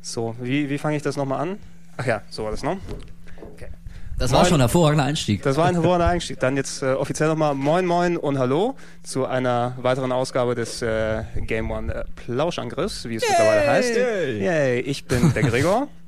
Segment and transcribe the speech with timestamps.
[0.00, 1.58] So, wie, wie fange ich das nochmal an?
[1.96, 2.78] Ach ja, so war das, ne?
[4.18, 4.48] Das war Moin.
[4.48, 5.42] schon ein hervorragender Einstieg.
[5.42, 6.40] Das war ein hervorragender Einstieg.
[6.40, 8.74] Dann jetzt äh, offiziell nochmal Moin Moin und Hallo
[9.04, 13.94] zu einer weiteren Ausgabe des äh, Game One äh, Plauschangriffs, wie es mittlerweile heißt.
[13.96, 14.44] Yay.
[14.44, 15.88] Yay, ich bin der Gregor.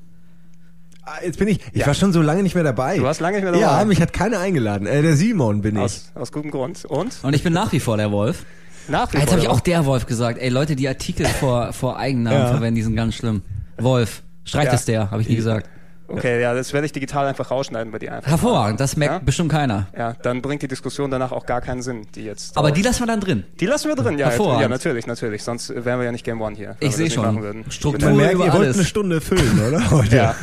[1.02, 1.60] Ah, Jetzt bin ich.
[1.72, 1.86] Ich Ja.
[1.86, 2.98] war schon so lange nicht mehr dabei.
[2.98, 3.64] Du warst lange nicht mehr dabei.
[3.80, 4.86] Ja, mich hat keiner eingeladen.
[4.86, 5.82] Äh, der Simon bin ich.
[5.82, 6.84] Aus, aus gutem Grund.
[6.84, 7.18] Und?
[7.22, 8.44] Und ich bin nach wie vor der Wolf.
[8.86, 10.38] Nach wie Jetzt vor habe ich auch der Wolf gesagt.
[10.38, 12.46] Ey, Leute, die Artikel vor, vor Eigennamen Ja.
[12.48, 13.42] verwenden, die sind ganz schlimm.
[13.78, 14.22] Wolf.
[14.44, 14.74] Streicht Ja.
[14.74, 15.68] es der, habe ich nie gesagt.
[16.10, 18.30] Okay, ja, das werde ich digital einfach rausschneiden bei dir einfach.
[18.30, 19.18] Hervorragend, das merkt Ja?
[19.20, 19.86] bestimmt keiner.
[19.96, 22.56] Ja, dann bringt die Diskussion danach auch gar keinen Sinn, die jetzt.
[22.56, 22.78] Aber dauert.
[22.78, 23.44] die lassen wir dann drin.
[23.60, 24.26] Die lassen wir drin, ja.
[24.28, 24.62] Hervorragend.
[24.62, 25.42] Ja, natürlich, natürlich.
[25.42, 26.76] Sonst wären wir ja nicht Game One hier.
[26.80, 27.40] Ich sehe schon.
[27.42, 27.64] würden.
[27.70, 28.76] Struktur Man merkt, über ihr wollt alles.
[28.76, 29.90] eine Stunde füllen, oder?
[29.90, 30.16] Heute.
[30.16, 30.34] Ja,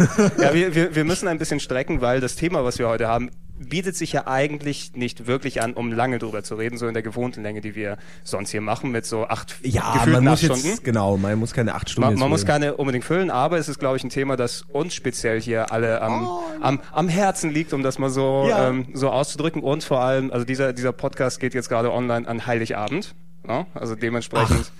[0.41, 3.29] ja wir, wir, wir müssen ein bisschen strecken, weil das Thema, was wir heute haben,
[3.59, 7.03] bietet sich ja eigentlich nicht wirklich an, um lange drüber zu reden, so in der
[7.03, 10.59] gewohnten Länge, die wir sonst hier machen, mit so acht Ja, man muss acht jetzt,
[10.59, 10.83] Stunden.
[10.83, 13.79] genau, man muss keine acht Stunden Man, man muss keine unbedingt füllen, aber es ist,
[13.79, 16.27] glaube ich, ein Thema, das uns speziell hier alle am,
[16.61, 18.69] am, am Herzen liegt, um das mal so, Ja.
[18.69, 19.61] ähm, so auszudrücken.
[19.63, 23.15] Und vor allem, also dieser, dieser Podcast geht jetzt gerade online an Heiligabend.
[23.47, 23.65] Ja?
[23.73, 24.71] Also dementsprechend.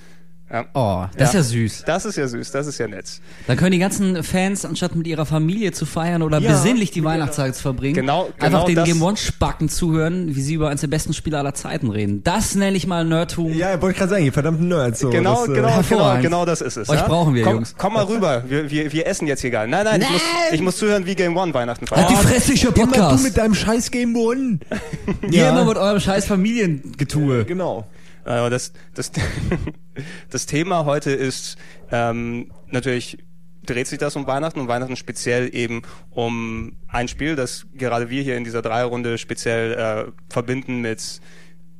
[0.50, 0.66] Ja.
[0.74, 1.84] Oh, das ist ja süß.
[1.86, 3.20] Das ist ja süß, das ist ja nett.
[3.48, 7.04] Dann können die ganzen Fans, anstatt mit ihrer Familie zu feiern oder Ja, besinnlich die
[7.04, 10.70] Weihnachtszeit zu verbringen, Genau- einfach genau den das- Game One Spacken zuhören, wie sie über
[10.70, 12.24] eines der besten Spiele aller Zeiten reden.
[12.24, 13.52] Das nenne ich mal Nerdtum.
[13.54, 15.02] Ja, wollte ich gerade sagen, ihr verdammten Nerds.
[15.02, 16.88] So, Genau, das, äh, genau, genau, genau das ist es.
[16.88, 17.08] Euch ja?
[17.08, 17.76] brauchen wir, komm, Jungs.
[17.78, 19.68] Komm mal rüber, wir, wir, wir essen jetzt hier geil.
[19.68, 20.22] Nein, nein, Ich, muss,
[20.54, 22.48] ich muss zuhören, wie Game One Weihnachten Halt die feiert.
[22.48, 23.24] Ich hör Immer du Podcast.
[23.26, 24.60] mit deinem scheiß Game One.
[25.30, 27.44] Ihr immer mit eurem scheiß Familiengetue.
[27.44, 27.86] Genau.
[28.28, 29.12] Aber das, das,
[30.30, 31.58] das Thema heute ist
[31.92, 33.18] ähm, natürlich
[33.66, 38.24] dreht sich das um Weihnachten und Weihnachten speziell eben um ein Spiel, das gerade wir
[38.24, 41.22] hier in dieser Dreierrunde speziell äh, verbinden mit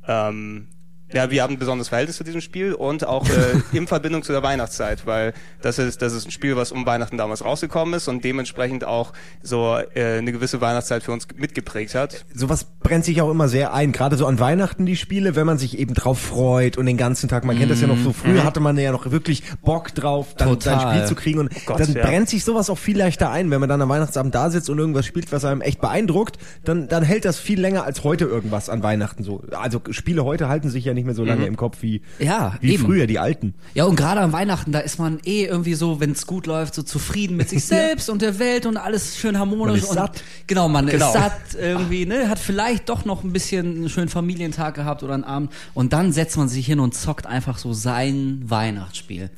[0.06, 0.68] ähm,
[1.12, 3.32] ja, wir haben ein besonderes Verhältnis zu diesem Spiel und auch äh,
[3.76, 5.32] in Verbindung zu der Weihnachtszeit, weil
[5.62, 9.12] das ist, das ist ein Spiel, was um Weihnachten damals rausgekommen ist und dementsprechend auch
[9.42, 12.26] so äh, eine gewisse Weihnachtszeit für uns mitgeprägt hat.
[12.34, 13.92] Sowas brennt sich auch immer sehr ein.
[13.92, 17.28] Gerade so an Weihnachten die Spiele, wenn man sich eben drauf freut und den ganzen
[17.28, 20.34] Tag, man kennt das ja noch so, früher hatte man ja noch wirklich Bock drauf,
[20.36, 20.94] dann sein Total.
[20.94, 22.04] Spiel zu kriegen und Gott, dann ja.
[22.04, 23.50] brennt sich sowas auch viel leichter ein.
[23.50, 26.88] Wenn man dann am Weihnachtsabend da sitzt und irgendwas spielt, was einem echt beeindruckt, dann,
[26.88, 29.42] dann hält das viel länger als heute irgendwas an Weihnachten so.
[29.52, 32.74] Also Spiele heute halten sich ja nicht mehr so lange im Kopf wie, Ja, wie
[32.74, 32.84] eben.
[32.84, 33.54] früher, die alten.
[33.74, 36.74] Ja, und gerade an Weihnachten, da ist man eh irgendwie so, wenn es gut läuft,
[36.74, 39.66] so zufrieden mit sich selbst und der Welt und alles schön harmonisch.
[39.66, 40.22] Man ist und, satt.
[40.46, 41.06] Genau, man Genau.
[41.06, 45.14] ist satt irgendwie, ne, hat vielleicht doch noch ein bisschen einen schönen Familientag gehabt oder
[45.14, 49.30] einen Abend und dann setzt man sich hin und zockt einfach so sein Weihnachtsspiel.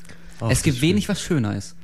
[0.48, 1.76] es gibt wenig, was schöner ist.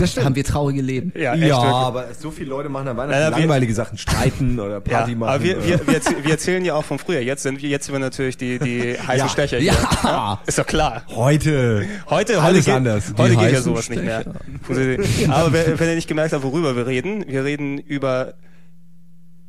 [0.00, 1.12] Gott, haben wir traurige Leben.
[1.16, 3.96] Ja, echt ja aber so viele Leute machen an Weihnachten Ja, ja, wir- langweilige Sachen,
[3.98, 5.30] streiten oder Ja, Party machen.
[5.34, 7.20] aber wir, wir, wir, erzäh- wir erzählen ja auch von früher.
[7.20, 9.28] Jetzt sind wir, jetzt sind wir natürlich die, die heißen Ja.
[9.28, 9.72] Stecher hier.
[10.02, 10.40] Ja.
[10.46, 11.02] Ist doch klar.
[11.14, 11.84] heute.
[12.08, 13.12] Heute, heute, Alles geht, anders.
[13.16, 14.24] heute Die geht ja sowas nicht mehr.
[15.28, 18.34] Aber wenn ihr nicht gemerkt habt, worüber wir reden, wir reden über,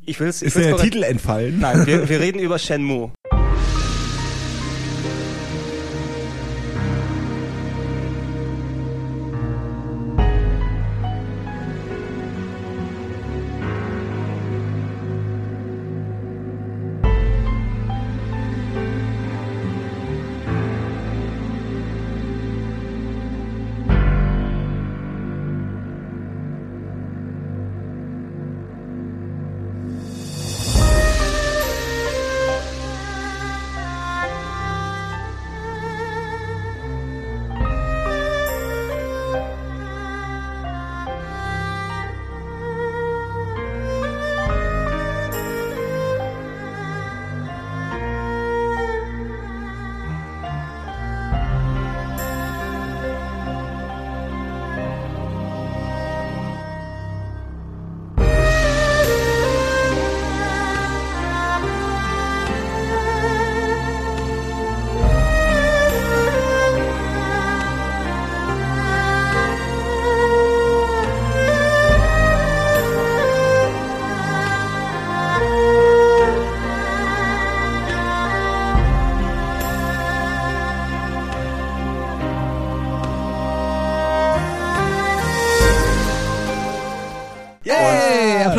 [0.06, 1.58] ich will's, ich Ist will's der Titel entfallen?
[1.60, 3.10] Nein, wir, wir reden über Shenmue.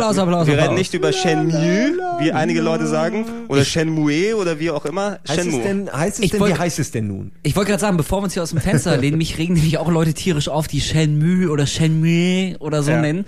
[0.06, 0.68] Hey, Applaus, Applaus, Wir Applaus.
[0.68, 3.24] reden nicht über Shenmue, wie einige Leute sagen.
[3.48, 5.18] Oder Shenmue oder wie auch immer.
[5.28, 5.58] Heißt Shenmue.
[5.60, 7.32] es denn, heißt es Ich denn wollt- wie heißt es denn nun?
[7.42, 9.78] Ich wollte gerade sagen, bevor wir uns hier aus dem Fenster lehnen, mich regen nämlich
[9.78, 13.00] auch Leute tierisch auf, die Shenmue oder Shenmue oder so Ja.
[13.00, 13.24] nennen.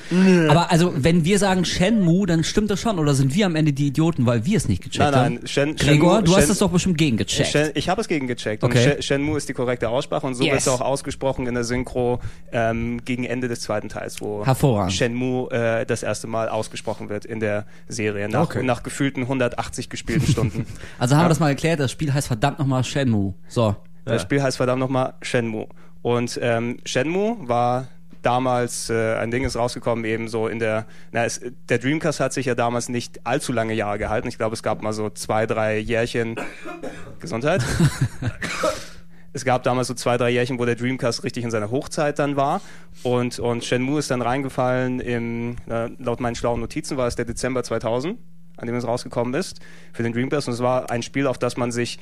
[0.48, 2.98] Aber also, wenn wir sagen Shenmue, dann stimmt das schon.
[2.98, 5.34] Oder sind wir am Ende die Idioten, weil wir es nicht gecheckt Nein, haben?
[5.34, 7.48] nein, Shen- Gregor, Shenmue- du hast Shen- es doch bestimmt gegengecheckt.
[7.50, 8.64] Shen, ich habe es gegengecheckt.
[8.64, 8.78] Okay.
[8.78, 10.52] Und Shen- Shenmue ist die korrekte Aussprache und so Yes.
[10.52, 12.20] wird es auch ausgesprochen in der Synchro
[12.52, 14.44] ähm, gegen Ende des zweiten Teils, wo.
[14.88, 18.62] Shenmue äh, das erste Mal ausgesprochen wird in der Serie, nach, Okay.
[18.62, 20.66] nach gefühlten 180 gespielten Stunden.
[20.98, 21.28] Also haben wir Ja.
[21.30, 23.34] das mal erklärt, das Spiel heißt verdammt nochmal Shenmue.
[23.48, 23.76] So.
[24.04, 25.68] Das Spiel heißt verdammt nochmal Shenmue.
[26.02, 27.88] Und ähm, Shenmue war
[28.22, 32.32] damals, äh, ein Ding ist rausgekommen, eben so in der, na, es, der Dreamcast hat
[32.32, 34.26] sich ja damals nicht allzu lange Jahre gehalten.
[34.28, 36.36] Ich glaube, es gab mal so zwei, drei Jährchen.
[37.20, 37.62] Gesundheit.
[39.32, 42.36] Es gab damals so zwei, drei Jährchen, wo der Dreamcast richtig in seiner Hochzeit dann
[42.36, 42.60] war.
[43.02, 47.24] Und, und Shenmue ist dann reingefallen im, äh, laut meinen schlauen Notizen war es der
[47.24, 48.18] Dezember 2000,
[48.58, 49.60] an dem es rausgekommen ist,
[49.92, 50.48] für den Dreamcast.
[50.48, 51.98] Und es war ein Spiel, auf das man sich,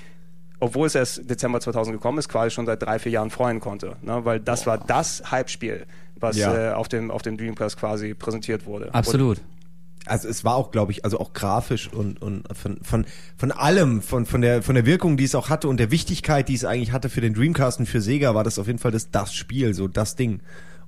[0.59, 3.97] obwohl es erst Dezember 2000 gekommen ist, quasi schon seit drei, vier Jahren freuen konnte.
[4.03, 4.25] Ne?
[4.25, 5.87] Weil das war das Hype-Spiel,
[6.19, 6.71] was Ja.
[6.71, 8.93] äh, auf, dem, auf dem Dreamcast quasi präsentiert wurde.
[8.95, 9.41] Absolut.
[10.09, 13.07] Also es war auch, glaube ich, also auch grafisch und, und von, von,
[13.37, 16.49] von allem, von, von, der, von der Wirkung, die es auch hatte und der Wichtigkeit,
[16.49, 18.93] die es eigentlich hatte für den Dreamcast und für Sega, war das auf jeden Fall
[18.93, 20.41] das, das Spiel, so das Ding.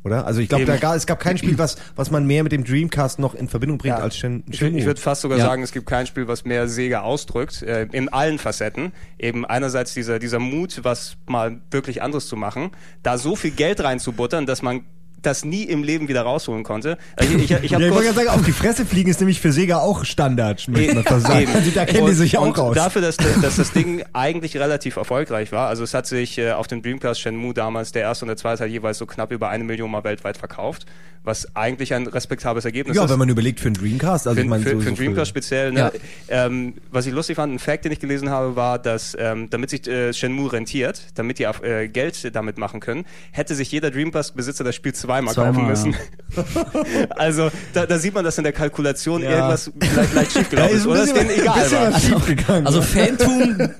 [0.04, 0.26] Oder?
[0.26, 3.18] Also ich glaube, da es gab kein Spiel, was, was man mehr mit dem Dreamcast
[3.18, 4.02] noch in Verbindung bringt Ja.
[4.02, 5.44] als Shen, Ich, ich würde fast sogar Ja.
[5.44, 8.92] sagen, es gibt kein Spiel, was mehr Sega ausdrückt, äh, in allen Facetten.
[9.18, 12.70] Eben einerseits dieser, dieser Mut, was mal wirklich anderes zu machen,
[13.02, 14.82] da so viel Geld reinzubuttern, dass man
[15.22, 16.98] das nie im Leben wieder rausholen konnte.
[17.16, 19.52] Also Ich, ich, ich, ja, ich wollte sagen, auf die Fresse fliegen ist nämlich für
[19.52, 20.66] Sega auch Standard.
[20.68, 21.04] Eben.
[21.08, 22.74] Also da kennen und, die sich auch und aus.
[22.74, 25.68] Dafür, dass, dass das Ding eigentlich relativ erfolgreich war.
[25.68, 28.58] Also es hat sich äh, auf dem Dreamcast Shenmue damals der erste und der zweite
[28.58, 30.86] Teil jeweils so knapp über eine Million Mal weltweit verkauft,
[31.24, 33.10] was eigentlich ein respektables Ergebnis ja, ist.
[33.10, 34.96] wenn man überlegt für einen Dreamcast, also für, ich meine, für, so, für so den
[34.96, 35.72] Dreamcast speziell.
[35.72, 35.92] Ne?
[36.28, 36.46] Ja.
[36.46, 39.70] Ähm, was ich lustig fand, ein Fact, den ich gelesen habe, war, dass ähm, damit
[39.70, 44.64] sich äh, Shenmue rentiert, damit die äh, Geld damit machen können, hätte sich jeder Dreamcast-Besitzer
[44.64, 45.68] das Spiel zweimal, Zweimal, kaufen ja.
[45.70, 45.96] müssen.
[47.16, 49.30] also da, da sieht man, dass in der Kalkulation Ja.
[49.30, 50.86] irgendwas vielleicht, vielleicht schiefgelaufen ist.
[50.86, 51.92] Oder es denen egal war.
[51.92, 52.66] was schiefgegangen.
[52.66, 53.70] Also Fantum,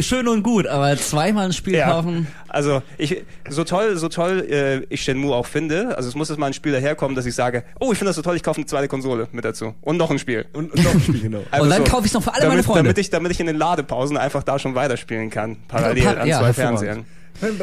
[0.00, 1.90] schön und gut, aber zweimal ein Spiel Ja.
[1.90, 2.28] kaufen.
[2.48, 6.38] Also ich so toll, so toll äh, ich Shenmue auch finde, also es muss jetzt
[6.38, 8.58] mal ein Spiel daherkommen, dass ich sage, oh, ich finde das so toll, ich kaufe
[8.58, 10.46] eine zweite Konsole mit dazu und noch ein Spiel.
[10.52, 11.38] und, und noch ein Spiel, genau.
[11.50, 12.82] Einfach Und dann kaufe ich's noch für alle damit, meine Freunde.
[12.84, 16.28] Damit ich, damit ich in den Ladepausen einfach da schon weiterspielen kann, parallel Ja, an
[16.28, 16.52] ja, zwei.
[16.52, 17.04] Fernsehern.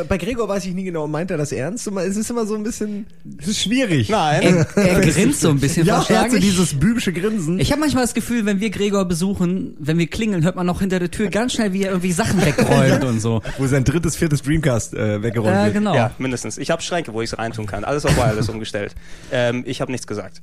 [0.07, 1.87] Bei- Gregor weiß ich nie genau, meint er das ernst?
[1.87, 3.05] Es ist immer so ein bisschen,
[3.39, 4.09] es ist schwierig.
[4.09, 7.59] Nein, Er, er grinst so ein bisschen Ja, er hat so dieses bübische Grinsen.
[7.59, 10.79] Ich habe manchmal das Gefühl, wenn wir Gregor besuchen, wenn wir klingeln, hört man noch
[10.79, 13.41] hinter der Tür ganz schnell, wie er irgendwie Sachen wegräumt und so.
[13.57, 15.73] wo sein drittes, viertes Dreamcast äh, weggeräumt Ja, wird.
[15.73, 15.95] genau.
[15.95, 16.57] ja, mindestens.
[16.57, 17.83] Ich habe Schränke, wo ich es reintun kann.
[17.83, 18.95] Alles auf Wireless umgestellt.
[19.31, 20.41] Ähm, ich habe nichts gesagt.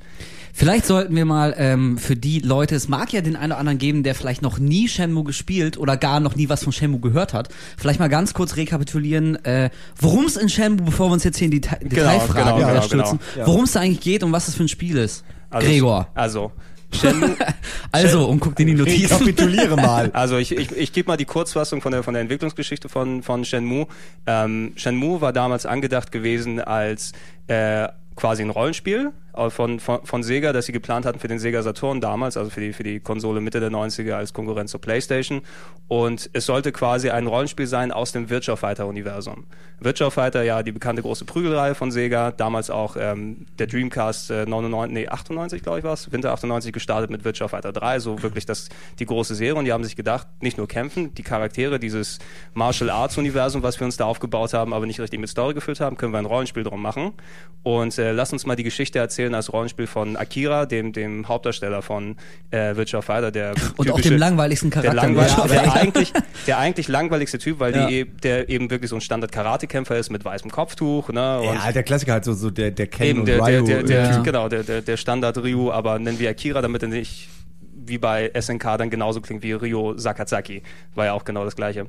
[0.52, 3.79] Vielleicht sollten wir mal ähm, für die Leute, es mag ja den einen oder anderen
[3.79, 7.35] geben, der vielleicht noch nie Shenmue gespielt oder gar noch nie was von Shenmue gehört
[7.35, 11.38] hat, vielleicht mal ganz kurz rekapitulieren, äh, worum es in Shenmue, bevor wir uns jetzt
[11.38, 13.47] hier in die Deta Detailfragen genau, äh, genau, stürzen, genau.
[13.47, 15.25] Worum es da eigentlich geht und was das für ein Spiel ist.
[15.50, 16.08] Also, Gregor.
[16.14, 16.53] Also,
[16.93, 17.37] Shenmue,
[17.93, 19.12] Also, und guckt in die Notizen.
[19.12, 20.11] Rekapituliere mal.
[20.12, 23.44] Also ich, ich, ich gebe mal die Kurzfassung von der, von der Entwicklungsgeschichte von, von
[23.44, 23.87] Shenmue.
[24.26, 27.12] Ähm, Shenmue war damals angedacht gewesen als
[27.46, 29.12] äh, quasi ein Rollenspiel
[29.49, 32.61] von, von, von Sega, das sie geplant hatten für den Sega Saturn damals, also für
[32.61, 35.43] die, für die Konsole Mitte der 90er als Konkurrenz zur Playstation.
[35.88, 39.44] Und es sollte quasi ein Rollenspiel sein aus dem Virtua Fighter Universum.
[39.81, 44.46] Virtua Fighter, ja, die bekannte große Prügelreihe von Sega, damals auch ähm, der Dreamcast äh,
[44.46, 48.22] 99, nee, 98, glaube ich war es, Winter 98 gestartet mit Virtua Fighter 3, so
[48.22, 48.69] wirklich das,
[48.99, 49.58] die große Serie.
[49.58, 52.19] Und die haben sich gedacht, nicht nur kämpfen, die Charaktere, dieses
[52.55, 55.81] Martial Arts Universum, was wir uns da aufgebaut haben, aber nicht richtig mit Story gefüllt
[55.81, 57.13] haben, können wir ein Rollenspiel drum machen.
[57.63, 61.82] Und äh, lass uns mal die Geschichte erzählen als Rollenspiel von Akira, dem, dem Hauptdarsteller
[61.82, 62.17] von
[62.50, 65.03] äh, Virtua Fighter, der Und auch typische- dem langweiligsten der, Charakter.
[65.06, 66.12] langweil Ja, der, eigentlich,
[66.46, 67.86] der eigentlich langweiligste Typ, weil Ja.
[67.86, 71.08] die, der eben wirklich so ein Standard-Karate-Kämpfer ist mit weißem Kopftuch.
[71.10, 71.41] Ne?
[71.41, 73.67] Und Ja, der Klassiker halt so, so der, der Ken eben und der, der, Ryu.
[73.67, 74.19] der, der, Ja.
[74.22, 77.29] genau, der, der, der Standard-Ryu, aber nennen wir Akira, damit er nicht
[77.82, 80.62] wie bei SNK dann genauso klingt wie Ryo Sakazaki.
[80.94, 81.86] War ja auch genau das gleiche.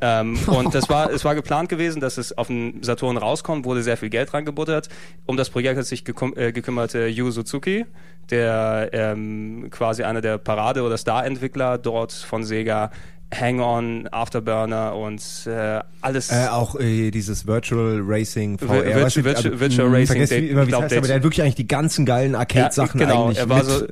[0.00, 3.82] Ähm, und das war, es war geplant gewesen, dass es auf den Saturn rauskommt, wurde
[3.82, 4.88] sehr viel Geld reingebuttert.
[5.26, 7.86] Um das Projekt hat sich geküm äh, gekümmert äh, Yu Suzuki,
[8.30, 12.90] der ähm, quasi einer der Parade- oder Star-Entwickler dort von Sega
[13.34, 16.30] Hang-On, Afterburner und äh, alles.
[16.30, 18.66] Äh, auch äh, dieses Virtual Racing VR.
[18.84, 20.90] Vir- weißt du, Virtual- also, Virtual mh, Racing, Vergesst wie, immer, ich wie glaub, heißt,
[20.92, 23.56] der- aber der hat wirklich eigentlich die ganzen geilen Arcade-Sachen Ja, genau, eigentlich er war
[23.58, 23.90] mit, so- äh,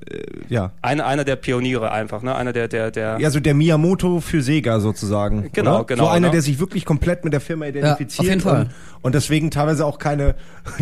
[0.49, 0.71] ja.
[0.83, 2.35] einer, einer der Pioniere einfach, ne?
[2.37, 3.19] Einer der, der, der.
[3.21, 5.51] Ja, so der Miyamoto für Sega sozusagen.
[5.53, 5.85] Genau, oder?
[5.85, 6.33] genau, So einer, ne?
[6.33, 8.61] der sich wirklich komplett mit der Firma identifiziert auf jeden Fall.
[8.63, 8.71] Und,
[9.03, 10.37] und deswegen teilweise auch keine,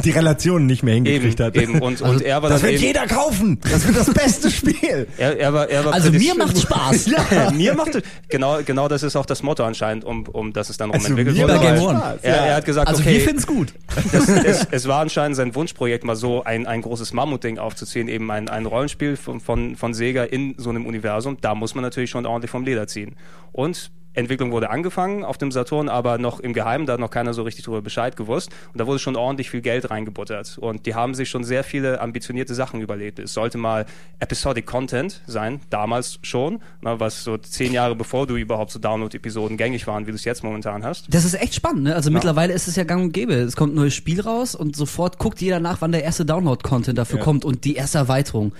[0.04, 1.56] die Relationen nicht mehr eben, hingekriegt hat.
[1.56, 1.80] eben.
[1.80, 3.58] Und, und er war das wird eben, jeder kaufen!
[3.62, 5.08] Das wird das beste Spiel!
[5.16, 7.06] er, er war, er war Also mir macht's Spaß.
[7.32, 7.50] Ja.
[7.50, 10.76] mir macht es, genau, genau das ist auch das Motto anscheinend, um, um das es
[10.76, 12.18] dann Also rumentwickelt mir wurde.
[12.22, 13.72] Er, er hat gesagt, Also okay, wir finden's gut.
[14.12, 18.30] das, es, es war anscheinend sein Wunschprojekt, mal so ein, ein großes Mammutding aufzuziehen, eben
[18.30, 21.38] ein, ein Rollenspiel von, von, von Sega in so einem Universum.
[21.40, 23.16] Da muss man natürlich schon ordentlich vom Leder ziehen.
[23.52, 27.32] Und Entwicklung wurde angefangen auf dem Saturn, aber noch im Geheimen, da hat noch keiner
[27.34, 28.50] so richtig darüber Bescheid gewusst.
[28.72, 30.58] Und da wurde schon ordentlich viel Geld reingebuttert.
[30.58, 33.18] Und die haben sich schon sehr viele ambitionierte Sachen überlegt.
[33.18, 33.86] Es sollte mal
[34.20, 39.56] Episodic Content sein, damals schon, na, was so zehn Jahre bevor du überhaupt so Download-Episoden
[39.56, 41.06] gängig waren, wie du es jetzt momentan hast.
[41.12, 41.94] Das ist echt spannend, ne?
[41.94, 43.34] Also mittlerweile ist es ja gang und gäbe.
[43.34, 46.98] Es kommt ein neues Spiel raus und sofort guckt jeder nach, wann der erste Download-Content
[46.98, 47.24] dafür Ja.
[47.24, 48.52] kommt und die erste Erweiterung.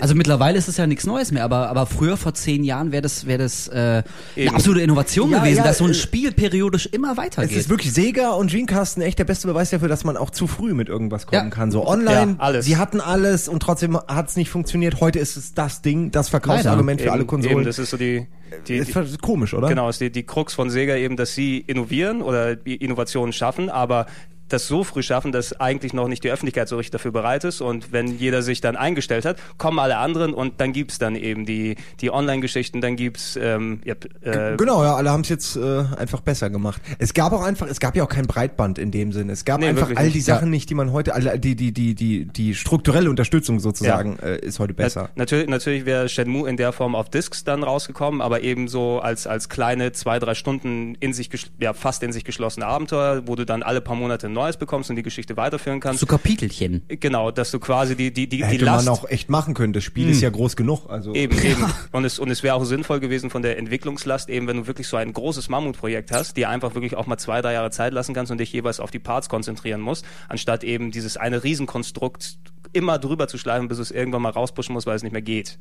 [0.00, 3.02] Also mittlerweile ist es ja nichts Neues mehr, aber, aber früher vor zehn Jahren wäre
[3.02, 4.02] das, wäre das äh,
[4.36, 7.56] eine absolute Innovation Ja, gewesen, ja, dass so ein äh, Spiel periodisch immer Es weitergeht.
[7.56, 10.74] ist wirklich Sega und Dreamcast echt der beste Beweis dafür, dass man auch zu früh
[10.74, 11.50] mit irgendwas kommen Ja.
[11.50, 11.70] kann.
[11.70, 12.64] So online, Ja, alles.
[12.66, 15.00] sie hatten alles und trotzdem hat es nicht funktioniert.
[15.00, 17.56] Heute ist es das Ding, das Verkaufsargument für alle Konsolen.
[17.58, 18.26] Eben, das ist so die,
[18.68, 19.68] die, ist die komisch, oder?
[19.68, 23.68] Genau, ist die, die Krux von Sega eben, dass sie innovieren oder die Innovationen schaffen,
[23.70, 24.06] aber
[24.52, 27.60] das so früh schaffen, dass eigentlich noch nicht die Öffentlichkeit so richtig dafür bereit ist.
[27.60, 31.46] Und wenn jeder sich dann eingestellt hat, kommen alle anderen und dann gibt's dann eben
[31.46, 35.84] die, die Online-Geschichten, dann gibt's ähm, ja, äh, Genau, ja, alle haben es jetzt äh,
[35.96, 36.80] einfach besser gemacht.
[36.98, 39.32] Es gab auch einfach, es gab ja auch kein Breitband in dem Sinne.
[39.32, 40.16] Es gab Nee, einfach all nicht.
[40.16, 44.18] die Sachen nicht, die man heute, alle, die, die, die, die, die strukturelle Unterstützung sozusagen
[44.18, 45.10] äh, ist heute besser.
[45.14, 49.00] Na, natürlich, natürlich wäre Shenmue in der Form auf Discs dann rausgekommen, aber eben so
[49.00, 51.30] als, als kleine zwei, drei Stunden in sich,
[51.60, 54.90] ja, fast in sich geschlossene Abenteuer, wo du dann alle paar Monate ein neues bekommst
[54.90, 56.00] und die Geschichte weiterführen kannst.
[56.00, 56.82] so Kapitelchen.
[56.88, 58.86] Genau, dass du quasi die, die, die, die Hätte Last...
[58.86, 59.72] man auch echt machen können.
[59.72, 60.88] Das Spiel ist ja groß genug.
[60.88, 61.64] Also Eben, eben.
[61.92, 64.88] Und es, und es wäre auch sinnvoll gewesen von der Entwicklungslast, eben wenn du wirklich
[64.88, 68.14] so ein großes Mammutprojekt hast, die einfach wirklich auch mal zwei, drei Jahre Zeit lassen
[68.14, 72.38] kannst und dich jeweils auf die Parts konzentrieren musst, anstatt eben dieses eine Riesenkonstrukt
[72.72, 75.58] immer drüber zu schleifen, bis es irgendwann mal rauspushen muss, weil es nicht mehr geht.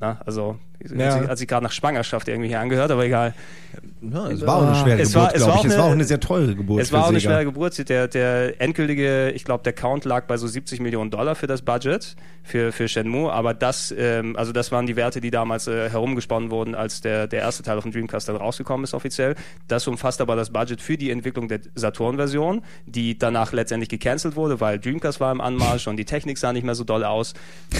[0.00, 0.56] Na, also,
[0.96, 1.28] Ja.
[1.28, 3.34] hat sich, gerade nach Schwangerschaft irgendwie hier angehört, aber egal.
[4.00, 5.60] Ja, es war auch eine schwere Es Geburt, glaube war ich.
[5.60, 7.30] auch Es war auch eine- eine sehr teure Geburt Es für war auch eine Sega.
[7.34, 7.88] schwere Geburt.
[7.88, 11.60] Der, der endgültige, ich glaube, der Count lag bei so 70 Millionen Dollar für das
[11.62, 13.30] Budget für, für Shenmue.
[13.30, 17.26] Aber das, ähm, also das waren die Werte, die damals äh, herumgesponnen wurden, als der,
[17.26, 19.34] der erste Teil auf dem Dreamcast dann rausgekommen ist offiziell.
[19.68, 24.60] Das umfasst aber das Budget für die Entwicklung der Saturn-Version, die danach letztendlich gecancelt wurde,
[24.60, 27.34] weil Dreamcast war im Anmarsch und die Technik sah nicht mehr so doll aus.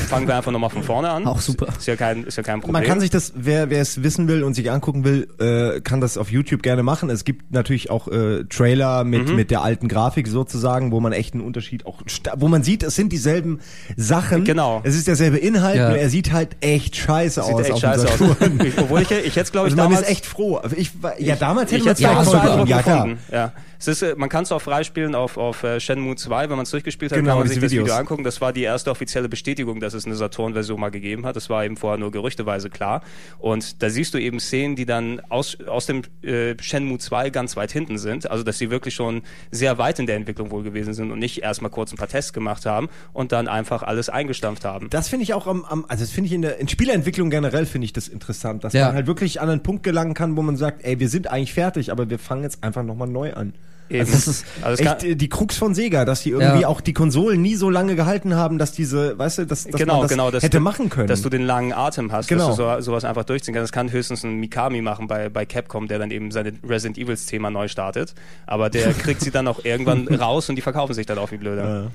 [0.09, 1.27] Fangen wir einfach nochmal von vorne an.
[1.27, 1.69] Auch super.
[1.69, 2.73] Ist ja kein, ist ja kein Problem.
[2.75, 6.00] Man kann sich das, wer wer es wissen will und sich angucken will, äh, kann
[6.00, 7.11] das auf YouTube gerne machen.
[7.11, 9.37] Es gibt natürlich auch äh, Trailer mit Mhm.
[9.37, 12.00] mit der alten Grafik sozusagen, wo man echt einen Unterschied auch,
[12.37, 13.61] wo man sieht, es sind dieselben
[13.97, 14.45] Sachen.
[14.45, 14.81] Genau.
[14.85, 15.88] Es ist derselbe Inhalt, Ja.
[15.88, 17.61] nur er sieht halt echt scheiße Sieht aus.
[17.62, 18.37] echt auf scheiße aus.
[18.64, 20.61] Ich- Obwohl ich, ich jetzt glaube ich Also man damals ist echt froh.
[20.76, 22.67] Ich, ja, damals hätte ich man hätte ja, gefunden.
[22.69, 23.09] Ja, klar.
[23.33, 23.52] Ja.
[23.81, 26.65] Es ist, äh, man kann es auch freispielen auf, auf äh, Shenmue 2, wenn man
[26.65, 27.99] es durchgespielt hat, Genau, kann man sich das Video Videos.
[27.99, 28.25] angucken.
[28.25, 31.35] Das war die erste offizielle Bestätigung, dass es eine Saturn-Version mal gegeben hat.
[31.35, 33.03] Das war eben vorher nur gerüchteweise klar.
[33.39, 37.57] Und da siehst du eben Szenen, die dann aus, aus dem äh, Shenmue 2 ganz
[37.57, 38.31] weit hinten sind.
[38.31, 41.43] Also dass sie wirklich schon sehr weit in der Entwicklung wohl gewesen sind und nicht
[41.43, 44.91] erstmal kurz ein paar Tests gemacht haben und dann einfach alles eingestampft haben.
[44.91, 47.65] Das finde ich auch am, am also das finde ich in der in Spieleentwicklung generell
[47.65, 48.87] finde ich das interessant, dass Ja.
[48.89, 51.55] man halt wirklich an einen Punkt gelangen kann, wo man sagt, ey, wir sind eigentlich
[51.55, 53.55] fertig, aber wir fangen jetzt einfach nochmal neu an.
[53.91, 54.01] Eben.
[54.01, 56.69] Also Das ist Also echt die Krux von Sega, dass die irgendwie Ja.
[56.69, 59.95] auch die Konsolen nie so lange gehalten haben, dass diese, weißt du, dass, dass genau,
[59.95, 61.09] man das genau, dass hätte du, machen können.
[61.09, 62.49] Dass du den langen Atem hast, Genau.
[62.49, 63.65] dass du so, sowas einfach durchziehen kannst.
[63.71, 67.27] Das kann höchstens ein Mikami machen bei, bei Capcom, der dann eben seine Resident Evils
[67.27, 68.15] Thema neu startet.
[68.47, 71.37] Aber der kriegt sie dann auch irgendwann raus und die verkaufen sich dann auch wie
[71.39, 71.91] blöde.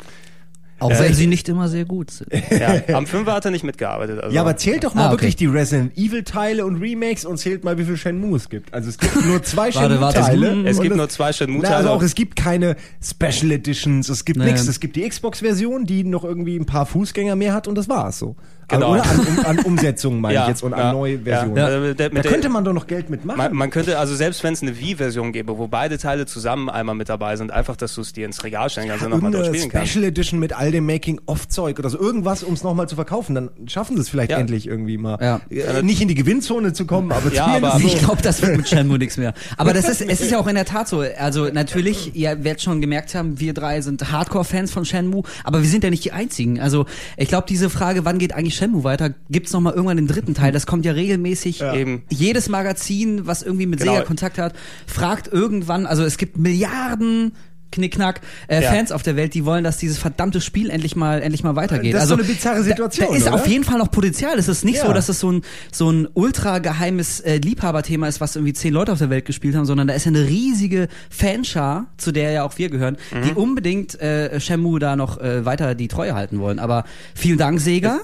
[0.79, 2.29] Auch wenn sie nicht immer sehr gut sind.
[2.50, 2.96] Ja.
[2.96, 4.22] Am 5 hat er nicht mitgearbeitet.
[4.22, 4.36] Also.
[4.36, 5.13] ja, aber zählt doch mal Ah, okay.
[5.13, 8.74] wirklich die Resident Evil Teile und Remakes und zählt mal, wie viel Shenmue es gibt.
[8.74, 10.63] Also es gibt nur zwei Warte, warte, es Shenmue-Teile.
[10.82, 11.75] gibt- es nur zwei Na, Shenmue-Teile.
[11.77, 14.46] also auch, es gibt keine Special Editions, es gibt Nee.
[14.46, 14.67] nichts.
[14.67, 18.20] Es gibt die Xbox-Version, die noch irgendwie ein paar Fußgänger mehr hat und das war's
[18.20, 18.36] so.
[18.67, 18.93] Genau.
[18.93, 21.57] Oder an, um, an Umsetzungen meine ich jetzt und an ja, neue Versionen.
[21.57, 21.69] Ja.
[21.69, 23.38] Da mit der- könnte man doch noch Geld mitmachen.
[23.38, 26.95] man, man könnte, also selbst wenn es eine Wii-Version gäbe, wo beide Teile zusammen einmal
[26.95, 29.48] mit dabei sind, einfach, dass du es dir ins Regal stellen kannst und nochmal dort
[29.48, 29.91] spielen kannst.
[29.91, 32.00] Special Edition mit all dem Making-of-Zeug oder so.
[32.00, 33.36] Irgendwas, um es nochmal zu verkaufen.
[33.36, 34.38] Dann schaffen sie es vielleicht Ja.
[34.39, 35.17] endlich irgendwie mal.
[35.22, 35.41] Ja.
[35.50, 37.86] Äh, nicht in die Gewinnzone zu kommen, aber Ja, aber- so.
[37.88, 39.34] Ich glaube, das wird mit Shenmue nichts mehr.
[39.57, 41.03] Aber das ist, es ist ja auch in der Tat so.
[41.17, 45.69] Also natürlich, ihr werdet schon gemerkt haben, wir drei sind Hardcore-Fans von Shenmue, aber wir
[45.69, 46.60] sind ja nicht die einzigen.
[46.60, 46.86] Also
[47.17, 50.33] ich glaube, diese Frage, wann geht eigentlich Shenmue weiter, gibt's noch mal irgendwann den dritten
[50.33, 50.51] Teil.
[50.51, 51.62] Das kommt ja regelmäßig.
[51.62, 52.03] Eben.
[52.09, 53.93] Jedes Magazin, was irgendwie mit Genau.
[53.93, 54.53] Sega Kontakt hat,
[54.88, 57.33] fragt irgendwann, also es gibt Milliarden
[57.71, 58.71] Knickknack, äh, Ja.
[58.71, 61.93] Fans auf der Welt, die wollen, dass dieses verdammte Spiel endlich mal endlich mal weitergeht.
[61.93, 63.33] Das ist also so eine bizarre Situation, Da, da ist oder?
[63.35, 64.39] auf jeden Fall noch Potenzial.
[64.39, 64.85] Es ist nicht Ja.
[64.85, 65.41] so, dass es so ein
[65.74, 69.55] so ein ultra geheimes äh, Liebhaberthema ist, was irgendwie zehn Leute auf der Welt gespielt
[69.55, 72.95] haben, sondern da ist ja eine riesige Fanschar, zu der ja auch wir gehören,
[73.25, 73.38] die Mhm.
[73.38, 76.59] unbedingt äh, Shenmue da noch äh, weiter die Treue halten wollen.
[76.59, 78.00] Aber vielen Dank Sega.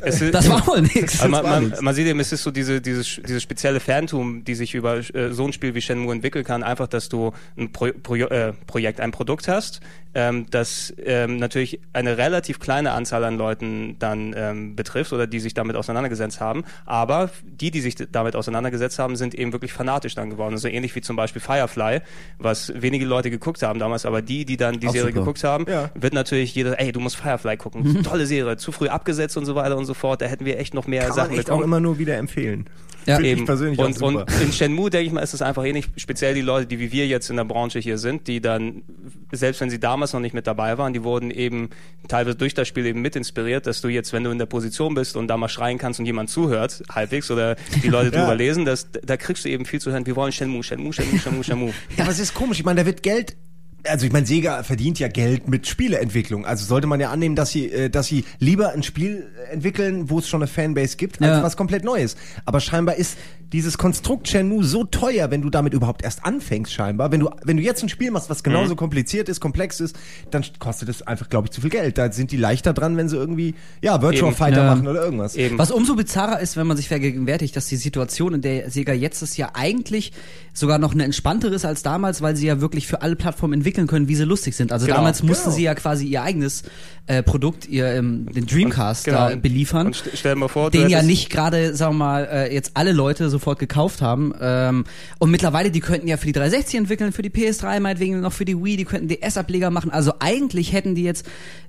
[0.00, 1.20] Es ist- Das war wohl nix.
[1.20, 1.80] Also man, man, nichts.
[1.82, 5.32] man sieht eben, es ist so diese, dieses, dieses spezielle Fantum, die sich über äh,
[5.32, 9.00] so ein Spiel wie Shenmue entwickeln kann, einfach, dass du ein Pro, Pro, äh, Projekt,
[9.00, 9.80] ein Produkt hast,
[10.14, 15.40] ähm, das ähm, natürlich eine relativ kleine Anzahl an Leuten dann ähm, betrifft oder die
[15.40, 20.14] sich damit auseinandergesetzt haben, aber die, die sich damit auseinandergesetzt haben, sind eben wirklich fanatisch
[20.14, 20.54] dann geworden.
[20.54, 22.00] Also ähnlich wie zum Beispiel Firefly,
[22.38, 25.20] was wenige Leute geguckt haben damals, aber die, die dann die Auch Serie super.
[25.20, 25.90] geguckt haben, Ja.
[25.94, 29.54] wird natürlich jeder, ey, du musst Firefly gucken, tolle Serie, zu früh abgesetzt und so
[29.54, 31.60] weiter und so fort, da hätten wir echt noch mehr Kann man Sachen echt bekommen.
[31.62, 32.66] auch immer nur wieder empfehlen.
[33.06, 33.16] Ja.
[33.16, 33.46] Finde ich Eben.
[33.46, 34.08] persönlich auch und, super.
[34.26, 36.90] und in Shenmue, denke ich mal, ist es einfach ähnlich, speziell die Leute, die wie
[36.90, 38.82] wir jetzt in der Branche hier sind, die dann,
[39.30, 41.70] selbst wenn sie damals noch nicht mit dabei waren, die wurden eben
[42.08, 44.94] teilweise durch das Spiel eben mit inspiriert, dass du jetzt, wenn du in der Position
[44.94, 48.22] bist und da mal schreien kannst und jemand zuhört, halbwegs, oder die Leute Ja.
[48.22, 51.20] drüber lesen, das, da kriegst du eben viel zu hören, wir wollen Shenmue, Shenmue, Shenmue,
[51.20, 51.72] Shenmue, Shenmue.
[51.96, 52.58] Ja, aber es ist komisch.
[52.58, 53.36] Ich meine, da wird Geld.
[53.84, 56.44] Also ich meine, Sega verdient ja Geld mit Spieleentwicklung.
[56.44, 60.18] Also sollte man ja annehmen, dass sie, äh, dass sie lieber ein Spiel entwickeln, wo
[60.18, 61.42] es schon eine Fanbase gibt, als Ja.
[61.42, 62.16] was komplett Neues.
[62.44, 63.16] Aber scheinbar ist
[63.52, 67.12] dieses Konstrukt Shenmue so teuer, wenn du damit überhaupt erst anfängst, scheinbar.
[67.12, 68.76] Wenn du, wenn du jetzt ein Spiel machst, was genauso Mhm.
[68.76, 69.94] kompliziert ist, komplex ist,
[70.32, 71.96] dann kostet es einfach, glaube ich, zu viel Geld.
[71.96, 74.36] Da sind die leichter dran, wenn sie irgendwie, ja, Virtual Eben.
[74.36, 74.74] Fighter Ja.
[74.74, 75.36] machen oder irgendwas.
[75.36, 75.58] Eben.
[75.58, 79.22] Was umso bizarrer ist, wenn man sich vergegenwärtigt, dass die Situation, in der Sega jetzt
[79.22, 80.12] ist, ja eigentlich
[80.52, 83.86] sogar noch eine entspanntere ist als damals, weil sie ja wirklich für alle Plattformen entwickeln
[83.88, 84.70] können, wie sie lustig sind.
[84.72, 85.56] Also Genau, damals mussten genau.
[85.56, 86.62] sie ja quasi ihr eigenes
[87.08, 89.30] äh, Produkt, ihr ähm, den Dreamcast Genau.
[89.30, 89.88] da beliefern.
[89.88, 92.72] Und st stell dir mal vor, den ja nicht gerade, sagen wir mal, äh, jetzt
[92.74, 94.32] alle Leute sofort gekauft haben.
[94.40, 94.84] Ähm,
[95.18, 98.44] und mittlerweile, die könnten ja für die 360 entwickeln, für die PS3 meinetwegen noch für
[98.44, 99.90] die Wii, die könnten DS-Ableger machen.
[99.90, 101.26] Also eigentlich hätten die jetzt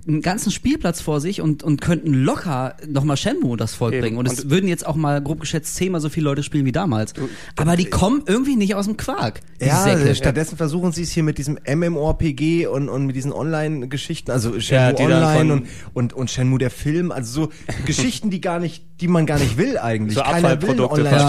[0.07, 4.01] einen ganzen Spielplatz vor sich und, und könnten locker nochmal Shenmue das Volk Eben.
[4.01, 4.17] bringen.
[4.17, 6.71] Und es Und- würden jetzt auch mal grob geschätzt zehnmal so viele Leute spielen wie
[6.71, 7.13] damals.
[7.57, 9.41] Aber die kommen irgendwie nicht aus dem Quark.
[9.61, 10.15] Die Ja, Säcke.
[10.15, 11.57] stattdessen versuchen sie es hier mit diesem
[11.89, 16.71] MMORPG und, und mit diesen Online-Geschichten, also Shenmue Ja, Online und, und, und Shenmue der
[16.71, 17.51] Film, also so
[17.85, 20.17] Geschichten, die gar nicht, die man gar nicht will eigentlich.
[20.17, 20.75] So keiner will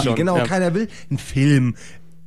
[0.03, 0.45] schon, genau, ja.
[0.45, 1.75] keiner will einen Film.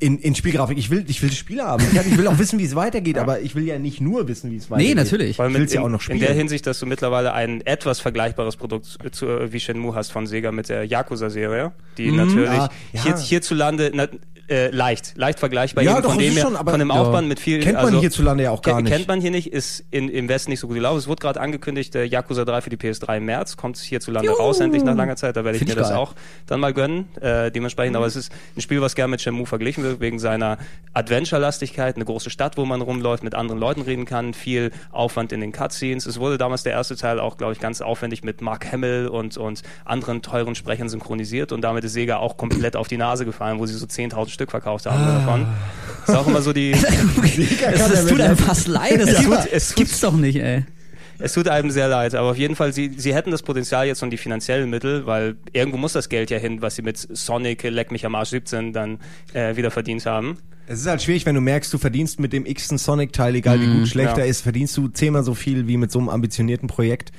[0.02, 0.78] In, in Spielgrafik.
[0.80, 1.84] Ich will, ich will das Spiel haben.
[1.94, 4.50] Ich, ich will auch wissen, wie es weitergeht, aber ich will ja nicht nur wissen,
[4.52, 4.90] wie es weitergeht.
[4.90, 5.40] Nee, natürlich.
[5.40, 6.20] Allem Ich will's in, ja auch noch in spielen.
[6.22, 10.52] der Hinsicht, dass du mittlerweile ein etwas vergleichbares Produkt zu, wie Shenmue hast von Sega
[10.52, 13.04] mit der Yakuza-Serie, die natürlich Ah, ja.
[13.04, 14.08] hier, hierzulande na,
[14.50, 16.96] äh, leicht, leicht vergleichbar Ja, eben doch, von dem schon, aber- von dem Ja.
[16.96, 18.92] Aufwand mit viel Kennt man also, hierzulande ja auch gar nicht.
[18.92, 20.98] Kennt man hier nicht, ist in, im Westen nicht so gut gelaufen.
[20.98, 24.38] Es wurde gerade angekündigt, äh, Yakuza 3 für die PS3 im März, kommt hierzulande Juhu.
[24.42, 26.16] raus, endlich nach langer Zeit, da werde ich Find mir ich das auch
[26.48, 29.84] dann mal gönnen, äh, dementsprechend, aber es ist ein Spiel, was gerne mit Shenmue verglichen
[29.86, 30.58] wird, wegen seiner
[30.94, 35.42] Adventure-Lastigkeit, eine große Stadt, wo man rumläuft, mit anderen Leuten reden kann, viel Aufwand in
[35.42, 36.06] den Cutscenes.
[36.06, 39.38] Es wurde damals der erste Teil auch, glaube ich, ganz aufwendig mit Mark Hamill und,
[39.38, 43.60] und anderen teuren Sprechern synchronisiert und damit ist Sega auch komplett auf die Nase gefallen,
[43.60, 45.48] wo sie so 10.000 Stück verkauft haben davon.
[46.08, 46.72] Ist auch immer so die,
[47.24, 49.00] Es, es tut einem fast leid.
[49.00, 50.66] Das, Es gibt, tut- es das gibt's doch nicht, ey.
[51.22, 54.02] Es tut einem sehr leid, aber auf jeden Fall, sie, sie hätten das Potenzial jetzt
[54.02, 57.64] und die finanziellen Mittel, weil irgendwo muss das Geld ja hin, was sie mit Sonic,
[57.64, 59.00] Leck mich am Arsch 17 dann
[59.34, 60.38] äh, wieder verdient haben.
[60.68, 63.68] Es ist halt schwierig, wenn du merkst, du verdienst mit dem x-ten Sonic-Teil, egal wie
[63.68, 64.24] gut schlecht ja.
[64.24, 67.12] er ist, verdienst du zehnmal so viel wie mit so einem ambitionierten Projekt.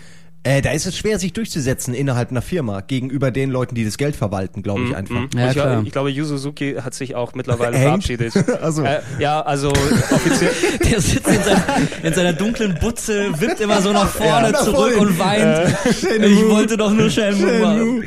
[0.44, 3.96] Äh, da ist es schwer, sich durchzusetzen innerhalb einer Firma gegenüber den Leuten, die das
[3.96, 5.14] Geld verwalten, glaube ich einfach.
[5.14, 5.28] Mhm.
[5.37, 8.05] Ja, ich, glaub- ich glaube, Yu Suzuki hat sich auch mittlerweile Hängt?
[8.05, 8.35] verabschiedet.
[8.61, 8.83] Also.
[8.83, 10.50] Äh, ja, also offiziell.
[10.90, 14.96] Der sitzt in, sein, in seiner dunklen Butze, wippt immer so nach vorne Ja, zurück
[15.00, 15.76] und weint.
[16.00, 16.26] Shenmue.
[16.28, 18.05] ich wollte doch nur Shenmue machen.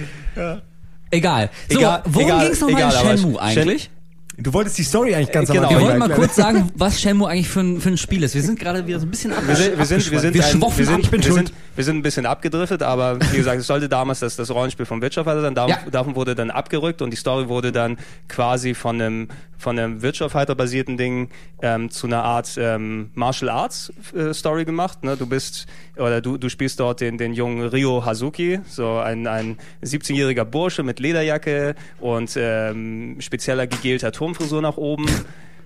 [1.11, 1.49] Egal.
[1.71, 3.89] So, Egal, worum egal, ging's nochmal in Shenmue Shen- eigentlich?
[4.37, 5.67] Du wolltest die Story eigentlich ganz Äh, genau.
[5.67, 8.21] am Wir Anfang wollten mal kurz sagen, was Shenmue eigentlich für ein, für ein Spiel
[8.23, 8.35] ist.
[8.35, 10.51] Wir sind gerade wieder so ein bisschen Wir sind, wir sind, wir sind, Wir ein,
[10.51, 11.47] schwoffen wir ab, sind, ich bin wir schuld.
[11.47, 14.85] sind, wir sind ein bisschen abgedriftet, aber wie gesagt, es sollte damals das, das Rollenspiel
[14.85, 15.55] vom Wirtschaftsfighter sein.
[15.55, 15.79] Dav Ja.
[15.89, 20.55] Davon wurde dann abgerückt und die Story wurde dann quasi von einem, von einem Wirtschaftsfighter
[20.55, 21.29] basierten Ding
[21.61, 25.03] ähm, zu einer Art ähm, Martial Arts äh, Story gemacht.
[25.03, 25.15] Ne?
[25.17, 29.57] Du bist, oder du, du spielst dort den, den jungen Ryo Hazuki, so ein, ein
[29.83, 35.05] 17-jähriger Bursche mit Lederjacke und ähm, spezieller gegelter Turmfrisur nach oben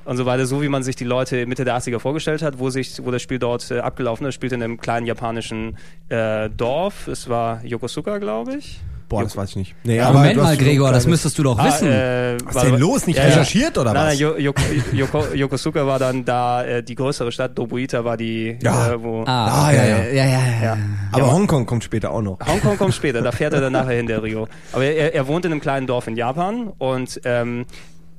[0.03, 2.69] und so weiter, so wie man sich die Leute Mitte der 80er vorgestellt hat, wo
[2.69, 5.77] sich, wo das Spiel dort äh, abgelaufen ist, spielte in einem kleinen japanischen
[6.09, 7.07] äh, Dorf.
[7.07, 8.81] Es war Yokosuka, glaube ich.
[9.07, 9.75] Boah, das weiß ich nicht.
[9.83, 11.87] Nee, Ja, Moment mal, Gregor, das müsstest du doch Ah, wissen.
[11.91, 13.07] äh, Was war- denn los?
[13.07, 13.29] Nicht Ja, ja.
[13.29, 14.19] recherchiert oder nein, was?
[14.19, 14.61] Nein, Yoko,
[14.93, 18.91] Yoko, Yokosuka war dann da äh, die größere Stadt, Dobuita war die, Ja.
[18.91, 19.23] äh, wo...
[19.25, 19.97] Ah, ja, ja.
[20.03, 20.39] ja, ja, ja.
[20.63, 20.77] Ja.
[21.13, 22.37] Aber Hongkong kommt später auch noch.
[22.45, 24.47] Hongkong kommt später, da fährt er dann nachher hin, der Rio.
[24.73, 27.65] Aber er, er wohnt in einem kleinen Dorf in Japan und ähm,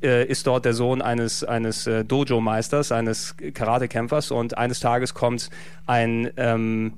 [0.03, 5.51] äh, ist dort der Sohn eines, eines äh, Dojo-Meisters, eines Karatekämpfers und eines Tages kommt
[5.87, 6.93] ein ähm,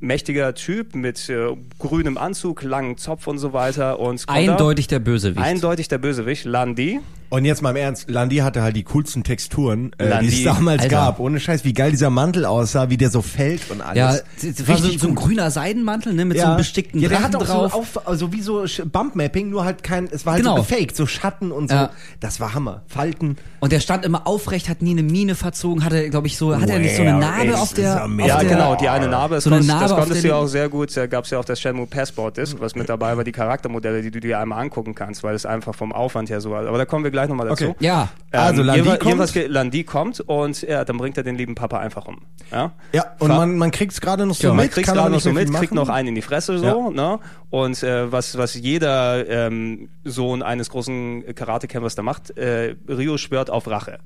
[0.00, 4.88] mächtiger Typ mit äh, grünem Anzug, langen Zopf und so weiter und kommt da- Eindeutig
[4.88, 5.44] der Bösewicht.
[5.44, 7.00] eindeutig der Bösewicht, Landi.
[7.28, 10.82] Und jetzt mal im Ernst, Landi hatte halt die coolsten Texturen, äh, die es damals
[10.82, 10.94] Alter.
[10.96, 11.18] gab.
[11.20, 13.96] Ohne Scheiß, wie geil dieser Mantel aussah, wie der so fällt und alles.
[13.98, 14.12] ja,
[14.48, 17.18] das war so, Richtig so ein grüner Seidenmantel, ne, mit so einem bestickten ja, der
[17.18, 17.72] Drachen hat auch drauf.
[17.72, 20.56] so auf, also wie so Bumpmapping, nur halt kein, es war halt Genau.
[20.56, 21.74] so gefaked, so Schatten und so.
[21.76, 21.90] Ja.
[22.20, 22.82] Das war Hammer.
[22.86, 23.36] Falten.
[23.60, 26.68] Und der stand immer aufrecht, hat nie eine Mine verzogen, hatte, glaube ich, so, hat
[26.70, 28.28] er nicht so eine Narbe auf der, das ist auf amazing.
[28.28, 30.36] Ja, der genau, die eine Narbe, das, So eine konntest- Narbe das konntest du der-
[30.36, 32.88] ja auch sehr gut, da gab es ja auch das Shenmue Passport Disc, was mit
[32.88, 36.30] dabei war, die Charaktermodelle, die du dir einmal angucken kannst, weil es einfach vom Aufwand
[36.30, 36.66] her so war.
[36.66, 37.68] Aber da kommen wir gleich nochmal dazu.
[37.70, 37.76] Okay.
[37.84, 39.48] Ja, Also, Landi jedenfalls- kommt.
[39.48, 42.20] Landi kommt und ja, dann bringt er den lieben Papa einfach um.
[42.52, 44.96] Ja, Ja, und Fa- man, man kriegt's gerade noch so Ja, man mit, kriegt kann
[44.96, 47.18] gerade noch so mit, kriegt noch einen in die Fresse so, ne?
[47.50, 53.48] Und äh, was was jeder ähm, Sohn eines großen Karatekämpfers da macht, äh, Rio schwört
[53.50, 53.98] auf Rache.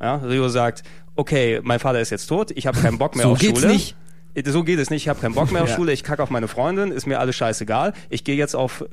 [0.00, 0.82] Ja, Rio sagt,
[1.14, 3.72] okay, mein Vater ist jetzt tot, ich habe keinen Bock mehr So auf geht's Schule.
[3.72, 3.94] nicht.
[4.34, 5.76] Äh, So geht es nicht, ich habe keinen Bock mehr auf Ja.
[5.76, 7.92] Schule, ich kacke auf meine Freundin, ist mir alles scheißegal.
[8.08, 8.84] Ich gehe jetzt auf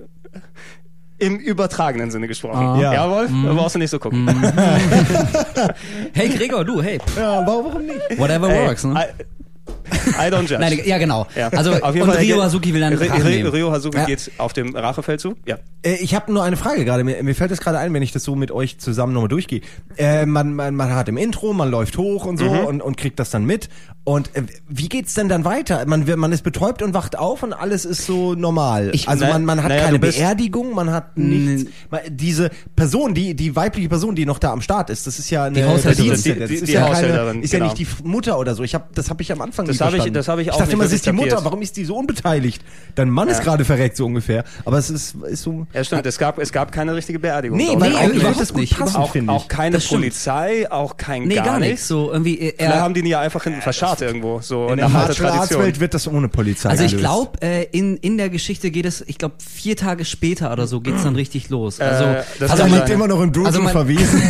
[1.22, 2.58] im übertragenen Sinne gesprochen.
[2.66, 2.80] Ah.
[2.82, 2.94] Ja.
[2.94, 4.28] Jawohl, da brauchst du nicht so gucken.
[6.14, 8.18] hey Gregor, du, hey, Ja, warum nicht?
[8.20, 9.08] whatever Ey, works, ne?
[9.92, 10.58] I, don't judge.
[10.60, 11.28] Nein, ja genau.
[11.36, 11.50] Ja.
[11.50, 13.50] Also Auf jeden und Fall, Rio Hazuki will dann Rache nehmen.
[13.50, 14.06] Rio Hazuki Ja.
[14.06, 15.38] geht auf dem Rachefeldzug.
[15.46, 15.58] Ja.
[15.84, 17.04] Äh, ich habe nur eine Frage gerade.
[17.04, 19.62] Mir, mir fällt es gerade ein, wenn ich das so mit euch zusammen nochmal durchgehe.
[19.98, 22.66] Äh, man, man, man hat im Intro, man läuft hoch und so Mhm.
[22.66, 23.70] und, und kriegt das dann mit.
[24.04, 25.86] Und äh, wie geht's denn dann weiter?
[25.86, 28.90] Man, man ist betäubt und wacht auf und alles ist so normal.
[28.94, 31.70] Ich- also Na- man, man hat naja, keine Beerdigung, man hat nichts.
[31.92, 35.30] Man, diese Person, die die weibliche Person, die noch da am Start ist, das ist
[35.30, 36.04] ja eine Die Haushälterin.
[36.06, 37.72] Die- das die- ist die ja keine, ist ja genau.
[37.74, 38.64] nicht die Mutter oder so.
[38.64, 40.60] Ich habe das habe ich am Anfang Das hab ich- das hab ich auch Ich
[40.60, 41.44] dachte nicht immer, es ist die Mutter.
[41.44, 42.62] Warum ist die so unbeteiligt?
[42.96, 43.44] Dein Mann ist Ja.
[43.44, 44.44] gerade verreckt so ungefähr.
[44.66, 45.66] Aber es ist ist so.
[45.74, 46.06] Ja, stimmt.
[46.06, 47.58] Es gab, es gab keine richtige Beerdigung.
[47.58, 48.78] Nee, nee, eigentlich überhaupt wird das nicht.
[48.78, 49.30] passen, auch, ich.
[49.30, 49.80] auch keine.
[49.80, 51.88] Polizei, auch kein Nee, gar, gar, nichts.
[51.88, 54.40] So irgendwie äh, Vielleicht haben die ihn ja einfach hinten verscharrt irgendwo.
[54.42, 55.64] So In der nach alter Martial Arts Tradition.
[55.64, 59.02] Welt wird das ohne Polizei Also ich glaube, äh, in, in der Geschichte geht es,
[59.08, 61.80] ich glaube, vier Tage später oder so geht's dann richtig los.
[61.80, 62.92] Also, Äh, das Also er liegt sein.
[62.96, 64.22] immer noch im Dojo Also verwiesen.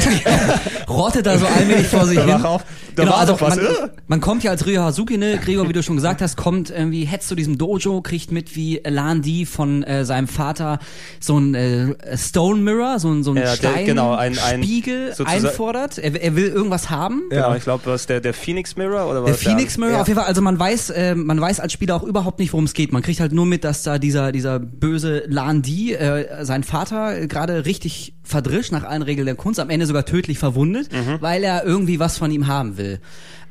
[0.90, 2.44] rottet da so allmählich vor sich hin.
[2.46, 2.62] auch-
[2.96, 3.70] da war also doch was, man, äh?
[4.08, 7.28] man kommt ja als Ryo Hazuki, Gregor, wie du schon gesagt hast, kommt irgendwie, hetzt
[7.28, 10.80] zu diesem Dojo, kriegt mit, wie Lan Di von äh, seinem Vater
[11.20, 14.64] so ein äh, Stone Mirror, so ein, so ein Ja, der- Stein genau, ein- ein-
[14.64, 15.98] Spiegel einfordert.
[15.98, 17.24] Er, er will irgendwas haben.
[17.32, 17.44] Ja.
[17.44, 19.40] Genau, ich glaube, was der, der Phoenix Mirror oder was?
[19.40, 20.02] Der Phoenix Mirror, Ja.
[20.02, 22.66] auf jeden Fall, also man weiß, äh, man weiß als Spieler auch überhaupt nicht, worum
[22.66, 22.92] es geht.
[22.92, 27.18] Man kriegt halt nur mit, dass da dieser, dieser böse Lan Di, äh, sein Vater,
[27.22, 30.88] äh, gerade richtig verdrischt nach allen Regeln der Kunst, am Ende sogar tödlich verwundet,
[31.20, 33.00] weil er irgendwie was von ihm haben will.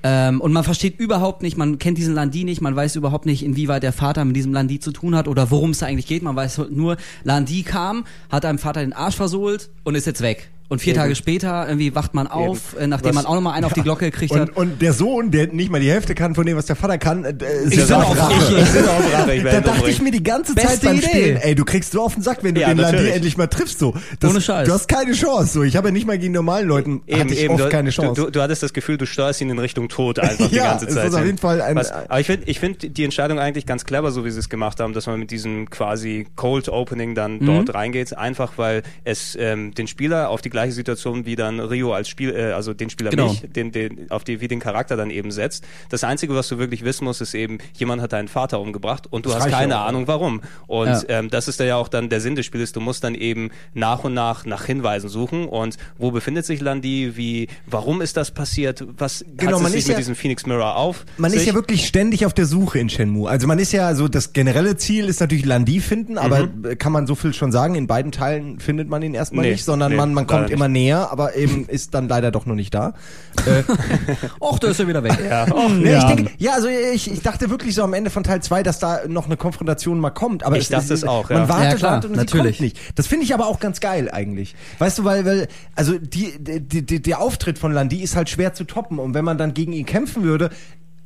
[0.02, 3.42] Ähm, und man versteht überhaupt nicht, man kennt diesen Landi nicht, man weiß überhaupt nicht,
[3.42, 6.22] inwieweit der Vater mit diesem Landi zu tun hat oder worum es eigentlich geht.
[6.22, 10.50] Man weiß nur, Landi kam, hat einem Vater den Arsch versohlt und ist jetzt weg.
[10.70, 11.02] Und vier Eben.
[11.02, 13.82] Tage später irgendwie wacht man auf, äh, nachdem Was- man auch nochmal einen auf die
[13.82, 14.50] Glocke gekriegt hat.
[14.50, 16.96] Und, und der Sohn, der nicht mal die Hälfte kann von dem, was der Vater
[16.96, 18.34] kann, äh, ist Ich ja auf auf Rache.
[18.34, 18.60] Rache.
[18.62, 21.06] Ich bin auf Rache, ich Da dachte ich mir die ganze Zeit Beste beim Idee.
[21.08, 23.48] Spielen, ey, du kriegst so auf den Sack, wenn du Ja, den Landi endlich mal
[23.48, 23.94] triffst, so.
[24.20, 24.66] Das, Ohne Scheiß.
[24.68, 25.62] Du hast keine Chance, so.
[25.64, 28.14] Ich habe ja nicht mal gegen normalen Leuten, hatte ich oft du, keine Chance.
[28.14, 30.66] Du, du, du hattest das Gefühl, du steuerst ihn in Richtung Tod einfach die Ja,
[30.70, 31.08] ganze Zeit.
[31.08, 33.84] ist auf jeden Fall ein- Was, aber ich finde ich find die Entscheidung eigentlich ganz
[33.84, 37.38] clever, so wie sie es gemacht haben, dass man mit diesem quasi Cold Opening dann
[37.40, 37.46] Mhm.
[37.46, 41.92] dort reingeht, einfach weil es ähm, den Spieler auf die gleiche Situation wie dann Rio
[41.94, 43.30] als Spiel, äh, also den Spieler Genau.
[43.30, 45.64] mich, den, den, auf die, wie den Charakter dann eben setzt.
[45.88, 49.24] Das Einzige, was du wirklich wissen musst, ist eben, jemand hat deinen Vater umgebracht und
[49.26, 49.86] du Das hast keine auch.
[49.86, 50.42] Ahnung warum.
[50.66, 51.02] Und Ja.
[51.08, 52.72] ähm, das ist ja auch dann der Sinn des Spiels.
[52.72, 57.12] Du musst dann eben nach und nach nach Hinweisen suchen und wo befindet sich Landi,
[57.16, 60.14] wie, warum ist das passiert, was Genau, hat man es sich ist mit ja- diesem
[60.14, 61.04] Phoenix Mirror auf?
[61.16, 61.48] Man ist sich?
[61.48, 63.28] ja wirklich ständig auf der Suche in Shenmue.
[63.30, 66.92] Also man ist ja so, das generelle Ziel ist natürlich Landi finden, aber äh, kann
[66.92, 69.92] man so viel schon sagen, in beiden Teilen findet man ihn erstmal Nee, nicht, sondern
[69.92, 72.74] nee, man, man kommt leider immer näher, aber eben ist dann leider doch noch nicht
[72.74, 72.94] da.
[73.46, 73.62] Äh,
[74.40, 75.18] Och, da ist er wieder weg.
[75.28, 75.46] Ja.
[75.52, 76.08] Oh, Nee, ja.
[76.08, 78.78] ich denke, ja, also ich, ich dachte wirklich so am Ende von Teil 2, dass
[78.78, 80.42] da noch eine Konfrontation mal kommt.
[80.44, 81.38] Aber Ich dachte es auch, ja.
[81.38, 82.56] Man wartet, Ja, klar, wartet und natürlich.
[82.58, 82.98] sie kommt nicht.
[82.98, 84.54] Das finde ich aber auch ganz geil eigentlich.
[84.78, 88.54] Weißt du, weil, weil also die, die, die, der Auftritt von Landi ist halt schwer
[88.54, 88.98] zu toppen.
[88.98, 90.50] Und wenn man dann gegen ihn kämpfen würde,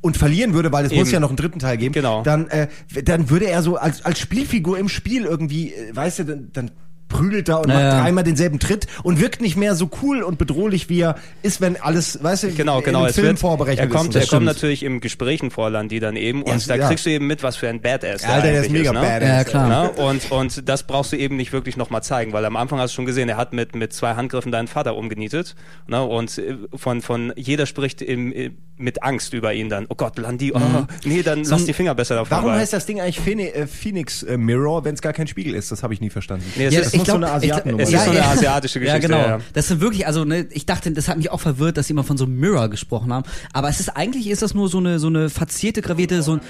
[0.01, 1.13] und verlieren würde, weil es muss Eben.
[1.13, 2.21] ja noch einen dritten Teil geben, Genau.
[2.21, 2.67] dann, äh,
[3.05, 6.71] dann würde er so als, als Spielfigur im Spiel irgendwie, äh, weißt du, dann, dann
[7.07, 8.01] prügelt da und Ja, macht ja.
[8.01, 11.79] dreimal denselben Tritt und wirkt nicht mehr so cool und bedrohlich, wie er ist, wenn
[11.79, 13.05] alles, weißt du, Genau, genau.
[13.05, 14.23] Es Film wird, vorberechnet er kommt, ist.
[14.23, 16.87] er kommt natürlich im Gesprächen vor Landi dann eben Ja, und da ja.
[16.87, 18.99] kriegst du eben mit, was für ein Badass der Alter, der ist mega ne?
[19.01, 19.27] badass.
[19.29, 19.67] Ja, klar.
[19.83, 19.91] Ne?
[19.91, 22.95] Und, und das brauchst du eben nicht wirklich nochmal zeigen, weil am Anfang hast du
[22.95, 25.55] schon gesehen, er hat mit, mit zwei Handgriffen deinen Vater umgenietet.
[25.87, 26.03] Ne?
[26.03, 29.85] Und äh, von, von jeder spricht im, äh, mit Angst über ihn dann.
[29.89, 30.59] Oh Gott, Landi, oh,
[31.05, 32.27] nee, dann lass die Finger besser davon.
[32.37, 32.41] Mhm.
[32.41, 35.27] Warum weil- heißt das Ding eigentlich Phene- äh, Phoenix äh, Mirror, wenn es gar kein
[35.27, 35.71] Spiegel ist?
[35.71, 36.45] Das habe ich nie verstanden.
[36.57, 38.79] Nee, es Ja, ist, ich muss so eine Asiatennummer es Ja, ist so eine asiatische
[38.79, 39.01] Geschichte.
[39.01, 39.17] Ja, genau.
[39.21, 39.39] Ja, ja.
[39.53, 42.03] Das sind wirklich, also ne, ich dachte, das hat mich auch verwirrt, dass sie immer
[42.03, 43.25] von so einem Mirror gesprochen haben.
[43.53, 46.41] Aber es ist eigentlich ist das nur so eine so eine verzierte, gravierte, so, ein-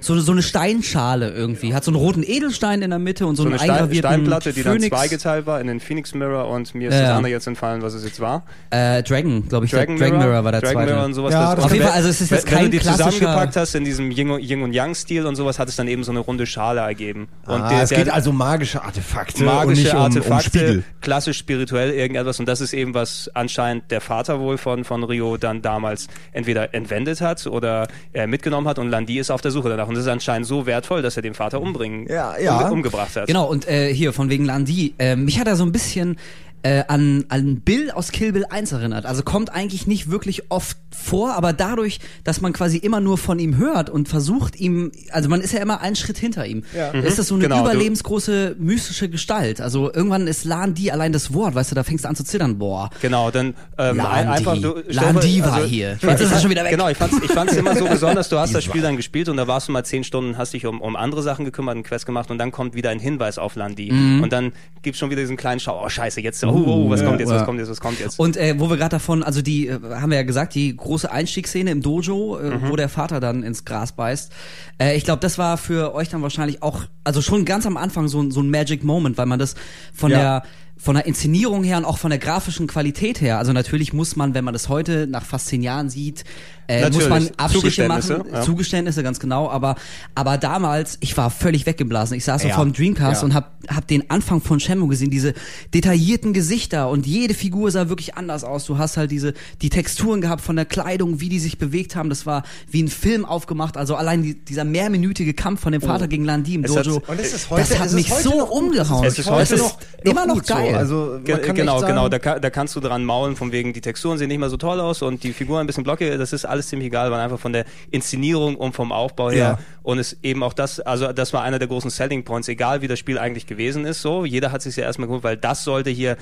[0.00, 1.74] so, eine, so eine Steinschale irgendwie.
[1.74, 4.10] Hat so einen roten Edelstein in der Mitte und so, So einen eine Stein, eingravierten
[4.10, 4.90] Steinplatte, die Phönix.
[4.90, 7.82] dann zweigeteilt war in den Phoenix Mirror und mir ist Ja, das andere jetzt entfallen,
[7.82, 8.42] was es jetzt war.
[8.70, 9.70] Äh, Dragon, glaube ich.
[9.70, 10.92] Dragon, Dragon Mirror, war der Dragon zweite.
[10.92, 11.32] Mirror und sowas.
[11.32, 13.56] Ja, das Auf jeden Fall, also es ist jetzt wenn, wenn kein du die zusammengepackt
[13.56, 14.30] hast in diesem Yin
[14.62, 17.28] und- Yang Stil und sowas, hat es dann eben so eine runde Schale ergeben.
[17.46, 20.84] Und ah, der, es der, geht also magische Artefakte magische um, um Artefakte, Spiegel.
[21.00, 25.36] klassisch spirituell irgendetwas und das ist eben was anscheinend der Vater wohl von von Rio
[25.36, 29.68] dann damals entweder entwendet hat oder äh, mitgenommen hat und Landi ist auf der Suche
[29.68, 32.58] danach und das ist anscheinend so wertvoll, dass er den Vater umbringen Ja, ja.
[32.58, 33.26] umge umgebracht hat.
[33.26, 36.16] Genau, und äh, hier von wegen Landi, äh, mich hat er so ein bisschen
[36.64, 39.04] äh, an, an Bill aus Kill Bill 1 erinnert.
[39.06, 43.38] Also kommt eigentlich nicht wirklich oft vor, aber dadurch, dass man quasi immer nur von
[43.38, 46.90] ihm hört und versucht ihm, also man ist ja immer einen Schritt hinter ihm, Ja.
[46.90, 49.60] ist das so eine Genau, überlebensgroße mystische Gestalt.
[49.60, 52.58] Also irgendwann ist Landi allein das Wort, weißt du, da fängst du an zu zittern,
[52.58, 52.90] boah.
[53.00, 54.02] Genau, dann ähm, Landi.
[54.30, 55.98] einfach du, Landi vor, war also, hier.
[56.00, 56.70] Jetzt ist er schon wieder weg.
[56.70, 59.36] Genau, ich fand's, ich fand's immer so besonders, du hast das Spiel dann gespielt und
[59.36, 62.06] da warst du mal zehn Stunden, hast dich um, um andere Sachen gekümmert, einen Quest
[62.06, 64.22] gemacht und dann kommt wieder ein Hinweis auf Landi Mhm.
[64.22, 67.06] und dann gibt's schon wieder diesen kleinen Schau, oh scheiße, jetzt, oh, oh was ja,
[67.08, 68.18] kommt jetzt, was kommt jetzt, was kommt jetzt.
[68.18, 71.10] Und äh, wo wir gerade davon, also die, äh, haben wir ja gesagt, die große
[71.10, 72.68] Einstiegsszene im Dojo, äh, Mhm.
[72.70, 74.32] wo der Vater dann ins Gras beißt.
[74.78, 78.08] Äh, ich glaube, das war für euch dann wahrscheinlich auch, also schon ganz am Anfang
[78.08, 79.54] so, ein- so ein Magic Moment, weil man das
[79.94, 80.18] von Ja.
[80.18, 80.42] der
[80.82, 84.34] von der Inszenierung her und auch von der grafischen Qualität her, also natürlich muss man,
[84.34, 86.24] wenn man das heute nach fast zehn Jahren sieht,
[86.68, 88.42] äh, muss man Abstriche machen, Zugeständnisse, ja.
[88.42, 89.74] Zugeständnisse, ganz genau, aber,
[90.14, 92.16] aber damals, ich war völlig weggeblasen.
[92.16, 92.54] Ich saß so Ja.
[92.54, 93.26] vorm Dreamcast Ja.
[93.26, 95.34] und hab, hab den Anfang von Shenmue gesehen, diese
[95.74, 98.64] detaillierten Gesichter und jede Figur sah wirklich anders aus.
[98.64, 102.08] Du hast halt diese, die Texturen gehabt von der Kleidung, wie die sich bewegt haben.
[102.08, 103.76] Das war wie ein Film aufgemacht.
[103.76, 107.02] Also allein die, dieser mehrminütige Kampf von dem Vater gegen Landi im Es hat- Dojo.
[107.06, 108.62] Und es ist das heute- hat es ist mich heute so noch gut.
[108.62, 109.04] umgehauen.
[109.04, 110.54] Es ist heute Das noch- immer noch gut so.
[110.72, 110.80] Geil.
[110.80, 113.80] Also, Ge genau, echt sagen, genau, da, da kannst du dran maulen, von wegen, die
[113.80, 116.44] Texturen sehen nicht mehr so toll aus und die Figuren ein bisschen blockig, das ist
[116.44, 119.58] alles ziemlich egal, weil einfach von der Inszenierung und vom Aufbau her Ja.
[119.82, 122.88] und es eben auch das, also das war einer der großen Selling Points, egal wie
[122.88, 125.90] das Spiel eigentlich gewesen ist, so, jeder hat sich ja erstmal geholt, weil das sollte
[125.90, 126.16] hier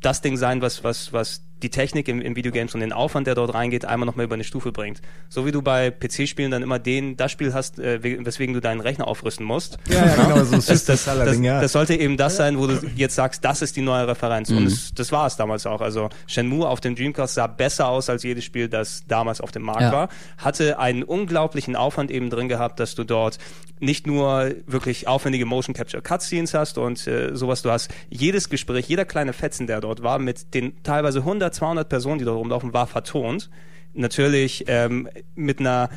[0.00, 3.36] das Ding sein, was, was, was die Technik im, im Videogames und den Aufwand, der
[3.36, 5.00] dort reingeht, einmal nochmal über eine Stufe bringt.
[5.28, 8.60] So wie du bei PC-Spielen dann immer den, das Spiel hast, äh, we- weswegen du
[8.60, 9.78] deinen Rechner aufrüsten musst.
[9.88, 11.60] Ja, ja, genau, so Das, das, das, Ding, ja.
[11.60, 14.50] das sollte eben das sein, wo du jetzt sagst, das ist die neue Referenz.
[14.50, 14.56] Mhm.
[14.56, 15.80] Und es, das war es damals auch.
[15.80, 19.62] Also Shenmue auf dem Dreamcast sah besser aus als jedes Spiel, das damals auf dem
[19.62, 19.92] Markt Ja.
[19.92, 20.08] war.
[20.38, 23.38] Hatte einen unglaublichen Aufwand eben drin gehabt, dass du dort
[23.78, 27.62] nicht nur wirklich aufwendige Motion Capture Cutscenes hast und äh, sowas.
[27.62, 31.88] Du hast jedes Gespräch, jeder kleine Fetzen, der dort war, mit den teilweise 100, 200
[31.88, 33.50] Personen, die dort rumlaufen, war vertont.
[33.94, 35.90] Natürlich ähm, mit einer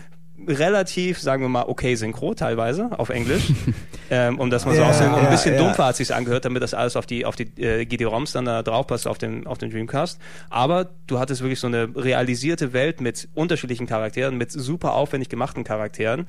[0.47, 3.51] relativ, sagen wir mal, okay Synchro teilweise auf Englisch,
[4.09, 5.19] ähm, um das mal so Ja, auszudrücken.
[5.19, 5.61] Und ein bisschen ja.
[5.61, 8.63] dumpfer hat sich's angehört, damit das alles auf die auf die äh, GD-ROMs dann da
[8.63, 10.19] draufpasst auf dem auf dem Dreamcast.
[10.49, 15.63] Aber du hattest wirklich so eine realisierte Welt mit unterschiedlichen Charakteren, mit super aufwendig gemachten
[15.63, 16.27] Charakteren,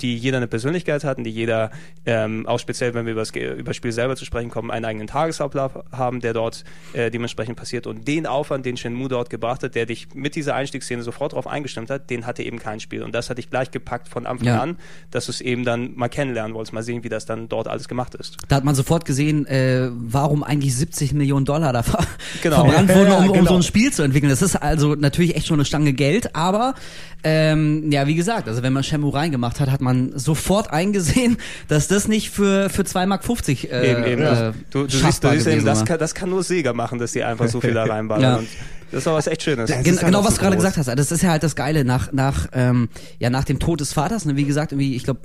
[0.00, 1.70] die jeder eine Persönlichkeit hatten, die jeder
[2.06, 4.84] ähm, auch speziell, wenn wir über das, über das Spiel selber zu sprechen kommen, einen
[4.84, 7.86] eigenen Tagesablauf haben, der dort äh, dementsprechend passiert.
[7.86, 11.46] Und den Aufwand, den Shenmue dort gebracht hat, der dich mit dieser Einstiegsszene sofort darauf
[11.46, 13.02] eingestimmt hat, den hatte eben kein Spiel.
[13.02, 14.60] Und das hat dich gleich gepackt von Anfang Ja.
[14.60, 14.76] an,
[15.10, 17.88] dass du es eben dann mal kennenlernen wolltest, mal sehen, wie das dann dort alles
[17.88, 18.36] gemacht ist.
[18.48, 22.04] Da hat man sofort gesehen, äh, warum eigentlich 70 Millionen Dollar da ver
[22.42, 22.56] Genau.
[22.64, 23.50] verbrannt wurden, um, um genau.
[23.50, 24.30] so ein Spiel zu entwickeln.
[24.30, 26.74] Das ist also natürlich echt schon eine Stange Geld, aber
[27.22, 31.88] ähm, ja, wie gesagt, also wenn man Shenmue reingemacht hat, hat man sofort eingesehen, dass
[31.88, 33.24] das nicht für für 2,50 Mark
[33.72, 34.22] äh, eben, eben.
[34.22, 37.12] äh, du, du siehst, du siehst eben, das kann, das kann nur Sega machen, dass
[37.12, 38.42] die einfach so viel da reinballern.
[38.42, 38.48] Ja.
[38.90, 39.70] Das ist aber was echt Schönes.
[39.70, 40.86] Das Gen halt genau, was so du gerade gesagt hast.
[40.86, 44.24] Das ist ja halt das Geile nach nach ähm, ja nach dem Tod des Vaters.
[44.24, 45.20] Ne, wie gesagt, irgendwie, ich glaube,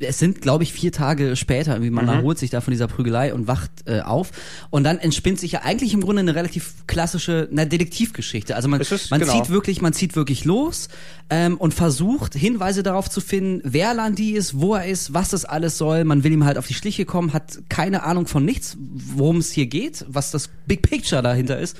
[0.00, 1.72] es sind, glaube ich, vier Tage später.
[1.72, 2.10] Irgendwie man Mhm.
[2.12, 4.30] erholt sich da von dieser Prügelei und wacht äh, auf.
[4.70, 8.56] Und dann entspinnt sich ja eigentlich im Grunde eine relativ klassische na, Detektivgeschichte.
[8.56, 9.32] Also man ist- man genau.
[9.34, 10.88] zieht wirklich, man zieht wirklich los
[11.30, 15.44] ähm, und versucht Hinweise darauf zu finden, wer Landi ist, wo er ist, was das
[15.44, 16.04] alles soll.
[16.04, 19.52] Man will ihm halt auf die Schliche kommen, hat keine Ahnung von nichts, worum es
[19.52, 21.76] hier geht, was das Big Picture dahinter ist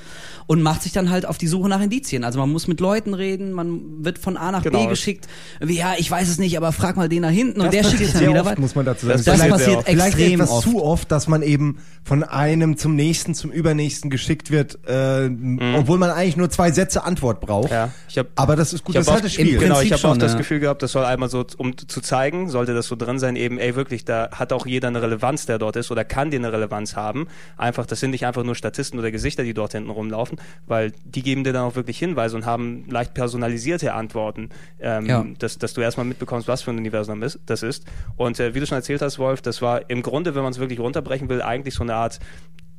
[0.47, 2.23] und macht sich dann halt auf die Suche nach Indizien.
[2.23, 4.83] Also man muss mit Leuten reden, man wird von A nach Genau.
[4.83, 5.27] B geschickt.
[5.59, 7.83] Wie, ja, ich weiß es nicht, aber frag mal den da hinten und Das der
[7.83, 9.17] schick passiert sehr wieder oft, muss man dazu sagen.
[9.17, 10.63] Das Das passiert passiert extrem etwas oft.
[10.69, 15.29] zu oft, dass man eben von einem zum nächsten, zum übernächsten geschickt wird, äh,
[15.77, 17.69] obwohl man eigentlich nur zwei Sätze Antwort braucht.
[17.69, 17.75] Mhm.
[17.75, 19.49] Ja, ich hab- Aber das ist gut, Ich das ist halt das Spiel.
[19.55, 20.37] im Genau, Prinzip ich habe auch schon, das ja.
[20.37, 23.57] Gefühl gehabt, das soll einmal so, um zu zeigen, sollte das so drin sein, eben,
[23.59, 26.51] ey, wirklich, da hat auch jeder eine Relevanz, der dort ist, oder kann die eine
[26.51, 27.27] Relevanz haben.
[27.57, 31.21] Einfach, das sind nicht einfach nur Statisten oder Gesichter, die dort hinten rumlaufen, weil die
[31.21, 34.49] geben dir dann auch wirklich Hinweise und haben leicht personalisierte Antworten,
[34.79, 35.25] ähm, Ja.
[35.39, 37.78] dass, dass du erstmal mitbekommst, was für ein Universum ist- das ist.
[38.17, 40.59] Und äh, wie du schon erzählt hast, Wolf, das war im Grunde, wenn man es
[40.59, 42.19] wirklich runterbrechen will, eigentlich so eine Art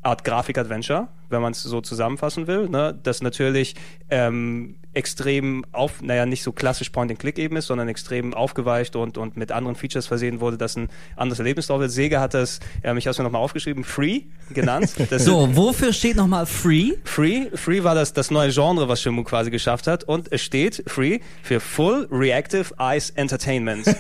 [0.03, 2.99] Art Grafik-Adventure, wenn man es so zusammenfassen will, ne?
[3.03, 3.75] das natürlich
[4.09, 9.37] ähm, extrem auf, naja, nicht so klassisch Point-and-Click eben ist, sondern extrem aufgeweicht und, und
[9.37, 11.93] mit anderen Features versehen wurde, dass ein anderes Erlebnis drauf wird.
[11.93, 14.91] Sega hat das, ähm, ich habe es mir nochmal aufgeschrieben, Free genannt.
[15.11, 16.93] Das So, wofür steht nochmal Free?
[17.05, 20.83] Free, Free war das, das neue Genre, was Shenmue quasi geschafft hat und es steht
[20.89, 23.87] Free für Full Reactive Eyes Entertainment.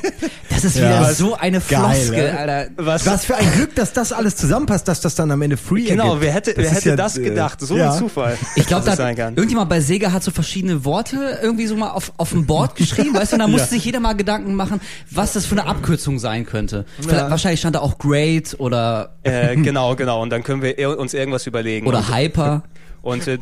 [0.50, 0.88] Das ist Ja.
[0.90, 2.34] wieder Was- so eine Floskel, ja.
[2.36, 2.70] Alter.
[2.76, 5.86] Was, Was für ein Glück, dass das alles zusammenpasst, dass das dann am Ende free
[5.90, 6.22] genau, ergibt.
[6.22, 7.60] wer hätte, Das wer hätte ja, das äh, gedacht?
[7.60, 7.92] So ja.
[7.92, 8.38] ein Zufall.
[8.56, 8.98] Ich glaube, da hat
[9.36, 13.14] irgendjemand bei Sega hat so verschiedene Worte irgendwie so mal auf, auf dem Board geschrieben,
[13.14, 16.18] weißt du, und da musste sich jeder mal Gedanken machen, was das für eine Abkürzung
[16.18, 16.84] sein könnte.
[16.98, 20.22] Wahrscheinlich stand da auch Great oder, Äh, genau, genau.
[20.22, 21.86] Und dann können wir ir- uns irgendwas überlegen.
[21.86, 22.62] oder und, Hyper.
[23.02, 23.38] und äh,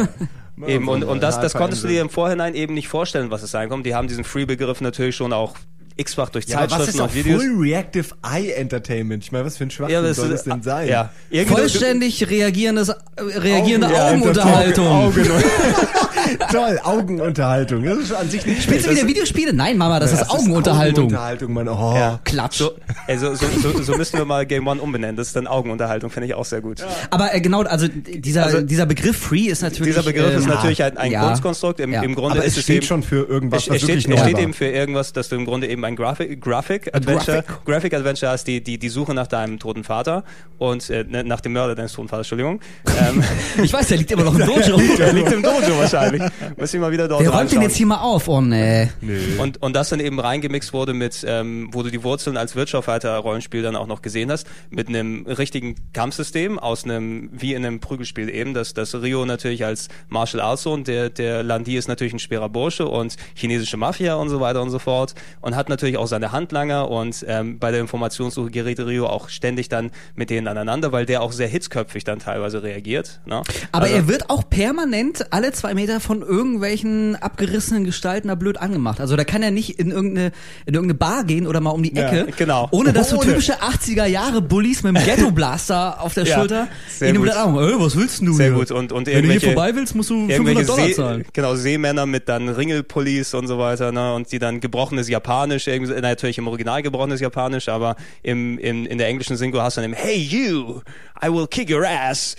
[0.66, 3.50] eben und, und das, das konntest du dir im Vorhinein eben nicht vorstellen, was es
[3.50, 3.86] sein kommt.
[3.86, 5.54] Die haben diesen Free-Begriff natürlich schon auch
[5.98, 7.42] x-fach durch Ja, aber was ist Zeitschriften auch und Videos.
[7.42, 9.24] Full Reactive Eye Entertainment?
[9.24, 10.88] Ich meine, was für ein Schwachsinn Ja, das soll ist, das denn sein?
[10.88, 11.10] Ja.
[11.46, 14.86] Vollständig reagierendes, reagierende Ja, Augenunterhaltung.
[14.86, 15.26] Augen,
[16.52, 17.84] Toll, Augenunterhaltung.
[17.84, 19.52] Das ist an sich nicht Spielst du wieder Videospiele?
[19.52, 21.06] Nein, Mama, das, ist Augenunterhaltung.
[21.06, 21.68] Augenunterhaltung, Mann.
[21.68, 21.94] Oh.
[21.96, 22.20] Ja.
[22.24, 22.58] Klatsch.
[22.58, 22.72] So,
[23.06, 25.16] also, so, so, so müssen wir mal Game One umbenennen.
[25.16, 26.84] Das ist dann Augenunterhaltung, finde ich auch sehr gut.
[27.10, 29.94] Aber äh, genau, also dieser, Also, dieser Begriff Free ist natürlich.
[29.94, 31.26] Dieser Begriff ist ähm, natürlich ein, ein ja.
[31.26, 31.80] Kunstkonstrukt.
[31.80, 32.02] Im, Ja.
[32.02, 34.16] Im Grunde Aber ist es steht eben, schon für irgendwas, es, was es steht, wirklich
[34.16, 37.64] es steht eben für irgendwas, dass du im Grunde eben ein Graphic, Graphic Adventure, Graphic.
[37.64, 40.22] Graphic Adventure hast, die, die, die Suche nach deinem toten Vater
[40.58, 42.60] und äh, ne, nach dem Mörder deines toten Vaters, Entschuldigung.
[43.00, 43.22] Ähm,
[43.62, 44.78] Ich weiß, der liegt immer noch im Dojo.
[44.96, 46.22] der liegt im Dojo wahrscheinlich.
[46.56, 47.62] Muss ich mal wieder dort Der räumt den reinschauen.
[47.62, 48.28] jetzt hier mal auf.
[48.28, 48.88] Oh nee.
[49.38, 53.62] Und, und das dann eben reingemixt wurde mit, ähm, wo du die Wurzeln als Wirtschaftsfighter-Rollenspiel
[53.62, 58.28] dann auch noch gesehen hast, mit einem richtigen Kampfsystem aus einem, wie in einem Prügelspiel
[58.28, 62.18] eben, dass das Rio natürlich als Martial Arts Sohn, der, der Landi ist natürlich ein
[62.18, 66.06] schwerer Bursche und chinesische Mafia und so weiter und so fort und hat natürlich auch
[66.06, 70.92] seine Handlanger und ähm, bei der Informationssuche gerät Rio auch ständig dann mit denen aneinander,
[70.92, 73.20] weil der auch sehr hitzköpfig dann teilweise reagiert.
[73.26, 73.42] Ne?
[73.72, 78.58] Aber Also- er wird auch permanent alle zwei Meter von irgendwelchen abgerissenen Gestalten da blöd
[78.58, 79.00] angemacht.
[79.00, 80.32] Also da kann er nicht in irgendeine,
[80.66, 82.32] in irgendeine Bar gehen oder mal um die Ja, Ecke.
[82.36, 82.68] genau.
[82.72, 86.68] Ohne dass so typische 80er Jahre Bullies mit dem Ghetto Blaster auf der Ja, Schulter
[87.00, 87.26] ihn gut.
[87.28, 87.56] den Arm.
[87.58, 88.54] Ey, was willst du Sehr hier?
[88.58, 88.70] gut.
[88.70, 91.24] Und, und Wenn du hier vorbei willst, musst du 500 irgendwelche Dollar See, zahlen.
[91.32, 95.92] Genau, Seemänner mit dann Ringelpullis und so weiter, ne, und die dann gebrochenes Japanisch, irgendwie,
[95.94, 99.80] na, natürlich im Original gebrochenes Japanisch, aber im, im, in der englischen Synchro hast du
[99.80, 100.80] dann eben, hey you,
[101.22, 102.36] I will kick your ass.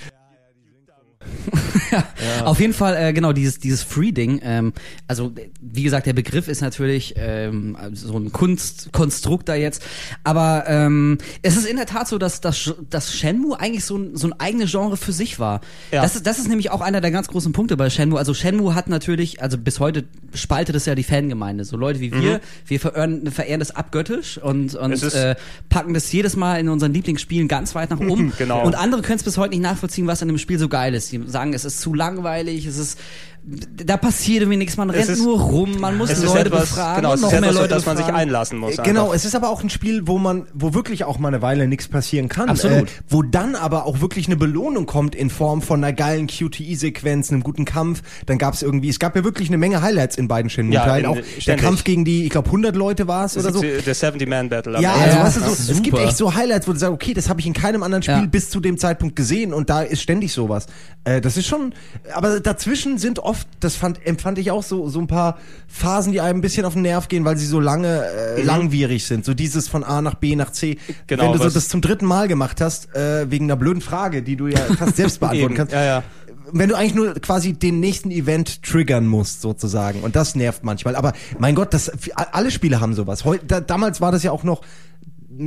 [2.46, 4.42] Auf jeden Fall, äh, genau, dieses, dieses Free-Ding.
[4.44, 4.74] Ähm,
[5.08, 9.84] also, wie gesagt, der Begriff ist natürlich ähm, so ein Kunstkonstrukt da jetzt.
[10.24, 14.16] Aber ähm, es ist in der Tat so, dass, dass, dass Shenmue eigentlich so ein,
[14.16, 15.62] so ein eigenes Genre für sich war.
[15.92, 16.02] Ja.
[16.02, 18.18] Das, ist, das ist nämlich auch einer der ganz großen Punkte bei Shenmue.
[18.18, 21.66] Also Shenmue hat natürlich, also bis heute spaltet es ja die Fangemeinde.
[21.66, 25.20] So Leute wie wir, wir verehren, verehren das abgöttisch und, und Mhm.
[25.20, 25.36] Äh,
[25.70, 28.34] packen das jedes Mal in unseren Lieblingsspielen ganz weit nach oben.
[28.40, 28.64] Genau.
[28.64, 31.09] Und andere können es bis heute nicht nachvollziehen, was an dem Spiel so geil ist.
[31.10, 33.00] Die sagen, es ist zu langweilig, es ist
[33.44, 37.14] da passiert irgendwie nichts, man rennt ist- nur rum, man muss Leute etwas, befragen genau,
[37.16, 38.22] es noch ist mehr etwas, auf Leute das man sich befragen.
[38.28, 38.78] einlassen muss.
[38.78, 39.16] Genau, einfach.
[39.16, 41.88] es ist aber auch ein Spiel, wo man, wo wirklich auch mal eine Weile nichts
[41.88, 42.50] passieren kann.
[42.50, 42.84] Absolut.
[42.90, 47.32] Äh, wo dann aber auch wirklich eine Belohnung kommt in Form von einer geilen QTE-Sequenz,
[47.32, 48.02] einem guten Kampf.
[48.26, 51.04] Dann gab es irgendwie, es gab ja wirklich eine Menge Highlights in beiden Shenmue-Teilen.
[51.06, 51.66] Ja, auch in- der ständig.
[51.66, 53.62] Kampf gegen die, ich glaube 100 Leute war es oder so.
[53.62, 54.78] Der 70-Man-Battle.
[54.78, 56.08] am Ja, also Ja, weißt du, so, ist es gibt super.
[56.08, 58.26] echt so Highlights, wo du sagst, okay, das habe ich in keinem anderen Spiel Ja.
[58.26, 60.68] bis zu dem Zeitpunkt gesehen und da ist ständig sowas.
[61.04, 61.74] Äh, das ist schon,
[62.14, 65.38] aber dazwischen sind oft, das fand, empfand ich auch so, so ein paar
[65.68, 69.06] Phasen, die einem ein bisschen auf den Nerv gehen, weil sie so lange, äh, langwierig
[69.06, 69.24] sind.
[69.24, 70.78] So dieses von A nach B nach C.
[71.06, 74.24] Genau, Wenn du so das zum dritten Mal gemacht hast, äh, wegen einer blöden Frage,
[74.24, 75.74] die du ja fast selbst beantworten kannst.
[75.74, 76.04] ja, ja.
[76.52, 80.02] Wenn du eigentlich nur quasi den nächsten Event triggern musst, sozusagen.
[80.02, 80.96] Und das nervt manchmal.
[80.96, 83.24] Aber mein Gott, das, alle Spiele haben sowas.
[83.24, 84.64] Heu, da, damals war das ja auch noch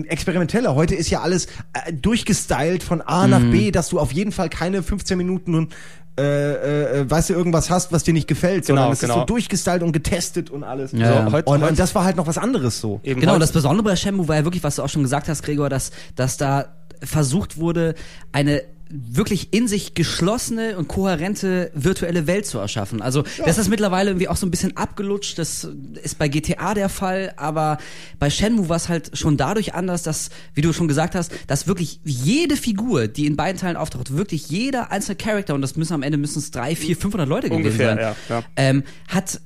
[0.05, 0.75] experimenteller.
[0.75, 4.49] Heute ist ja alles äh, durchgestylt von A nach B, dass du auf jeden Fall
[4.49, 5.75] keine 15 Minuten und
[6.19, 9.09] äh, äh, äh, weißt du, irgendwas hast, was dir nicht gefällt, sondern Genau, es ist
[9.09, 9.21] genau.
[9.21, 10.93] so durchgestylt und getestet und alles.
[10.93, 11.33] Ja, so, ja.
[11.33, 13.01] Heut- und, und das war halt noch was anderes so.
[13.03, 15.29] Eben Genau, heute- das Besondere bei Shenmue war ja wirklich, was du auch schon gesagt
[15.29, 16.67] hast, Gregor, dass, dass da
[17.03, 17.95] versucht wurde,
[18.33, 18.63] eine
[18.95, 23.01] wirklich in sich geschlossene und kohärente virtuelle Welt zu erschaffen.
[23.01, 25.39] Also das ist mittlerweile irgendwie auch so ein bisschen abgelutscht.
[25.39, 25.67] Das
[26.03, 27.79] ist bei GTA der Fall, aber
[28.19, 31.67] bei Shenmue war es halt schon dadurch anders, dass, wie du schon gesagt hast, dass
[31.67, 35.95] wirklich jede Figur, die in beiden Teilen auftaucht, wirklich jeder einzelne Charakter und das müssen
[35.95, 38.45] am Ende müssen es drei, vier, 500 Leute gewesen Ungefähr, sein, ja, ja.
[38.57, 39.41] Ähm, hat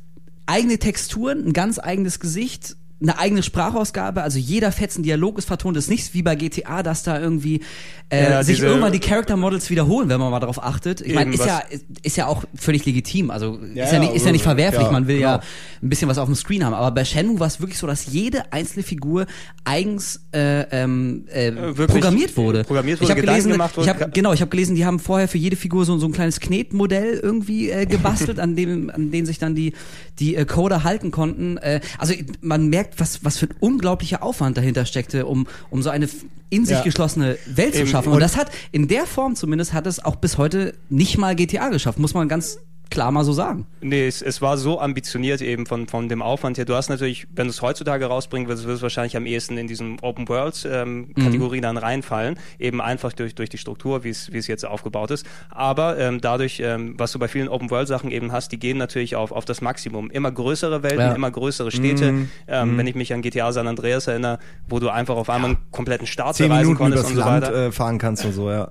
[0.47, 5.77] eigene Texturen, ein ganz eigenes Gesicht, eine eigene Sprachausgabe, also jeder fetzen Dialog ist vertont,
[5.77, 7.61] ist nicht wie bei GTA, dass da irgendwie
[8.09, 11.03] äh, Ja, sich irgendwann die Character Models wiederholen, wenn man mal darauf achtet.
[11.03, 11.63] Ich meine, ist ja
[12.03, 14.57] ist ja auch völlig legitim, also Ja, ist ja, ja, nicht, ist ja nicht also,
[14.57, 15.47] verwerflich, ja, man will ja genau.
[15.83, 18.07] ein bisschen was auf dem Screen haben, aber bei Shenmue war es wirklich so, dass
[18.07, 19.27] jede einzelne Figur
[19.65, 22.65] eigens äh, ähm, äh, programmiert wurde.
[22.65, 23.91] programmiert ich wurde, habe Gedanken gelesen, gemacht ich wurde.
[23.91, 26.41] hab, genau, ich habe gelesen, die haben vorher für jede Figur so, so ein kleines
[26.41, 29.75] Knetmodell irgendwie äh, gebastelt, an dem an denen sich dann die
[30.19, 31.59] die äh, Coder halten konnten.
[31.59, 35.91] Äh, also man merkt, was was für ein unglaublicher Aufwand dahinter steckte, um um so
[35.91, 36.09] eine
[36.51, 36.83] in sich Ja.
[36.85, 38.09] geschlossene Welt zu schaffen.
[38.09, 41.35] Und und- das hat in der Form zumindest hat es auch bis heute nicht mal
[41.35, 42.59] GTA geschafft, muss man ganz
[42.91, 43.67] klar mal so sagen.
[43.81, 46.65] Nee, es, es war so ambitioniert eben von, von dem Aufwand her.
[46.65, 49.67] Du hast natürlich, wenn du es heutzutage rausbringen willst, wirst du wahrscheinlich am ehesten in
[49.67, 52.39] diesen Open Worlds ähm, Kategorie dann reinfallen.
[52.59, 55.27] Eben einfach durch, durch die Struktur, wie es wie es jetzt aufgebaut ist.
[55.51, 58.79] Aber ähm, dadurch, ähm, was du bei vielen Open World Sachen eben hast, die gehen
[58.79, 60.11] natürlich auf, auf das Maximum.
[60.11, 61.13] Immer größere Welten, Ja.
[61.15, 62.15] immer größere Städte.
[62.49, 65.59] Ähm, Wenn ich mich an GTA San Andreas erinnere, wo du einfach auf einmal einen
[65.71, 67.67] kompletten Staat Zehn bereisen Minuten konntest und so Land weiter.
[67.67, 68.71] äh, fahren kannst und so, ja.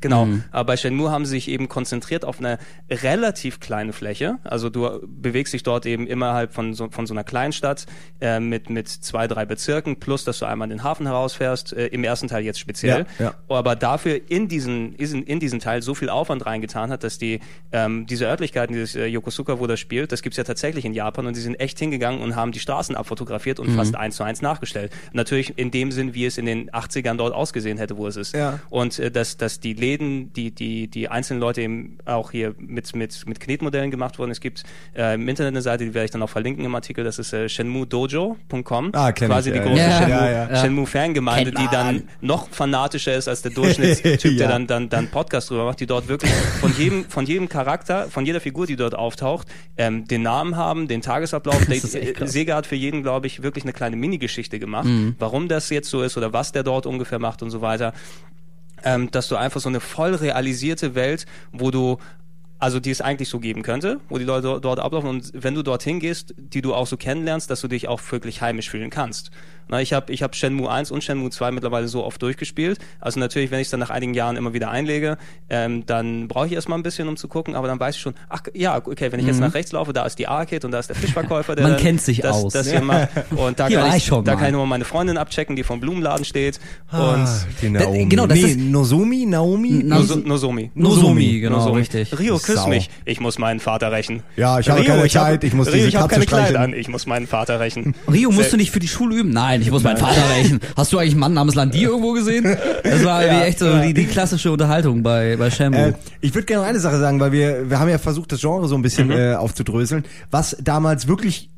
[0.00, 0.26] Genau.
[0.26, 0.44] Mhm.
[0.50, 2.58] Aber bei Shenmue haben sie sich eben konzentriert auf eine
[2.90, 4.38] relativ kleine Fläche.
[4.44, 7.86] Also du bewegst dich dort eben innerhalb von so, von so einer Kleinstadt
[8.20, 11.86] äh, mit, mit zwei, drei Bezirken, plus dass du einmal in den Hafen herausfährst, äh,
[11.86, 13.06] im ersten Teil jetzt speziell.
[13.18, 13.34] Ja, ja.
[13.48, 17.40] Aber dafür in diesen, in, in diesen Teil so viel Aufwand reingetan hat, dass die
[17.72, 21.26] ähm, diese Örtlichkeiten, dieses äh, Yokosuka, wo das spielt, das gibt's ja tatsächlich in Japan
[21.26, 24.42] und die sind echt hingegangen und haben die Straßen abfotografiert und fast eins zu eins
[24.42, 24.92] nachgestellt.
[25.12, 28.34] Natürlich in dem Sinn, wie es in den 80ern dort ausgesehen hätte, wo es ist.
[28.34, 28.60] Ja.
[28.70, 32.94] Und äh, dass, dass die Läden, die, die, die einzelnen Leute eben auch hier mit,
[32.94, 34.30] mit, mit Knetmodellen gemacht wurden.
[34.30, 34.64] Es gibt
[34.94, 37.32] äh, im Internet eine Seite, die werde ich dann auch verlinken im Artikel, das ist
[37.32, 38.90] äh, shenmudojo.com.
[38.92, 39.98] Ah, Quasi ich, die ja, große ja.
[39.98, 40.56] Shenmue, Ja, ja.
[40.56, 45.50] Shenmue-Fangemeinde, Kennt die dann noch fanatischer ist als der Durchschnittstyp, der dann, dann, dann Podcast
[45.50, 46.30] drüber macht, die dort wirklich
[46.60, 50.88] von jedem, von jedem Charakter, von jeder Figur, die dort auftaucht, ähm, den Namen haben,
[50.88, 51.60] den Tagesablauf.
[52.14, 52.32] Krass.
[52.32, 55.16] Sega hat für jeden, glaube ich, wirklich eine kleine Mini-Geschichte gemacht, Mhm.
[55.18, 57.92] warum das jetzt so ist oder was der dort ungefähr macht und so weiter
[58.84, 61.98] ähm, dass du einfach so eine voll realisierte Welt, wo du
[62.58, 65.62] also die es eigentlich so geben könnte, wo die Leute dort- ablaufen und wenn du
[65.62, 69.30] dorthin gehst, die du auch so kennenlernst, dass du dich auch wirklich heimisch fühlen kannst.
[69.70, 72.78] Na, ich habe ich hab Shenmue 1 und Shenmue 2 mittlerweile so oft durchgespielt.
[73.00, 75.18] Also natürlich, wenn ich es dann nach einigen Jahren immer wieder einlege,
[75.50, 78.14] ähm, dann brauche ich erstmal ein bisschen, um zu gucken, aber dann weiß ich schon,
[78.30, 80.78] ach ja, okay, wenn ich jetzt nach rechts laufe, da ist die Arcade und da
[80.78, 82.54] ist der Fischverkäufer, der Man dann kennt sich das, aus.
[82.54, 83.10] das hier macht.
[83.36, 84.38] Und da Hier kann ich, ich schon da mal.
[84.38, 86.58] kann ich nur meine Freundin abchecken, die vom Blumenladen steht.
[86.90, 88.06] und Ah, die Naomi.
[88.06, 89.82] genau, das nee, ist- Nozomi, Naomi?
[89.84, 90.70] Nozomi.
[90.74, 92.18] Nozomi, genau, richtig.
[92.18, 92.68] Rio, küss Sau.
[92.68, 92.90] mich.
[93.04, 94.22] Ich muss meinen Vater rächen.
[94.36, 96.26] Ja, ich habe Rio, keine ich hab- Zeit, ich muss Rio, diese ich habe Katze
[96.26, 96.62] keine streicheln.
[96.62, 96.72] an.
[96.72, 97.94] Ich muss meinen Vater rächen.
[98.12, 99.30] Rio, musst du nicht für die Schule üben?
[99.30, 100.60] Nein, ich muss meinen Vater rächen.
[100.76, 102.56] Hast du eigentlich einen Mann namens Landi irgendwo gesehen?
[102.82, 103.80] Das war Ja, wie echt so ja.
[103.82, 105.78] die, die klassische Unterhaltung bei, bei Shenmue.
[105.88, 108.40] Äh, ich würde gerne noch eine Sache sagen, weil wir, wir haben ja versucht, das
[108.40, 111.50] Genre so ein bisschen äh, aufzudröseln, was damals wirklich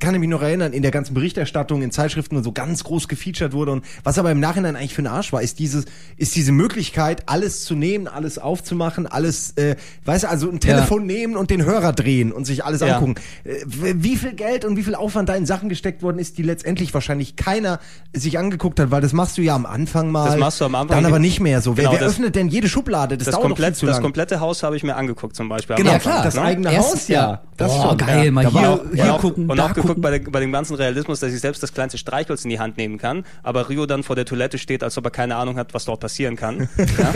[0.00, 3.06] kann ich mich noch erinnern, in der ganzen Berichterstattung, in Zeitschriften und so ganz groß
[3.08, 5.84] gefeatured wurde und was aber im Nachhinein eigentlich für ein Arsch war, ist dieses,
[6.16, 9.76] ist diese Möglichkeit, alles zu nehmen, alles aufzumachen, alles, äh,
[10.06, 12.94] weißt du, also ein Telefon nehmen und den Hörer drehen und sich alles Ja.
[12.96, 13.14] angucken.
[13.44, 16.42] Äh, wie viel Geld und wie viel Aufwand da in Sachen gesteckt worden ist, die
[16.42, 17.78] letztendlich wahrscheinlich keiner
[18.14, 20.26] sich angeguckt hat, weil das machst du ja am Anfang mal.
[20.30, 20.96] Das machst du am Anfang.
[20.96, 21.76] Dann aber nicht mehr so.
[21.76, 23.18] Wer, Genau, wer das- öffnet denn jede Schublade?
[23.18, 24.02] Das, Das, dauert doch komplett, viel zu das lang.
[24.02, 25.76] komplette Haus habe ich mir angeguckt zum Beispiel.
[25.76, 26.24] Genau, Ja, Anfang, klar.
[26.24, 26.42] das ne?
[26.42, 27.42] eigene Erst- Haus, ja.
[27.56, 27.98] Das Boah, schon.
[27.98, 28.30] geil, ja.
[28.30, 30.02] mal Da hier, auch- Und hier auch, gucken, und da auch geguckt gucken.
[30.02, 32.76] bei, der, bei dem ganzen Realismus, dass ich selbst das kleinste Streichholz in die Hand
[32.76, 35.74] nehmen kann, aber Rio dann vor der Toilette steht, als ob er keine Ahnung hat,
[35.74, 36.68] was dort passieren kann.
[36.78, 37.14] ja?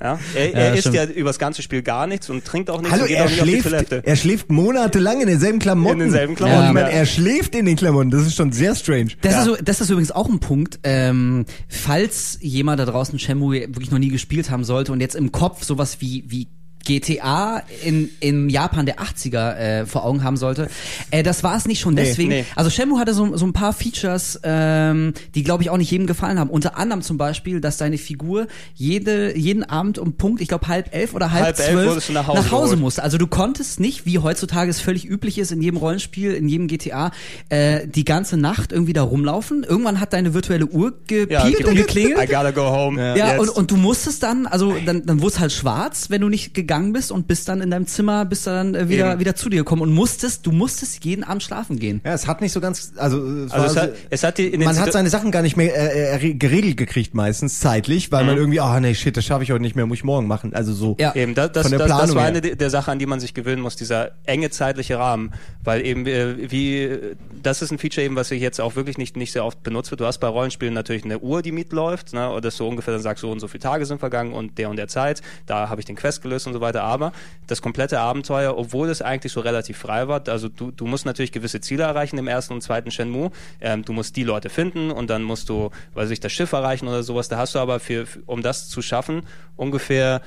[0.00, 0.18] Ja?
[0.34, 2.92] Er, er Ja, isst ja über das ganze Spiel gar nichts und trinkt auch nichts
[2.92, 4.02] Hallo, und geht er auch nicht auf die schläft, Toilette.
[4.04, 5.94] er schläft monatelang in denselben Klamotten.
[6.00, 6.96] In denselben Klamotten, Und ich meine, ja.
[6.98, 8.10] er schläft in den Klamotten.
[8.10, 9.10] Das ist schon sehr strange.
[9.22, 9.38] Das, Ja.
[9.40, 13.90] ist, so- das ist übrigens auch ein Punkt, ähm, falls jemand da draußen Shenmue wirklich
[13.90, 16.48] noch nie gespielt haben sollte und jetzt im Kopf sowas wie, wie
[16.88, 20.68] GTA in, in Japan der 80er äh, vor Augen haben sollte.
[21.10, 22.30] Äh, das war es nicht schon Nee, deswegen.
[22.30, 22.44] nee.
[22.56, 26.06] Also Shenmue hatte so, so ein paar Features, ähm, die glaube ich auch nicht jedem
[26.06, 26.48] gefallen haben.
[26.50, 30.94] Unter anderem zum Beispiel, dass deine Figur jede, jeden Abend um Punkt, ich glaube halb
[30.94, 33.02] elf oder halb, Halb zwölf wurdest du nach Hause musste.
[33.02, 36.66] Also du konntest nicht, wie heutzutage es völlig üblich ist in jedem Rollenspiel, in jedem
[36.68, 37.10] GTA,
[37.50, 39.62] äh, die ganze Nacht irgendwie da rumlaufen.
[39.62, 42.30] Irgendwann hat deine virtuelle Uhr gepiept und I geklingelt.
[42.30, 42.98] gotta go home.
[43.18, 43.40] Ja, Jetzt.
[43.40, 46.54] und, und du musstest dann, also dann, dann wurde es halt schwarz, wenn du nicht
[46.54, 49.20] gegangen gegangen bist und bist dann in deinem Zimmer, bist dann äh, wieder, Eben.
[49.20, 52.00] wieder zu dir gekommen und musstest, du musstest jeden Abend schlafen gehen.
[52.04, 54.38] Ja, es hat nicht so ganz, also, es, Also war es hat, so- es hat
[54.38, 57.14] die in den man hat Situ- seine Sachen gar nicht mehr äh, äh, geregelt gekriegt
[57.14, 58.40] meistens zeitlich, weil man Mhm.
[58.40, 60.54] irgendwie, ah nee, shit, das schaffe ich heute nicht mehr, muss ich morgen machen.
[60.54, 60.96] Also so.
[61.00, 61.14] Ja.
[61.14, 62.28] Eben, das, das, Von der das, das Planung war her.
[62.42, 65.32] eine der Sachen, an die man sich gewöhnen muss, dieser enge zeitliche Rahmen.
[65.64, 66.98] Weil eben, äh, wie,
[67.42, 69.90] das ist ein Feature eben, was sich jetzt auch wirklich nicht, nicht sehr oft benutzt
[69.90, 70.00] wird.
[70.00, 73.02] Du hast bei Rollenspielen natürlich eine Uhr, die mitläuft, ne, oder dass du ungefähr dann
[73.02, 75.80] sagst, so und so viele Tage sind vergangen und der und der Zeit, da habe
[75.80, 76.67] ich den Quest gelöst und so weiter.
[76.76, 77.12] Aber
[77.46, 81.32] das komplette Abenteuer, obwohl es eigentlich so relativ frei war, also du, du musst natürlich
[81.32, 83.30] gewisse Ziele erreichen im ersten und zweiten Shenmue.
[83.60, 86.88] Ähm, du musst die Leute finden und dann musst du, weiß ich, das Schiff erreichen
[86.88, 87.28] oder sowas.
[87.28, 89.22] Da hast du aber für, für um das zu schaffen,
[89.56, 90.20] ungefähr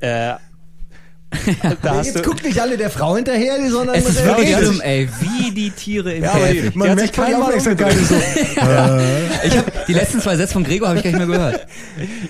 [0.00, 0.34] äh,
[1.82, 4.56] da hast Jetzt du, guckt nicht alle der Frau hinterher, sondern Es muss ist wirklich
[4.56, 4.64] reden.
[4.74, 6.74] schlimm, ey, wie die Tiere im Ja, Käfig.
[6.76, 8.14] man merkt sich schon die kein Mal Aufmerksamkeit so.
[9.44, 11.66] Ich hab, die letzten zwei Sätze von Gregor habe ich gar nicht mehr gehört.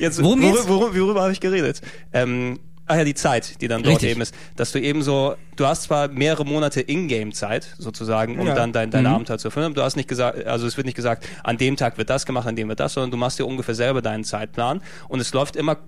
[0.01, 0.67] jetzt, Worum worü- geht's?
[0.67, 1.83] worü- worüber habe ich geredet?
[2.13, 4.11] Ähm, ah ja, die Zeit, die dann dort Richtig.
[4.13, 4.35] eben ist.
[4.57, 8.55] Dass du eben so, du hast zwar mehrere Monate Ingame-Zeit sozusagen, um Ja.
[8.55, 9.15] dann dein, deine Mhm.
[9.15, 9.67] Abenteuer zu erfüllen.
[9.67, 12.27] aber Du hast nicht gesagt, also es wird nicht gesagt, an dem Tag wird das
[12.27, 15.33] gemacht, an dem wird das, sondern du machst dir ungefähr selber deinen Zeitplan und es
[15.33, 15.79] läuft immer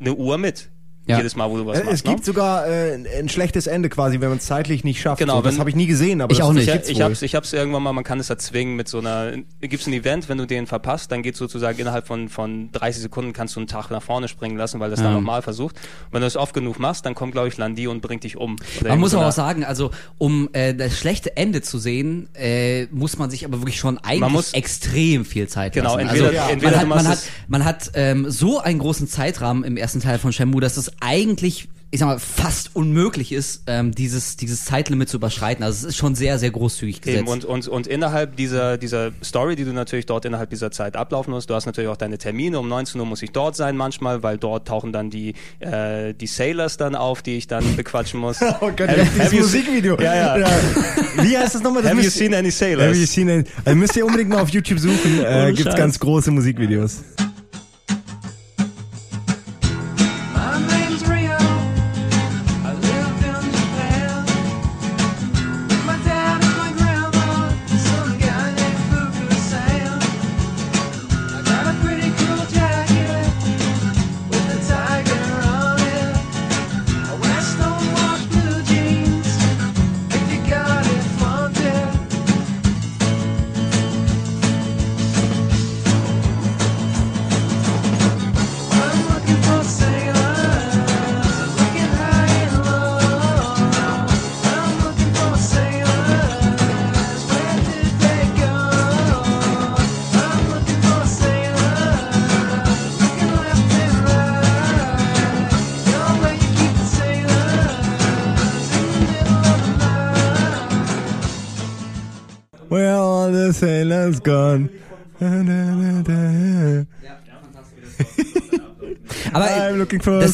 [0.00, 0.68] eine Uhr mit.
[1.06, 1.16] Ja.
[1.16, 1.94] Jedes Mal, wo du was Äh, machst.
[1.94, 2.24] Es gibt ne?
[2.24, 5.18] sogar äh, ein schlechtes Ende quasi, wenn man es zeitlich nicht schafft.
[5.18, 6.68] Genau, so, das habe ich nie gesehen, aber Ich das auch nicht.
[6.68, 9.86] Ich, ich hab's, ich hab's irgendwann mal, man kann es erzwingen mit so einer, gibt's
[9.88, 13.56] ein Event, wenn du den verpasst, dann geht sozusagen innerhalb von, von 30 Sekunden kannst
[13.56, 15.14] du einen Tag nach vorne springen lassen, weil das dann Ja.
[15.14, 15.74] nochmal versucht.
[15.76, 18.36] Und wenn du es oft genug machst, dann kommt, glaube ich, Landi und bringt dich
[18.36, 18.56] um.
[18.80, 22.84] Oder Man muss aber auch sagen, also um äh, das schlechte Ende zu sehen, äh,
[22.92, 26.08] muss man sich aber wirklich schon eigentlich Man muss- extrem viel Zeit Genau, lassen.
[26.08, 26.42] entweder- also, ja.
[26.42, 29.76] man entweder hat, du man hat, es- man hat ähm, so einen großen Zeitrahmen im
[29.76, 34.36] ersten Teil von Shenmue, dass es eigentlich ich sag mal, fast unmöglich ist, ähm, dieses,
[34.36, 35.64] dieses Zeitlimit zu überschreiten.
[35.64, 37.18] Also es ist schon sehr, sehr großzügig gesetzt.
[37.18, 40.94] Eben, und, und, und innerhalb dieser, dieser Story, die du natürlich dort innerhalb dieser Zeit
[40.94, 42.60] ablaufen musst, du hast natürlich auch deine Termine.
[42.60, 46.28] Um 19 Uhr muss ich dort sein manchmal, weil dort tauchen dann die, äh, die
[46.28, 48.40] Sailors dann auf, die ich dann bequatschen muss.
[48.62, 49.98] Oh Gott, Have- dieses Musikvideo.
[50.00, 50.46] Ja, ja.
[51.22, 51.82] Wie heißt das nochmal?
[51.82, 52.88] Das Have you seen any sailors?
[52.88, 55.20] Have you seen any, also müsst ihr unbedingt mal auf YouTube suchen.
[55.24, 55.76] Äh, gibt's Scheiß.
[55.76, 56.98] ganz große Musikvideos.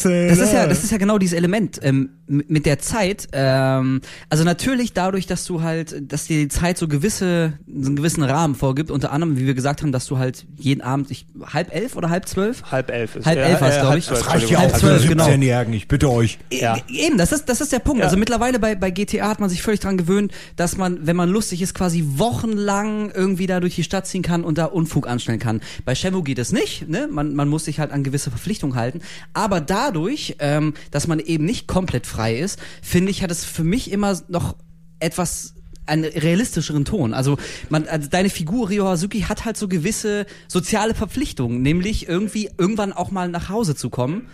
[0.01, 3.27] For das, das ist ja, das ist ja genau dieses Element ähm, mit der Zeit.
[3.31, 7.95] Ähm, also natürlich dadurch, dass du halt, dass dir die Zeit so gewisse, so einen
[7.95, 8.91] gewissen Rahmen vorgibt.
[8.91, 12.09] Unter anderem, wie wir gesagt haben, dass du halt jeden Abend ich, halb elf oder
[12.09, 12.63] halb zwölf.
[12.71, 14.07] Halb elf ist Halb elf war's, glaub ich.
[14.09, 14.99] halb Das zwölf, Reicht ja Halb auch Entschuldigung.
[14.99, 15.25] für zwölf, genau.
[15.27, 16.39] 17-Jährigen, ich bitte euch.
[16.51, 16.77] Ja.
[16.77, 17.99] E- Eben, das ist, das ist der Punkt.
[17.99, 18.05] Ja.
[18.05, 21.29] Also mittlerweile bei, bei GTA hat man sich völlig dran gewöhnt, dass man, wenn man
[21.29, 25.39] lustig ist, quasi wochenlang irgendwie da durch die Stadt ziehen kann und da Unfug anstellen
[25.39, 25.61] kann.
[25.85, 27.07] Bei Shenmue geht es nicht, ne?
[27.11, 28.99] Man, man muss sich halt an gewisse Verpflichtungen halten.
[29.33, 33.63] Aber dadurch, ähm, dass man eben nicht komplett frei ist, finde ich, hat es für
[33.63, 34.55] mich immer noch
[34.99, 35.53] etwas
[35.85, 37.13] einen realistischeren Ton.
[37.13, 37.37] Also,
[37.69, 42.91] man, also deine Figur Ryo Hazuki hat halt so gewisse soziale Verpflichtungen, nämlich irgendwie irgendwann
[42.91, 44.27] auch mal nach Hause zu kommen.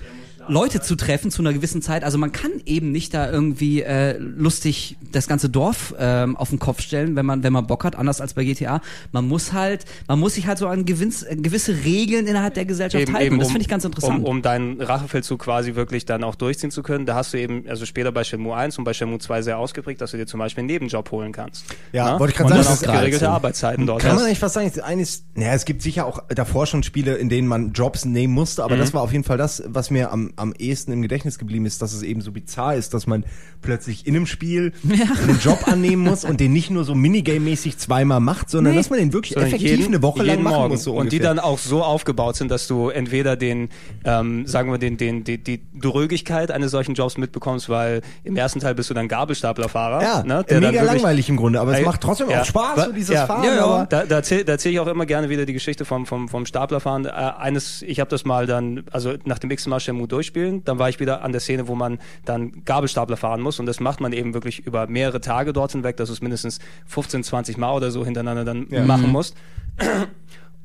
[0.47, 2.03] Leute zu treffen zu einer gewissen Zeit.
[2.03, 6.59] Also man kann eben nicht da irgendwie äh, lustig das ganze Dorf ähm, auf den
[6.59, 8.81] Kopf stellen, wenn man wenn man Bock hat, anders als bei GTA.
[9.11, 12.65] Man muss halt, man muss sich halt so an gewins, äh, gewisse Regeln innerhalb der
[12.65, 13.33] Gesellschaft halten.
[13.33, 14.19] Und das finde ich ganz interessant.
[14.19, 17.67] Um, um deinen Rachefeldzug quasi wirklich dann auch durchziehen zu können, da hast du eben,
[17.67, 20.39] also später bei Shenmue 1 und bei Shenmue 2 sehr ausgeprägt, dass du dir zum
[20.39, 21.65] Beispiel einen Nebenjob holen kannst.
[21.91, 22.19] Ja, Na?
[22.19, 23.31] wollte ich gerade sagen, dann das auch ist geregelte So.
[23.31, 26.23] Arbeitszeiten dort Kann man eigentlich fast sagen, das eine ist, naja, es gibt sicher auch
[26.29, 29.37] davor schon Spiele, in denen man Jobs nehmen musste, aber das war auf jeden Fall
[29.37, 32.75] das, was mir am, am ehesten im Gedächtnis geblieben ist, dass es eben so bizarr
[32.75, 33.25] ist, dass man
[33.61, 38.19] plötzlich in einem Spiel einen Job annehmen muss und den nicht nur so Minigame-mäßig zweimal
[38.19, 38.77] macht, sondern Nee.
[38.79, 40.73] dass man den wirklich Sondern effektiv jeden- eine Woche lang machen Morgen.
[40.73, 40.84] muss.
[40.84, 43.69] So und die dann auch so aufgebaut sind, dass du entweder den,
[44.05, 48.59] ähm, sagen wir, den, den, die, die Drögigkeit eines solchen Jobs mitbekommst, weil im ersten
[48.59, 50.01] Teil bist du dann Gabelstaplerfahrer.
[50.01, 52.41] ja, ne, der mega langweilig im Grunde, aber es macht trotzdem ja.
[52.41, 53.25] auch Spaß, so dieses ja.
[53.25, 53.86] Fahren, Ja, ja.
[53.86, 57.05] Da, da erzähle erzähl ich auch immer gerne wieder die Geschichte vom, vom, vom Staplerfahren.
[57.05, 60.63] Äh, eines, ich habe das mal dann, also nach dem x Mal Shenmue durchspielen.
[60.63, 63.80] Dann war ich wieder an der Szene, wo man dann Gabelstapler fahren muss und das
[63.80, 67.57] macht man eben wirklich über mehrere Tage dort hinweg, dass du es mindestens 15, 20
[67.57, 69.36] Mal oder so hintereinander dann machen musst.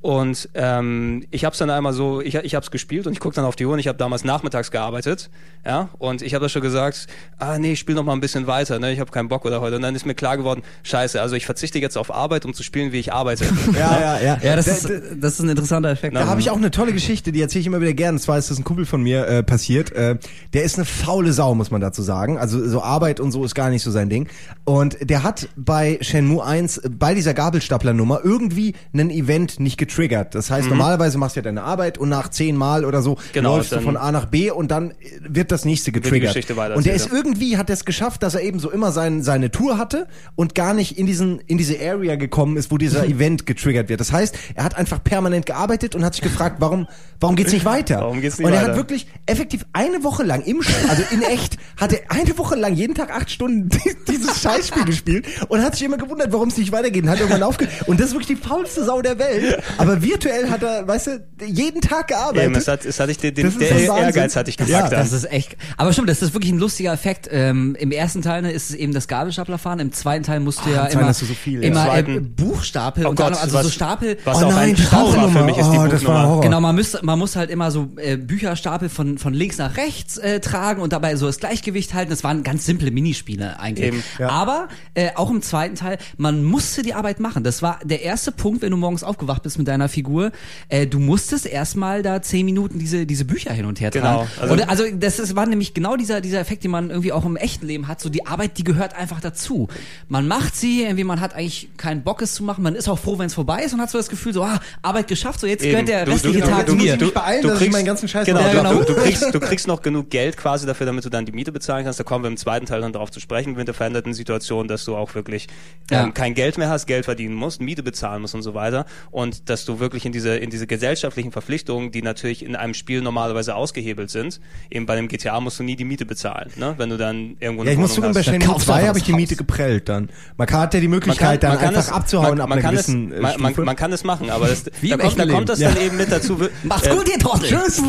[0.01, 3.21] Und ähm, ich habe es dann einmal so, ich, ich habe es gespielt und ich
[3.21, 5.29] gucke dann auf die Uhr und ich habe damals nachmittags gearbeitet,
[5.67, 8.47] ja, und ich habe da schon gesagt, ah nee, ich spiele noch mal ein bisschen
[8.47, 9.75] weiter, ne, ich habe keinen Bock oder heute.
[9.77, 12.63] Und dann ist mir klar geworden, scheiße, also ich verzichte jetzt auf Arbeit, um zu
[12.63, 13.45] spielen, wie ich arbeite.
[13.79, 14.39] Ja, ja, ja.
[14.43, 16.15] Ja, das Da- ist, das ist ein interessanter Effekt.
[16.17, 18.15] Da habe ich auch eine tolle Geschichte, die erzähle ich immer wieder gern.
[18.15, 19.93] Und zwar ist das ein Kumpel von mir äh, passiert.
[19.93, 20.17] Äh,
[20.53, 22.39] der ist eine faule Sau, muss man dazu sagen.
[22.39, 24.29] Also so Arbeit und so ist gar nicht so sein Ding.
[24.65, 30.35] Und der hat bei Shenmue 1 äh, bei dieser Gabelstapler-Nummer irgendwie ein Event nicht getriggert.
[30.35, 33.33] Das heißt, normalerweise machst du ja deine Arbeit und nach zehn Mal oder so Mhm.
[33.33, 34.95] Genau, läufst du von A nach B und dann
[35.27, 36.37] wird das nächste getriggert.
[36.77, 39.51] Und der ist irgendwie, hat er es geschafft, dass er eben so immer sein, seine
[39.51, 43.47] Tour hatte und gar nicht in diesen in diese Area gekommen ist, wo dieser Event
[43.47, 44.01] getriggert wird.
[44.01, 46.87] Das heißt, er hat einfach permanent gearbeitet und hat sich gefragt, warum
[47.21, 48.01] warum geht's nicht weiter?
[48.01, 48.71] Warum geht's nicht und er weiter?
[48.73, 52.75] hat wirklich effektiv eine Woche lang im also in echt hat er eine Woche lang
[52.75, 53.69] jeden Tag acht Stunden
[54.09, 57.43] dieses Scheißspiel gespielt und hat sich immer gewundert, warum es nicht weitergeht und hat irgendwann
[57.43, 57.89] aufgehört.
[57.89, 59.63] Und das ist wirklich die faulste Sau der Welt.
[59.79, 62.45] Aber virtuell hat er, weißt du, jeden Tag gearbeitet.
[62.45, 63.97] Eben, es hat, es hatte ich den, den Das ist der.
[63.97, 64.93] Ehrgeiz hatte ich Ja, gepackt.
[64.93, 64.99] dann.
[65.01, 65.57] Das ist echt.
[65.77, 67.29] Aber stimmt, das ist wirklich ein lustiger Effekt.
[67.31, 69.81] Ähm, Im ersten Teil ne, ist es eben das Gabelstaplerfahren.
[69.81, 71.69] Im zweiten Teil musst du Ah, ja immer, so viel, ja.
[71.69, 74.19] immer Im äh, zweiten- Buchstapel Oh und Gott, dann, also was- so Stapel.
[74.25, 76.41] was Oh auch nein, ein Traum war für mich, ist die Oh, Buchnummer.
[76.41, 80.19] Genau, man muss, man muss halt immer so äh, Bücherstapel von, von links nach rechts
[80.19, 82.11] äh, tragen und dabei so das Gleichgewicht halten.
[82.11, 83.87] Das waren ganz simple Minispiele eigentlich.
[83.89, 84.29] Eben, ja.
[84.31, 87.45] Aber äh, auch im zweiten Teil, man musste die Arbeit machen.
[87.45, 90.33] Das war der erste Punkt, wenn du morgens aufgewacht bist mit deiner Figur.
[90.69, 94.31] Äh, du musstest erstmal da zehn Minuten diese, diese Bücher hin und her Genau, tragen.
[94.41, 97.25] also- und, also das ist, war nämlich genau dieser, dieser Effekt, den man irgendwie auch
[97.25, 98.01] im echten Leben hat.
[98.01, 99.69] So die Arbeit, die gehört einfach dazu.
[100.09, 102.63] Man macht sie, irgendwie man hat eigentlich keinen Bock es zu machen.
[102.65, 104.61] Man ist auch froh, wenn es vorbei ist und hat so das Gefühl, so ah,
[104.83, 105.71] Arbeit geschafft, so jetzt Eben.
[105.73, 106.93] gehört der Du- restliche du- Tag du- mir.
[106.93, 108.83] musst mich beeilen, dass ich meinen ganzen Scheiß genau, noch- du, Ja, genau.
[108.83, 111.53] Du, du, kriegst, du kriegst noch genug Geld quasi dafür, damit du dann die Miete
[111.53, 112.01] bezahlen kannst.
[112.01, 114.85] Da kommen wir im zweiten Teil dann darauf zu sprechen, mit der veränderten Situation, dass
[114.85, 115.47] du auch wirklich
[115.91, 116.05] Ja.
[116.05, 118.87] ähm, kein Geld mehr hast, Geld verdienen musst, Miete bezahlen musst und so weiter.
[119.11, 123.01] Und dass du wirklich in diese, in diese gesellschaftlichen Verpflichtungen, die natürlich in einem Spiel
[123.01, 124.41] normalerweise ausgehebelt sind,
[124.71, 126.75] eben bei einem GTA musst du nie die Miete bezahlen, ne?
[126.79, 128.29] wenn du dann irgendwo Ja, ich muss zugeben, bei hast.
[128.29, 130.09] Da Shenmue kaufst du 2 einfach habe ich die Miete geprellt dann.
[130.37, 132.87] Man hat ja die Möglichkeit, dann einfach es- abzuhauen man, ab man einer kann es,
[132.87, 135.27] gewissen äh, man, man, man kann es machen, aber das, Wie da, im kommt, da
[135.27, 135.75] kommt das Leben.
[135.75, 136.39] dann eben mit dazu.
[136.63, 137.49] Macht's äh, gut, ihr Trottel.
[137.49, 137.83] Tschüss!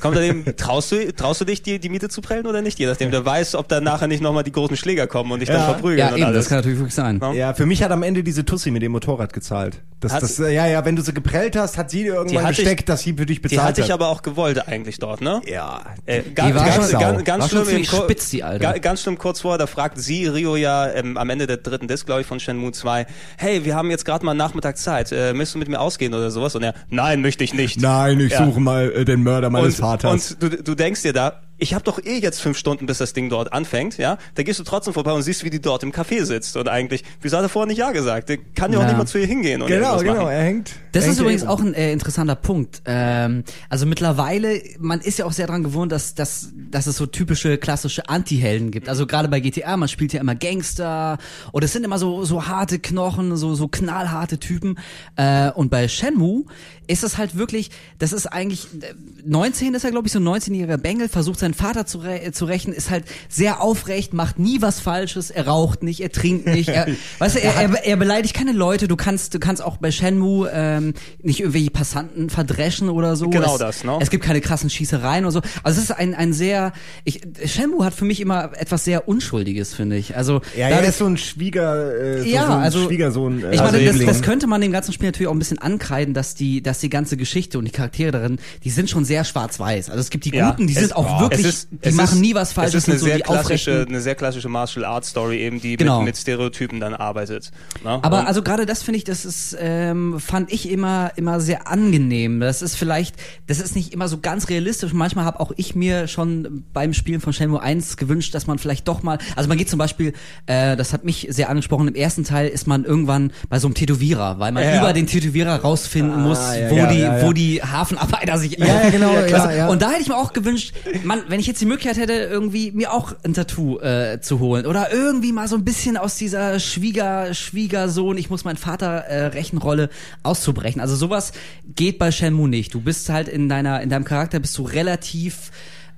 [0.00, 2.78] Kommt dann eben, traust du, traust du dich, die, die Miete zu prellen oder nicht?
[2.78, 5.48] Je nachdem, der weiß, ob dann nachher nicht nochmal die großen Schläger kommen und dich
[5.48, 5.56] Ja.
[5.56, 6.36] dann verprügeln Ja, und eben, alles.
[6.44, 7.18] das kann natürlich wirklich sein.
[7.20, 7.32] Ja.
[7.32, 9.80] Ja, für mich hat am Ende diese Tussi mit dem Motorrad gezahlt.
[10.00, 12.50] Das, Hat das, äh, ja, ja, wenn du sie geprellt hast, hat sie dir irgendwann
[12.50, 13.94] ich- gesteckt, dass sie für dich die bezahlt hatte ich hat.
[13.94, 15.40] aber auch gewollt eigentlich dort, ne?
[15.46, 15.82] ja.
[16.06, 18.80] Äh, ganz, war ganz, schon- ganz, ganz war schon schlimm, spitz, die Alte.
[18.80, 22.20] Ganz kurz vorher, da fragt sie Rio ja ähm, am Ende der dritten Disc, glaube
[22.22, 25.58] ich, von Shenmue 2, hey, wir haben jetzt gerade mal Nachmittag Zeit, äh, möchtest du
[25.58, 26.54] mit mir ausgehen oder sowas?
[26.54, 27.80] Und er, nein, möchte ich nicht.
[27.80, 28.44] Nein, ich Ja.
[28.44, 30.32] suche mal äh, den Mörder meines und, Vaters.
[30.32, 33.12] Und du, du denkst dir da, ich habe doch eh jetzt fünf Stunden, bis das
[33.12, 34.18] Ding dort anfängt, ja?
[34.34, 36.56] Da gehst du trotzdem vorbei und siehst, wie die dort im Café sitzt.
[36.56, 38.28] Und eigentlich, wieso hat er vorher nicht Ja gesagt?
[38.30, 38.88] Der kann ja auch Ja.
[38.88, 40.28] nicht mal zu ihr hingehen und genau, genau, machen.
[40.28, 40.72] er hängt.
[40.92, 42.82] Das hängt ist übrigens auch ein äh, interessanter Punkt.
[42.86, 47.06] Ähm, also mittlerweile, man ist ja auch sehr dran gewohnt, dass, dass, dass es so
[47.06, 48.88] typische klassische Anti-Helden gibt.
[48.88, 51.18] Also gerade bei GTA, man spielt ja immer Gangster
[51.52, 54.78] und es sind immer so, so harte Knochen, so, so knallharte Typen.
[55.16, 56.44] Äh, und bei Shenmue
[56.90, 60.24] ist es halt wirklich, das ist eigentlich, äh, 19 ist er glaube ich, so ein
[60.24, 64.60] 19-jähriger Bengel, versucht seinen Vater zu, re zu rächen, ist halt sehr aufrecht, macht nie
[64.60, 66.86] was Falsches, er raucht nicht, er trinkt nicht, er,
[67.18, 70.50] weißt du, er, er, er beleidigt keine Leute, du kannst, du kannst auch bei Shenmue
[70.52, 73.30] ähm, nicht irgendwelche Passanten verdreschen oder so.
[73.30, 73.98] Genau es, das, ne?
[74.00, 75.40] Es gibt keine krassen Schießereien oder so.
[75.62, 76.72] Also es ist ein, ein sehr,
[77.04, 80.16] ich, Shenmue hat für mich immer etwas sehr Unschuldiges, finde ich.
[80.16, 83.44] Also Ja, da er ist- so ein Schwieger, äh, so, ja, so ein also Schwiegersohn.
[83.44, 84.08] Äh, ich meine, das, Liebling.
[84.08, 86.90] das könnte man dem ganzen Spiel natürlich auch ein bisschen ankreiden, dass die, dass die
[86.90, 89.88] ganze Geschichte und die Charaktere darin, die sind schon sehr schwarz-weiß.
[89.90, 91.94] Also es gibt die Ja, Guten, die es- sind auch wirklich, es ist, die es
[91.94, 92.74] machen ist, nie was Falsches.
[92.74, 95.98] Es ist eine so sehr klassische, eine sehr klassische Martial Arts Story eben, die Genau.
[95.98, 97.50] mit, mit Stereotypen dann arbeitet.
[97.84, 97.98] Ne?
[98.02, 101.68] Aber Und- also gerade das finde ich, das ist, ähm, fand ich immer, immer sehr
[101.68, 102.40] angenehm.
[102.40, 103.16] Das ist vielleicht,
[103.46, 104.92] das ist nicht immer so ganz realistisch.
[104.92, 108.88] Manchmal habe auch ich mir schon beim Spielen von Shenmue 1 gewünscht, dass man vielleicht
[108.88, 110.12] doch mal, also man geht zum Beispiel,
[110.46, 113.74] äh, das hat mich sehr angesprochen, im ersten Teil ist man irgendwann bei so einem
[113.74, 114.80] Tätowierer, weil man Ja, ja.
[114.80, 118.66] über den Tätowierer rausfinden muss, ja, wo ja, die, ja, wo die Hafenarbeiter sich, Ja,
[118.66, 119.72] ja, genau, also.
[119.72, 122.72] Und da hätte ich mir auch gewünscht, man, wenn ich jetzt die Möglichkeit hätte, irgendwie
[122.72, 126.60] mir auch ein Tattoo äh, zu holen oder irgendwie mal so ein bisschen aus dieser
[126.60, 129.90] Schwieger, Schwiegersohn, ich muss meinen Vater äh, Rechenrolle
[130.22, 130.80] auszubrechen.
[130.80, 131.32] Also sowas
[131.74, 132.74] geht bei Shenmue nicht.
[132.74, 135.50] Du bist halt in deiner, in deinem Charakter bist du relativ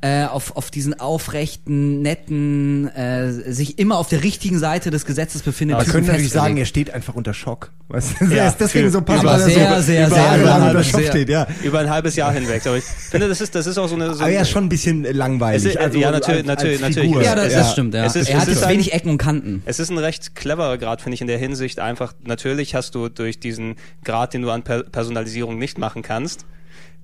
[0.04, 5.42] äh, auf, auf diesen aufrechten, netten, äh, sich immer auf der richtigen Seite des Gesetzes
[5.42, 5.76] befindet.
[5.76, 7.70] Man Typen könnte natürlich sagen, er steht einfach unter Schock.
[7.88, 8.24] Weißt du?
[8.32, 10.36] Ja, er ist deswegen für- so passend, aber weil er sehr, so sehr, über sehr
[10.38, 11.46] lang unter Schock sehr- steht, ja.
[11.62, 12.66] Über ein halbes Jahr hinweg.
[12.66, 14.12] Aber ich finde, das ist, das ist auch so eine.
[14.14, 15.62] So Aber er ist schon ein bisschen langweilig.
[15.64, 17.24] Es ist- also ja, natürlich, als, natürlich, als natürlich.
[17.26, 18.04] Ja, das, das stimmt, ja.
[18.04, 19.62] Es ist- er es hat ist jetzt ein- wenig Ecken und Kanten.
[19.66, 21.78] Es ist ein recht cleverer Grad, finde ich, in der Hinsicht.
[21.78, 26.44] Einfach, natürlich hast du durch diesen Grad, den du an per Personalisierung nicht machen kannst.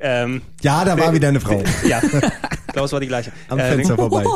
[0.01, 1.63] Ähm, Ja, da war wieder eine Frau.
[1.89, 2.01] ja,
[2.79, 3.33] Klaus war die gleiche.
[3.49, 4.25] Am Äh, Fenster vorbei.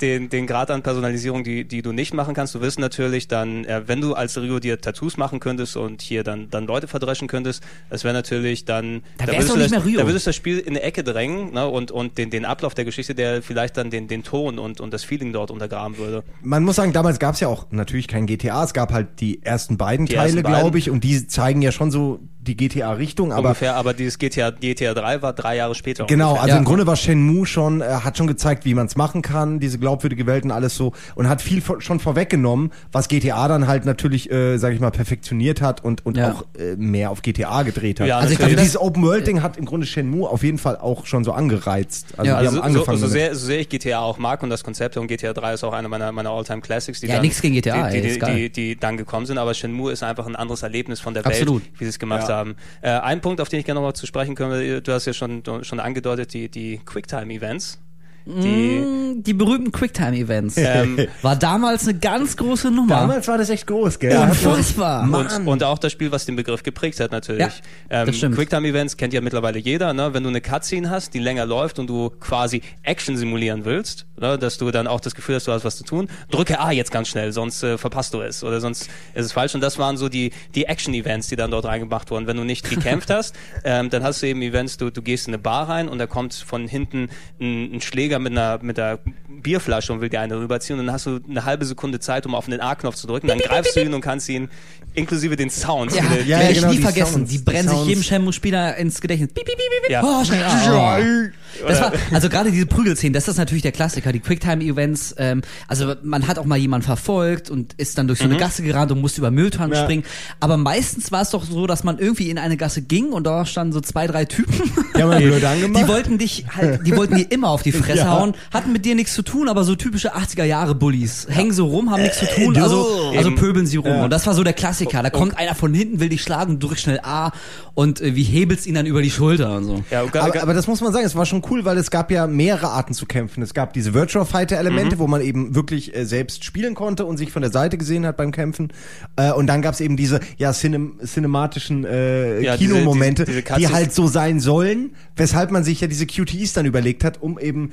[0.00, 2.54] den, den Grad an Personalisierung, die, die du nicht machen kannst.
[2.54, 6.24] Du wirst natürlich dann, äh, wenn du als Rio dir Tattoos machen könntest und hier
[6.24, 9.70] dann, dann Leute verdreschen könntest, das wäre natürlich dann, Da da würdest du nicht das,
[9.70, 10.00] mehr Rio.
[10.00, 12.74] da würdest du das Spiel in eine Ecke drängen ne, und, und den, den Ablauf
[12.74, 16.24] der Geschichte, der vielleicht dann den, den Ton und, und das Feeling dort untergraben würde.
[16.42, 18.64] Man muss sagen, damals gab es ja auch natürlich kein GTA.
[18.64, 21.90] Es gab halt die ersten beiden Die Teile, glaube ich, und die zeigen ja schon
[21.90, 23.32] so die GTA-Richtung.
[23.32, 26.06] Aber ungefähr, aber dieses GTA, GTA 3 war drei Jahre später.
[26.06, 26.42] Genau, ungefähr.
[26.42, 26.58] also Ja.
[26.58, 29.78] im Grunde war Shenmue schon, äh, hat schon gezeigt, wie man es machen kann, diese
[29.78, 33.84] glaubwürdige Welt und alles so und hat viel vor, schon vorweggenommen, was GTA dann halt
[33.84, 36.32] natürlich, äh, sag ich mal, perfektioniert hat und, und Ja.
[36.32, 38.06] auch äh, mehr auf GTA gedreht hat.
[38.08, 41.24] Ja, also ich glaube, dieses Open-World-Ding hat im Grunde Shenmue auf jeden Fall auch schon
[41.24, 42.06] so angereizt.
[42.16, 44.42] Also Ja, die Also haben angefangen so, so, sehr, so sehr ich GTA auch mag
[44.42, 47.14] und das Konzept und GTA 3 ist auch einer meiner, meiner All-Time Classics, die Ja,
[47.16, 49.52] dann, nix gegen GTA, die, ey, die, ist die, die, die dann gekommen sind, aber
[49.52, 51.62] Shenmue ist einfach ein anderes Erlebnis von der Absolut.
[51.62, 52.29] Welt, wie sie es gemacht Ja.
[52.30, 52.56] Haben.
[52.82, 55.12] Äh, ein Punkt, auf den ich gerne noch mal zu sprechen komme, du hast ja
[55.12, 57.80] schon, schon angedeutet, die, die Quicktime-Events.
[58.26, 60.54] Die, Mm, Die berühmten Quicktime-Events.
[60.58, 62.94] ähm, War damals eine ganz große Nummer.
[63.00, 64.16] Damals war das echt groß, gell?
[64.16, 65.02] Unfassbar.
[65.02, 67.40] und, und auch das Spiel, was den Begriff geprägt hat, natürlich.
[67.42, 68.36] Ja, ähm, das stimmt.
[68.36, 70.14] Quicktime-Events kennt ja mittlerweile jeder, ne?
[70.14, 74.38] Wenn du eine Cutscene hast, die länger läuft und du quasi Action simulieren willst, ne?
[74.38, 76.92] dass du dann auch das Gefühl hast, du hast was zu tun, drücke A jetzt
[76.92, 79.54] ganz schnell, sonst äh, verpasst du es oder sonst ist es falsch.
[79.54, 82.26] Und das waren so die, die Action-Events, die dann dort reingemacht wurden.
[82.26, 85.34] Wenn du nicht gekämpft hast, ähm, dann hast du eben Events, du, du gehst in
[85.34, 87.08] eine Bar rein und da kommt von hinten
[87.40, 88.98] ein, ein Schläger mit einer, mit einer
[89.42, 92.34] Bierflasche und will dir eine rüberziehen und dann hast du eine halbe Sekunde Zeit, um
[92.34, 94.48] auf den A-Knopf zu drücken, dann greifst du ihn und kannst ihn
[94.94, 95.94] inklusive den Sounds.
[95.96, 97.12] Ja, wieder- Ja, werde ich genau, nie die vergessen.
[97.14, 97.88] Sounds, die die brennen sich Sounds.
[97.88, 99.32] jedem Shenmue-Spieler ins Gedächtnis.
[99.32, 99.90] Piep, piep, piep, piep.
[99.90, 100.02] Ja.
[100.04, 100.44] Oh, schnell.
[100.44, 101.39] Oh.
[101.66, 105.14] Das war, also gerade diese Prügelszenen, das ist natürlich der Klassiker, die Quicktime-Events.
[105.18, 108.62] Ähm, also man hat auch mal jemanden verfolgt und ist dann durch so eine Gasse
[108.62, 109.82] gerannt und musste über Mülltonnen Ja.
[109.82, 110.04] springen.
[110.40, 113.44] Aber meistens war es doch so, dass man irgendwie in eine Gasse ging und da
[113.46, 114.54] standen so zwei, drei Typen.
[114.96, 115.82] Die haben blöd angemacht.
[115.84, 118.12] Die wollten dich halt, die wollten dir immer auf die Fresse Ja.
[118.18, 121.26] hauen, hatten mit dir nichts zu tun, aber so typische 80er Jahre Bullies.
[121.28, 122.62] Hängen so rum, haben nichts zu tun, du.
[122.62, 123.88] also, also pöbeln sie rum.
[123.90, 124.04] Ja.
[124.04, 125.02] Und das war so der Klassiker.
[125.02, 127.32] Da kommt einer von hinten, will dich schlagen, drückt schnell A
[127.74, 129.84] und äh, wie hebelst ihn dann über die Schulter und so.
[129.90, 132.10] Ja, ga- Aber, aber das muss man sagen, es war schon cool, weil es gab
[132.10, 133.42] ja mehrere Arten zu kämpfen.
[133.42, 135.00] Es gab diese Virtual Fighter Elemente, Mhm.
[135.00, 138.16] wo man eben wirklich äh, selbst spielen konnte und sich von der Seite gesehen hat
[138.16, 138.72] beim Kämpfen.
[139.16, 143.38] Äh, und dann gab es eben diese ja cinem cinematischen äh, Ja, diese- Kinomomente, diese-
[143.42, 143.72] diese die Cutscenes.
[143.72, 147.72] halt so sein sollen, weshalb man sich ja diese QTEs dann überlegt hat, um eben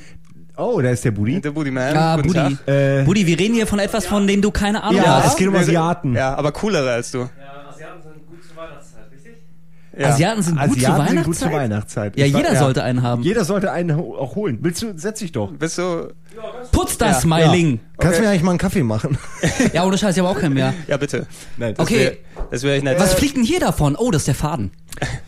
[0.60, 1.40] Oh, da ist der Budi.
[1.40, 1.94] der Booty Man.
[1.94, 2.56] Ja, guten Buddy.
[2.66, 2.68] Tag.
[2.68, 5.34] Äh, Buddy, wir reden hier von etwas, von dem du keine Ahnung Ja, hast.
[5.34, 6.16] es geht um Asiaten.
[6.16, 7.22] Ja, aber coolere als du.
[7.70, 9.34] Asiaten sind gut zur Weihnachtszeit, richtig?
[10.00, 10.08] Ja.
[10.10, 11.14] Asiaten sind gut zur Asiaten Weihnachtszeit.
[11.16, 12.18] sind gut zur Weihnachtszeit.
[12.18, 13.24] Ja, Ich jeder war- sollte einen haben.
[13.24, 14.60] Jeder sollte einen auch holen.
[14.62, 15.52] Willst du, setz dich doch.
[15.52, 16.14] Bist du.
[16.72, 17.22] Putz das, Ja.
[17.22, 17.80] Smiling.
[17.98, 18.26] Kannst Okay.
[18.26, 19.18] mir eigentlich mal einen Kaffee machen?
[19.74, 19.86] Ja.
[19.86, 20.74] ohne Scheiß, ich habe auch keinen mehr.
[20.88, 21.26] Ja, bitte.
[21.58, 22.00] Nein, Das Okay.
[22.00, 22.18] wär-
[22.52, 23.00] Das wäre ich nett.
[23.00, 23.96] Was fliegt denn hier davon?
[23.96, 24.72] Oh, das ist der Faden.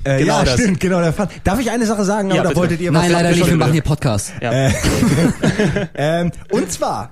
[0.04, 0.54] Äh, Genau ja, das.
[0.54, 1.28] stimmt, genau der Fall.
[1.44, 2.30] Darf ich eine Sache sagen?
[2.30, 2.56] Ja, oder bitte.
[2.56, 4.34] wolltet ihr Nein, leider nicht, wir machen hier Podcast.
[4.42, 4.52] Ja.
[5.96, 7.12] Ähm, und zwar,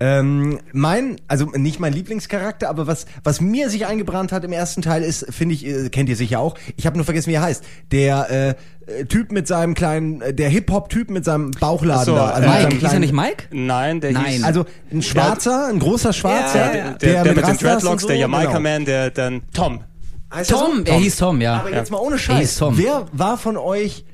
[0.00, 4.80] ähm, mein, also nicht mein Lieblingscharakter, aber was, was mir sich eingebrannt hat im ersten
[4.82, 7.42] Teil ist, finde ich, äh, kennt ihr sicher auch, ich habe nur vergessen, wie er
[7.42, 8.54] heißt, der äh,
[9.00, 12.30] äh, Typ mit seinem kleinen, äh, der Hip-Hop-Typ mit seinem Bauchladen so, da.
[12.30, 13.44] äh, Also mit Mike, hieß er nicht Mike?
[13.50, 14.26] Nein, der Nein.
[14.26, 14.44] hieß.
[14.44, 18.02] Also ein Schwarzer, ein großer Schwarzer, ja, der, der, der, mit den Rastas und Dreadlocks,
[18.02, 18.84] so, der Jamaica genau.
[18.84, 19.80] Der dann Tom.
[20.32, 20.92] Heißt er Tom, so?
[20.92, 21.56] er hieß Tom, ja.
[21.56, 22.56] Aber jetzt mal ohne hieß Scheiß.
[22.58, 22.78] Tom.
[22.78, 24.04] Wer war von euch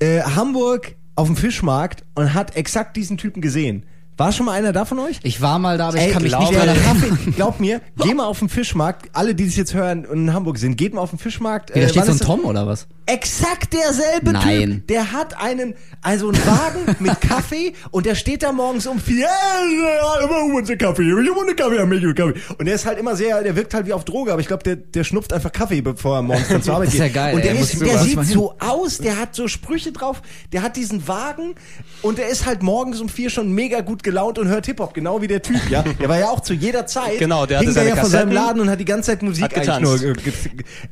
[0.00, 3.84] äh, Hamburg auf dem Fischmarkt und hat exakt diesen Typen gesehen?
[4.18, 5.20] War schon mal einer da von euch?
[5.22, 6.84] Ich war mal da, aber ich Ey, kann mich glaub nicht dran erinnern.
[7.00, 9.08] Kaffee, glaub mir, geh mal auf den Fischmarkt.
[9.14, 11.74] Alle, die das jetzt hören und in Hamburg sind, geht mal auf den Fischmarkt.
[11.74, 12.18] Wie, da Äh, steht so ein?
[12.18, 12.86] Tom oder was?
[13.06, 14.70] Exakt derselbe Nein.
[14.72, 14.86] Typ.
[14.88, 19.26] Der hat einen, also einen Wagen mit Kaffee und der steht da morgens um vier.
[19.26, 21.04] I want a Kaffee.
[21.04, 21.80] You want a Kaffee?
[21.82, 22.34] I make you a Kaffee.
[22.58, 24.62] Und der ist halt immer sehr, der wirkt halt wie auf Droge, aber ich glaube,
[24.62, 27.14] der, der schnupft einfach Kaffee, bevor er morgens dann zur Arbeit Das ist geht.
[27.14, 29.92] ja geil, Und der, ey, ist, ich der sieht so aus, der hat so Sprüche
[29.92, 30.20] drauf,
[30.52, 31.54] der hat diesen Wagen
[32.02, 35.20] und der ist halt morgens um vier schon mega gut gelaunt und hört Hip-Hop, genau
[35.20, 35.82] wie der Typ, ja.
[35.82, 37.18] Der war ja auch zu jeder Zeit.
[37.18, 39.48] Genau, der hatte hing seine ja vor seinem Laden und hat die ganze Zeit Musik
[39.50, 39.80] getanzt.
[40.02, 40.14] nur.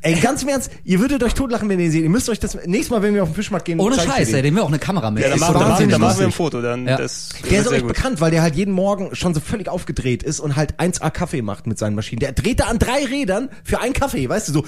[0.02, 2.02] Ey, ganz im Ernst, ihr würdet euch totlachen, wenn ihr ihn seht.
[2.02, 4.42] Ihr müsst euch das nächstes Mal, wenn wir auf den Fischmarkt gehen, Ohne Scheiß, ey,
[4.42, 4.54] den.
[4.54, 5.22] wir auch eine Kamera mit.
[5.22, 6.32] Ja, dann machen, dann dann machen wir ein.
[6.32, 6.60] Foto.
[6.60, 6.96] Dann, Ja.
[6.96, 7.88] das, das Der ist gut.
[7.88, 11.42] bekannt, weil der halt jeden Morgen schon so völlig aufgedreht ist und halt 1A Kaffee
[11.42, 12.20] macht mit seinen Maschinen.
[12.20, 14.64] Der dreht da an drei Rädern für einen Kaffee, weißt du, so.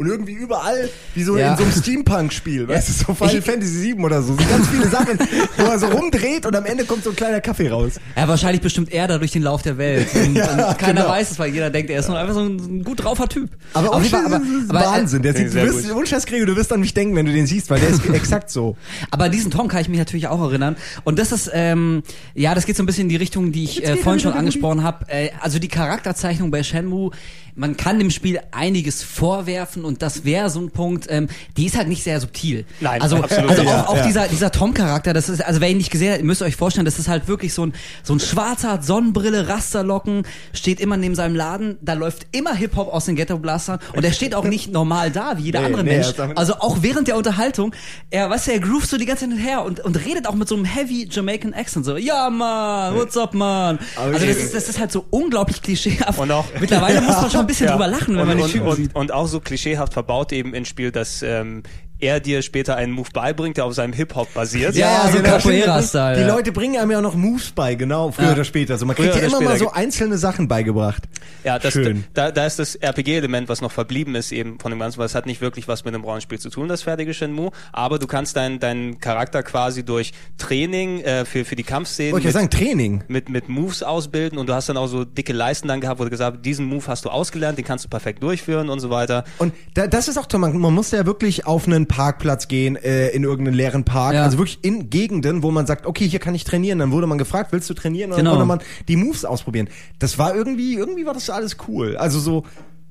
[0.00, 1.50] Und irgendwie überall, wie so Ja.
[1.52, 4.88] in so einem Steampunk-Spiel, weißt du, so Final Fantasy 7 oder so, so ganz viele
[4.88, 5.18] Sachen,
[5.58, 8.00] wo er so rumdreht und am Ende kommt so ein kleiner Kaffee raus.
[8.16, 10.08] Ja, wahrscheinlich bestimmt er da durch den Lauf der Welt.
[10.14, 11.08] Und, Ja, und keiner genau.
[11.12, 13.50] weiß es, weil jeder denkt, er ist nur einfach so ein, gut draufer Typ.
[13.74, 15.96] Aber, Auf auch jeden Fall, aber, aber, aber, Wahnsinn, der sieht, du Sehr wirst, gut.
[15.98, 18.08] ohne Scheiß, Gregor, du wirst an mich denken, wenn du den siehst, weil der ist
[18.14, 18.78] exakt so.
[19.10, 20.76] Aber an diesen Tom kann ich mich natürlich auch erinnern.
[21.04, 22.02] Und das ist, ähm,
[22.34, 24.82] ja, das geht so ein bisschen in die Richtung, die ich äh, vorhin schon angesprochen
[24.82, 25.04] habe.
[25.08, 27.10] Äh, also die Charakterzeichnung bei Shenmue,
[27.54, 31.76] man kann dem Spiel einiges vorwerfen und das wäre so ein Punkt, ähm, die ist
[31.76, 32.64] halt nicht sehr subtil.
[32.80, 33.72] Nein, also, absolut Also nicht.
[33.74, 36.24] auch, auch Ja, dieser, dieser Tom-Charakter, das ist, also wer ihn nicht gesehen hat, ihr
[36.24, 40.22] müsst euch vorstellen, das ist halt wirklich so ein, so ein schwarzer, hat Sonnenbrille, Rasterlocken,
[40.52, 44.34] steht immer neben seinem Laden, da läuft immer Hip-Hop aus den Ghetto-Blastern und er steht
[44.34, 46.12] auch nicht normal da, wie jeder Nee, andere nee, Mensch.
[46.36, 47.74] Also auch während der Unterhaltung,
[48.10, 50.48] er, weißt du, er groovt so die ganze Zeit her und, und redet auch mit
[50.48, 53.78] so einem heavy Jamaican Accent, so, ja man, what's up man.
[53.96, 56.18] Also das ist, das ist halt so unglaublich klischeehaft.
[56.18, 57.72] Und auch- Mittlerweile muss man schon ein bisschen Ja.
[57.72, 58.94] drüber lachen, wenn und, man die und, Typen und, sieht.
[58.94, 61.62] und auch so klischeehaft verbaut eben ins Spiel, dass ähm,
[62.00, 64.74] er dir später einen Move beibringt, der auf seinem Hip-Hop basiert.
[64.74, 66.24] Ja, ja, so Capoeira-Style, Die.
[66.24, 68.32] Leute bringen einem ja noch Moves bei, genau, früher Ja.
[68.32, 68.74] oder später.
[68.74, 71.02] Also man kriegt ja immer mal so einzelne Sachen beigebracht.
[71.44, 72.04] Ja, das, Schön.
[72.14, 75.14] Da, da ist das RPG-Element, was noch verblieben ist eben von dem Ganzen, weil es
[75.14, 78.36] hat nicht wirklich was mit einem Rollenspiel zu tun, das fertige Shenmue, aber du kannst
[78.36, 82.52] deinen deinen Charakter quasi durch Training äh, für, für die Kampfszenen Wollte ich ja mit,
[82.52, 83.04] sagen, Training.
[83.08, 86.04] mit, mit Moves ausbilden und du hast dann auch so dicke Leisten dann gehabt, wo
[86.04, 88.90] du gesagt hast, diesen Move hast du ausgelernt, den kannst du perfekt durchführen und so
[88.90, 89.24] weiter.
[89.38, 92.76] Und da, das ist auch toll, man, man muss ja wirklich auf einen Parkplatz gehen,
[92.76, 94.22] äh, in irgendeinen leeren Park, Ja.
[94.22, 96.78] also wirklich in Gegenden, wo man sagt, okay, hier kann ich trainieren.
[96.78, 98.12] Dann wurde man gefragt, willst du trainieren?
[98.12, 98.30] Und Genau.
[98.38, 99.68] dann konnte man die Moves ausprobieren.
[99.98, 101.96] Das war irgendwie, irgendwie war das alles cool.
[101.96, 102.44] Also so,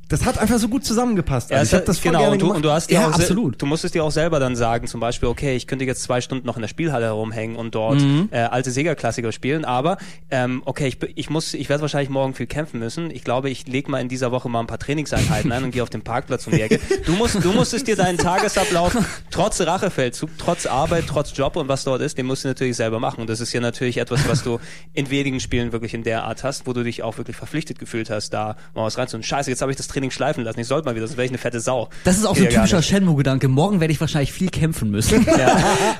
[0.09, 1.51] das hat einfach so gut zusammengepasst.
[1.51, 2.55] Also es ich habe das voll genau, gerne und du, gemacht.
[2.57, 3.61] und du hast dir Ja, auch absolut.
[3.61, 6.45] du musstest dir auch selber dann sagen, zum Beispiel, okay, ich könnte jetzt zwei Stunden
[6.45, 8.29] noch in der Spielhalle herumhängen und dort Mhm.
[8.31, 9.97] äh, alte Sega-Klassiker spielen, aber
[10.31, 13.09] ähm, okay, ich, ich muss, ich werde wahrscheinlich morgen viel kämpfen müssen.
[13.11, 15.83] Ich glaube, ich lege mal in dieser Woche mal ein paar Trainingseinheiten ein und gehe
[15.83, 16.79] auf den Parkplatz um die Ecke.
[17.05, 18.97] Du musst, du musstest dir deinen Tagesablauf
[19.31, 22.99] trotz Rachefeldzug, trotz Arbeit, trotz Job und was dort ist, den musst du natürlich selber
[22.99, 23.21] machen.
[23.21, 24.59] Und das ist ja natürlich etwas, was du
[24.93, 28.09] in wenigen Spielen wirklich in der Art hast, wo du dich auch wirklich verpflichtet gefühlt
[28.09, 29.23] hast, da mal was reinzuholen.
[29.23, 30.59] Scheiße, jetzt habe ich das Training schleifen lassen.
[30.59, 31.89] Ich sollte mal wieder, sonst wäre ich eine fette Sau.
[32.03, 32.81] Das ist auch so ein ja typischer.
[32.81, 33.47] Shenmue-Gedanke.
[33.47, 35.25] Morgen werde ich wahrscheinlich viel kämpfen müssen.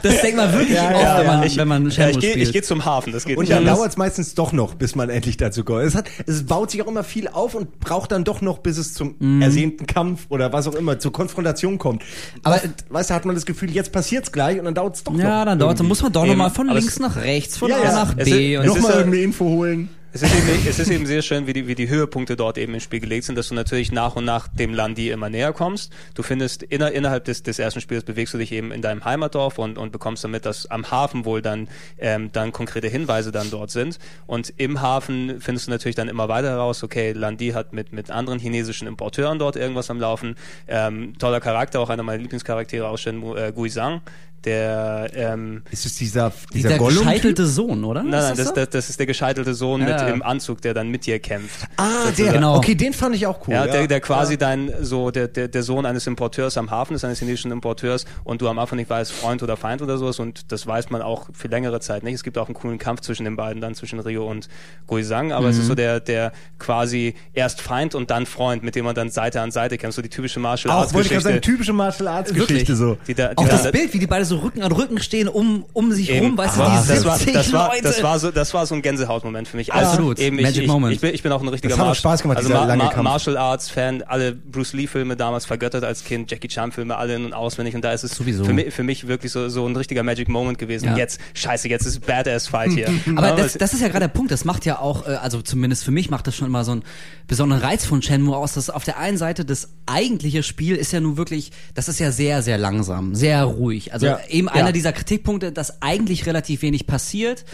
[0.01, 2.19] Das denkt man wirklich Ja, oft, ja, wenn, man, ich, wenn man ja, Shenmue ich
[2.19, 2.47] gehe spielt.
[2.47, 4.95] ich geh zum Hafen, das geht Und nicht dann dauert es meistens doch noch, bis
[4.95, 5.83] man endlich dazu kommt.
[5.83, 8.77] Es, hat, es baut sich auch immer viel auf und braucht dann doch noch, bis
[8.77, 9.41] es zum Mhm.
[9.41, 12.03] ersehnten Kampf oder was auch immer, zur Konfrontation kommt.
[12.43, 15.03] Aber- Oft, weißt du, hat man das Gefühl, jetzt passiert's gleich und dann dauert es
[15.03, 15.19] doch noch.
[15.19, 17.69] ja, dann dauert, dann muss man doch nochmal von aber links es- nach rechts, von
[17.69, 17.91] Ja, A ja.
[17.93, 18.53] nach Es B.
[18.55, 19.89] ist- und es Nochmal ja- irgendeine Info holen.
[20.11, 22.73] Es ist, eben, es ist eben sehr schön, wie die, wie die Höhepunkte dort eben
[22.73, 25.93] ins Spiel gelegt sind, dass du natürlich nach und nach dem Landi immer näher kommst.
[26.15, 29.59] Du findest inner, innerhalb des, des ersten Spiels bewegst du dich eben in deinem Heimatdorf
[29.59, 31.67] und, und bekommst damit, dass am Hafen wohl dann,
[31.99, 33.99] ähm, dann konkrete Hinweise dann dort sind.
[34.25, 38.09] Und im Hafen findest du natürlich dann immer weiter heraus, okay, Landi hat mit, mit
[38.09, 40.37] anderen chinesischen Importeuren dort irgendwas am Laufen.
[40.67, 44.01] Ähm, toller Charakter, auch einer meiner Lieblingscharaktere aus Shenmue, äh, Guizhang,
[44.45, 46.99] der ähm, Ist es dieser, dieser, dieser Gollum?
[47.03, 48.01] gescheitelte Sohn, oder?
[48.03, 50.03] Nein, nein, das, das, das ist der gescheitelte Sohn Ja.
[50.03, 51.67] mit im Anzug, der dann mit dir kämpft.
[51.77, 52.33] Ah, der, Sozusagen.
[52.35, 52.55] Genau.
[52.57, 53.53] okay, den fand ich auch cool.
[53.53, 57.03] Ja, der, der quasi dein, so, der, der, der Sohn eines Importeurs am Hafen ist,
[57.05, 60.51] eines chinesischen Importeurs und du am Anfang nicht weißt, Freund oder Feind oder sowas und
[60.51, 62.15] das weiß man auch für längere Zeit nicht.
[62.15, 64.47] Es gibt auch einen coolen Kampf zwischen den beiden, dann zwischen Rio und
[64.87, 68.85] Guizhang, aber es ist so der, der quasi erst Feind und dann Freund, mit dem
[68.85, 71.23] man dann Seite an Seite kämpft, so die typische Martial Auch Arts wollte ich gerade
[71.23, 71.51] sagen, Geschichte.
[71.51, 72.47] typische Martial Arts Wirklich?
[72.49, 72.97] Geschichte so.
[73.07, 75.27] Die da, die Auch dann- das Bild, wie die beide so Rücken an Rücken stehen,
[75.27, 77.83] um, um sich Eben, rum, weißt du, die das war, 70 das war, Leute.
[77.83, 79.73] das war so, das war so ein Gänsehautmoment für mich.
[79.73, 80.19] Absolut.
[80.19, 80.93] eben, ich, Magic ich, Moment.
[80.95, 82.63] Ich bin, ich bin auch ein richtiger Das hat auch Martial- Spaß gemacht, also Ma
[82.65, 83.03] lange Ma Kampf.
[83.03, 87.15] Martial Arts Fan, alle Bruce Lee Filme damals vergöttert als Kind, Jackie Chan Filme alle
[87.15, 88.45] in und auswendig und da ist es Sowieso.
[88.45, 90.85] für mich, für mich wirklich so, so ein richtiger Magic Moment gewesen.
[90.85, 90.97] Ja.
[90.97, 92.87] Jetzt, scheiße, jetzt ist Badass Fight hier.
[93.15, 95.83] Aber das, das ist ja gerade der Punkt, das macht ja auch, äh, also zumindest
[95.83, 96.83] für mich macht das schon immer so einen
[97.27, 100.99] besonderen Reiz von Shenmue aus, dass auf der einen Seite das eigentliche Spiel ist ja
[100.99, 103.93] nun wirklich, das ist ja sehr, sehr langsam, sehr ruhig.
[103.93, 104.18] Also Ja.
[104.27, 104.71] Eben einer Ja.
[104.71, 107.45] dieser Kritikpunkte, dass eigentlich relativ wenig passiert.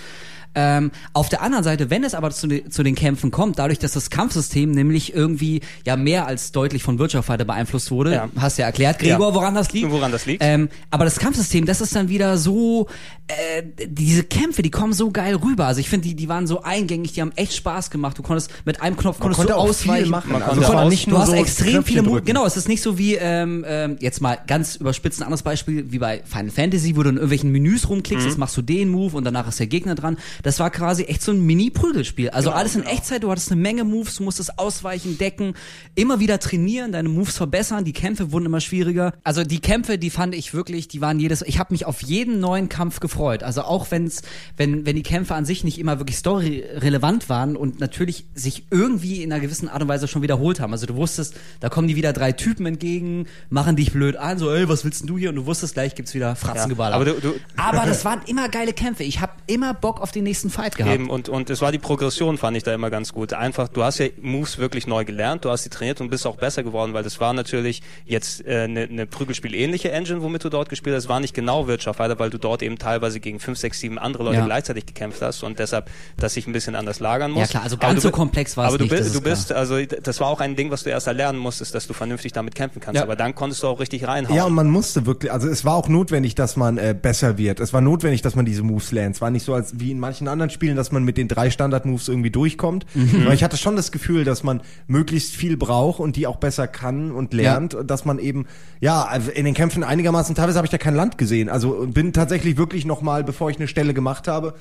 [0.55, 3.79] Ähm, auf der anderen Seite, wenn es aber zu, de- zu den Kämpfen kommt, dadurch,
[3.79, 8.29] dass das Kampfsystem nämlich irgendwie ja mehr als deutlich von Virtua Fighter beeinflusst wurde, Ja.
[8.37, 9.35] hast ja erklärt, Gregor, Ja.
[9.35, 9.91] woran das liegt.
[9.91, 10.41] Woran das liegt?
[10.43, 12.87] Ähm, aber das Kampfsystem, das ist dann wieder so,
[13.27, 15.65] äh, diese Kämpfe, die kommen so geil rüber.
[15.65, 18.17] Also ich finde, die, die waren so eingängig, die haben echt Spaß gemacht.
[18.17, 20.03] Du konntest mit einem Knopf konntest konnte du auch ausweichen.
[20.03, 20.31] viel machen.
[20.31, 22.19] Man Also konnte nicht Du nur hast so extrem viele Mo.
[22.23, 25.91] Genau, es ist nicht so wie, ähm, ähm, jetzt mal ganz überspitzt ein anderes Beispiel,
[25.91, 28.29] wie bei Final Fantasy, wo du in irgendwelchen Menüs rumklickst, Mhm.
[28.29, 30.17] jetzt machst du den Move und danach ist der Gegner dran.
[30.45, 32.29] Das war quasi echt so ein Mini-Prügelspiel.
[32.29, 35.55] Also alles in Echtzeit, du hattest eine Menge Moves, du musstest ausweichen, decken,
[35.95, 39.13] immer wieder trainieren, deine Moves verbessern, die Kämpfe wurden immer schwieriger.
[39.23, 42.39] Also die Kämpfe, die fand ich wirklich, die waren jedes, ich habe mich auf jeden
[42.39, 43.41] neuen Kampf gefreut.
[43.41, 44.21] Also auch wenn's,
[44.55, 49.23] wenn, wenn die Kämpfe an sich nicht immer wirklich storyrelevant waren und natürlich sich irgendwie
[49.23, 50.71] in einer gewissen Art und Weise schon wiederholt haben.
[50.73, 54.53] Also du wusstest, da kommen die wieder drei Typen entgegen, machen dich blöd an, so,
[54.53, 55.29] ey, was willst denn du hier?
[55.29, 56.95] Und du wusstest, gleich gibt's wieder Fratzengeballer.
[56.95, 59.03] aber du- du- aber das waren immer geile Kämpfe.
[59.03, 60.93] Ich habe immer Bock auf den nächsten Fight gehabt.
[60.93, 63.33] Eben, und, und es war die Progression, fand ich da immer ganz gut.
[63.33, 66.37] Einfach, du hast ja Moves wirklich neu gelernt, du hast sie trainiert und bist auch
[66.37, 70.49] besser geworden, weil das war natürlich jetzt eine äh, ne, ne Prügelspiel-ähnliche Engine, womit du
[70.49, 71.05] dort gespielt hast.
[71.05, 73.97] Es war nicht genau Wirtschaft weiter, weil du dort eben teilweise gegen fünf, sechs, sieben
[73.99, 74.45] andere Leute Ja.
[74.45, 77.41] gleichzeitig gekämpft hast und deshalb, dass sich ein bisschen anders lagern muss.
[77.41, 79.15] Ja, klar, also Aber ganz du so komplex war es Aber du, nicht, das ist
[79.15, 81.93] du bist, also das war auch ein Ding, was du erst erlernen musstest, dass du
[81.93, 82.97] vernünftig damit kämpfen kannst.
[82.97, 83.03] Ja.
[83.03, 84.35] Aber dann konntest du auch richtig reinhauen.
[84.35, 87.59] Ja, und man musste wirklich, also es war auch notwendig, dass man äh, besser wird.
[87.59, 89.15] Es war notwendig, dass man diese Moves lernt.
[89.15, 91.49] Es war nicht so als wie in manchen anderen Spielen, dass man mit den drei
[91.49, 92.85] Standard-Moves irgendwie durchkommt.
[92.93, 93.23] Mhm.
[93.23, 96.67] Aber ich hatte schon das Gefühl, dass man möglichst viel braucht und die auch besser
[96.67, 97.73] kann und lernt.
[97.73, 98.45] Und Dass man eben,
[98.79, 101.49] ja, in den Kämpfen einigermaßen, teilweise habe ich da kein Land gesehen.
[101.49, 104.53] Also bin tatsächlich wirklich nochmal, bevor ich eine Stelle gemacht habe,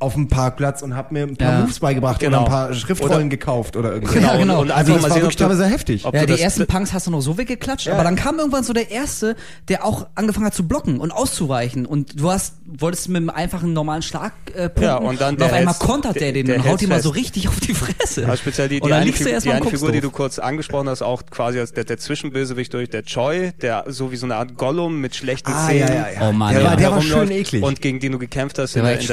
[0.00, 1.60] auf dem Parkplatz und habe mir ein paar Ja.
[1.60, 2.38] Moves beigebracht Genau.
[2.38, 4.14] oder ein paar Schriftrollen Oder- gekauft oder irgendwas.
[4.22, 4.54] Ja, genau.
[4.60, 6.02] Und, und Also einfach das mal war sehen, wirklich teilweise heftig.
[6.04, 8.90] Ja, die ersten Punks hast du noch so weggeklatscht, aber dann kam irgendwann so der
[8.90, 9.36] erste,
[9.68, 13.72] der auch angefangen hat zu blocken und auszuweichen und du hast wolltest mit einem einfachen
[13.72, 16.56] normalen Schlag äh, punkten Ja, und dann der auf einmal kontert der, der- den der
[16.56, 18.22] und haut ihm mal so richtig auf die Fresse.
[18.22, 20.38] Ja, speziell die, und die eine, du Figur, die eine und Figur, die du kurz
[20.38, 24.26] angesprochen hast, auch quasi als der, der Zwischenbösewicht durch, der Choi, der so wie so
[24.26, 25.88] eine Art Gollum mit schlechten Ah, Zähnen.
[25.88, 26.28] ja, ja, ja.
[26.28, 26.68] Oh Mann, der, ja.
[26.70, 27.62] war, der war schön eklig.
[27.62, 29.10] Und gegen den du gekämpft hast Der in der, echt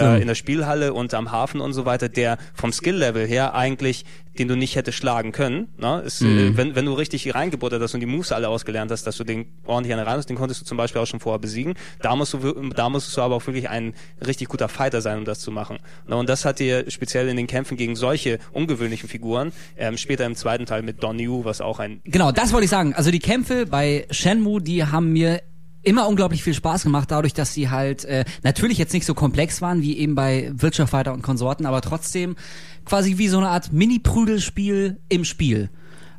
[0.77, 4.05] Spielhalle und am Hafen und so weiter, der vom Skill-Level her eigentlich
[4.37, 5.67] den du nicht hättest schlagen können.
[5.79, 6.03] Ne?
[6.05, 6.37] Ist, Mhm.
[6.37, 9.23] äh, wenn, wenn du richtig reingebuttert hast und die Moves alle ausgelernt hast, dass du
[9.23, 11.73] den ordentlich an rein hast, den konntest du zum Beispiel auch schon vorher besiegen.
[12.03, 15.25] Da musst du, da musstest du aber auch wirklich ein richtig guter Fighter sein, um
[15.25, 15.79] das zu machen.
[16.07, 16.15] Ne?
[16.15, 20.35] Und das hat dir speziell in den Kämpfen gegen solche ungewöhnlichen Figuren, ähm, später im
[20.35, 22.93] zweiten Teil mit Don Yu, was auch ein Genau, das wollte ich sagen.
[22.93, 25.41] Also die Kämpfe bei Shenmue, die haben mir
[25.87, 29.61] immer unglaublich viel Spaß gemacht, dadurch, dass sie halt äh, natürlich jetzt nicht so komplex
[29.61, 32.35] waren wie eben bei Virtua Fighter und Konsorten, aber trotzdem
[32.83, 35.69] quasi wie so eine Art Mini-Prügelspiel im Spiel.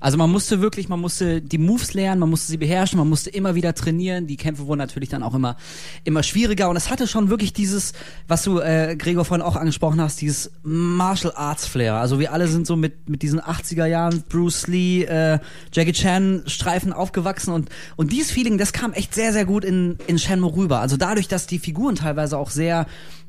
[0.01, 3.31] Also man musste wirklich, man musste die Moves lernen, man musste sie beherrschen, man musste
[3.31, 4.27] immer wieder trainieren.
[4.27, 5.57] Die Kämpfe wurden natürlich dann auch immer
[6.05, 7.93] immer schwieriger und es hatte schon wirklich dieses,
[8.27, 11.95] was du äh, Gregor vorhin auch angesprochen hast, dieses Martial Arts Flair.
[11.95, 15.39] Also wir alle sind so mit mit diesen 80er Jahren Bruce Lee, äh,
[15.73, 19.99] Jackie Chan Streifen aufgewachsen und und dieses Feeling, das kam echt sehr sehr gut in
[20.07, 20.81] in Shenmue rüber.
[20.81, 22.87] Also dadurch, dass die Figuren teilweise auch sehr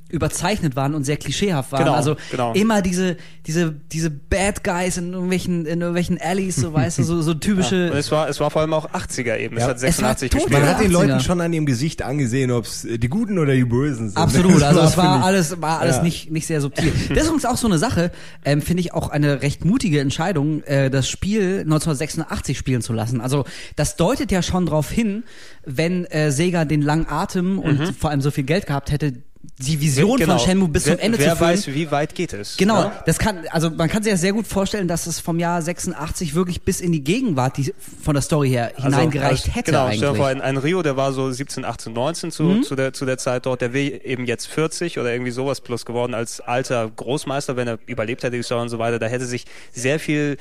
[0.09, 1.83] überzeichnet waren und sehr klischeehaft waren.
[1.85, 2.53] Genau, also genau.
[2.53, 7.21] immer diese diese diese Bad Guys in irgendwelchen in irgendwelchen Alleys, so weißt du, so
[7.21, 9.57] so typische Und es war, es war vor allem auch 80er eben.
[9.57, 9.69] Es Ja.
[9.69, 10.61] hat Es war 86 total- gespielt.
[10.65, 10.93] Man hat den 80er.
[10.93, 14.17] Leuten schon an ihrem Gesicht angesehen, ob es die Guten oder die Bösen sind.
[14.17, 16.03] Absolut, also Das es war alles, war alles Ja.
[16.03, 16.91] nicht, nicht sehr subtil.
[17.09, 18.11] Das ist übrigens auch so eine Sache,
[18.45, 23.21] ähm, finde ich auch eine recht mutige Entscheidung, äh, das Spiel 1986 spielen zu lassen.
[23.21, 23.45] Also
[23.75, 25.23] das deutet ja schon darauf hin,
[25.65, 29.79] wenn äh, Sega den langen Atem und vor allem so viel Geld gehabt hätte, die
[29.79, 30.37] Vision Genau.
[30.37, 31.49] von Shenmue bis wer, zum Ende wer zu führen.
[31.49, 32.57] weiß, wie weit geht es.
[32.57, 32.91] Genau, ne?
[33.05, 36.35] das kann, also man kann sich ja sehr gut vorstellen, dass es vom Jahr 86
[36.35, 40.09] wirklich bis in die Gegenwart die, von der Story her hineingereicht also, hätte Genau, eigentlich.
[40.11, 40.15] Mhm.
[40.15, 43.17] vor, ein, ein Rio, der war so 17, 18, 19 zu, zu, der, zu der
[43.17, 47.55] Zeit dort, der wäre eben jetzt 40 oder irgendwie sowas plus geworden als alter Großmeister,
[47.55, 48.99] wenn er überlebt hätte und so weiter.
[48.99, 50.37] Da hätte sich sehr viel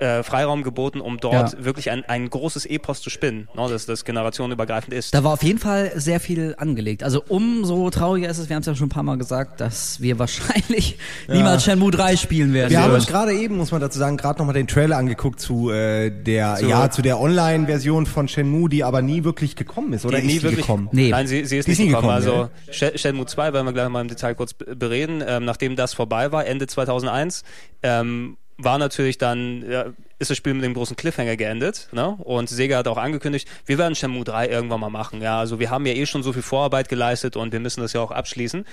[0.00, 1.64] äh, Freiraum geboten, um dort Ja.
[1.64, 5.14] wirklich ein, ein großes Epos zu spinnen, ne, dass das generationenübergreifend ist.
[5.14, 7.02] Da war auf jeden Fall sehr viel angelegt.
[7.02, 10.00] Also umso trauriger ist es, wir haben es ja schon ein paar Mal gesagt, dass
[10.00, 12.70] wir wahrscheinlich niemals Shenmue 3 spielen werden.
[12.70, 15.70] Wir haben uns gerade eben, muss man dazu sagen, gerade nochmal den Trailer angeguckt zu
[15.70, 20.04] äh, der, Zu- ja, zu der Online-Version von Shenmue, die aber nie wirklich gekommen ist.
[20.04, 20.88] Oder die ist nie die wirklich gekommen?
[20.92, 21.10] Nee.
[21.10, 22.20] Nein, sie, sie ist Die nicht nie gekommen.
[22.22, 25.22] gekommen, also Sh- Shenmue 2 werden wir gleich mal im Detail kurz bereden.
[25.26, 27.44] Ähm, nachdem das vorbei war, Ende 2001,
[27.82, 29.86] ähm, war natürlich dann, ja,
[30.18, 31.88] ist das Spiel mit dem großen Cliffhanger geendet.
[31.92, 32.08] Ne?
[32.08, 35.22] Und Sega hat auch angekündigt, wir werden Shenmue 3 irgendwann mal machen.
[35.22, 37.92] Ja, also wir haben ja eh schon so viel Vorarbeit geleistet und wir müssen das
[37.92, 38.64] ja auch abschließen.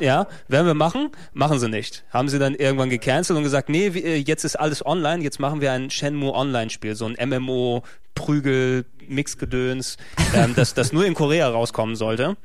[0.00, 1.10] Ja, werden wir machen?
[1.34, 2.02] Machen sie nicht.
[2.10, 5.60] Haben sie dann irgendwann gecancelt und gesagt, nee, wir- jetzt ist alles online, jetzt machen
[5.60, 7.82] wir ein Shenmue Online-Spiel, so ein MMO,
[8.14, 9.98] Prügel, Mixgedöns,
[10.34, 12.36] ähm, das, das nur in Korea rauskommen sollte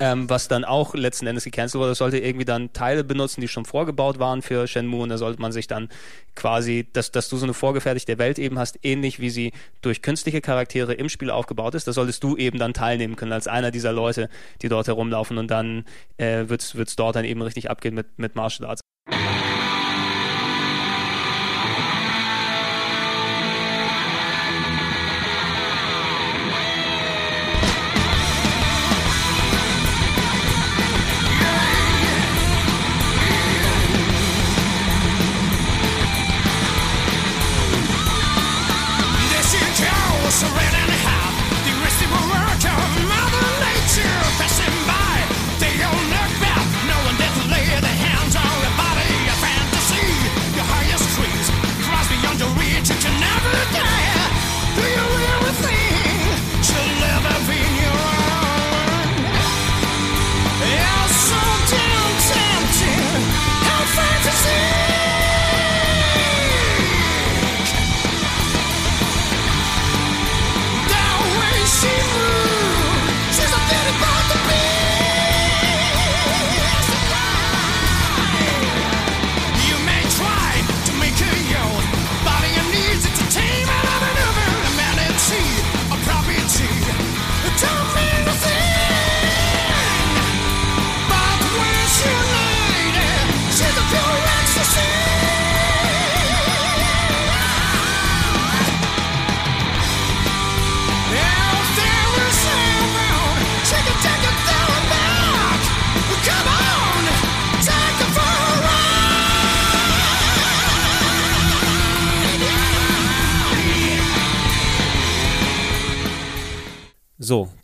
[0.00, 1.90] ähm, was dann auch letzten Endes gecancelt wurde.
[1.90, 5.40] Das sollte irgendwie dann Teile benutzen, die schon vorgebaut waren für Shenmue und da sollte
[5.40, 5.88] man sich dann
[6.34, 10.40] quasi, dass, dass du so eine vorgefertigte Welt eben hast, ähnlich wie sie durch künstliche
[10.40, 13.92] Charaktere im Spiel aufgebaut ist, da solltest du eben dann teilnehmen können als einer dieser
[13.92, 14.28] Leute,
[14.62, 15.84] die dort herumlaufen und dann
[16.16, 18.80] äh, wird's wird's dort dann eben richtig abgehen mit, mit Martial Arts.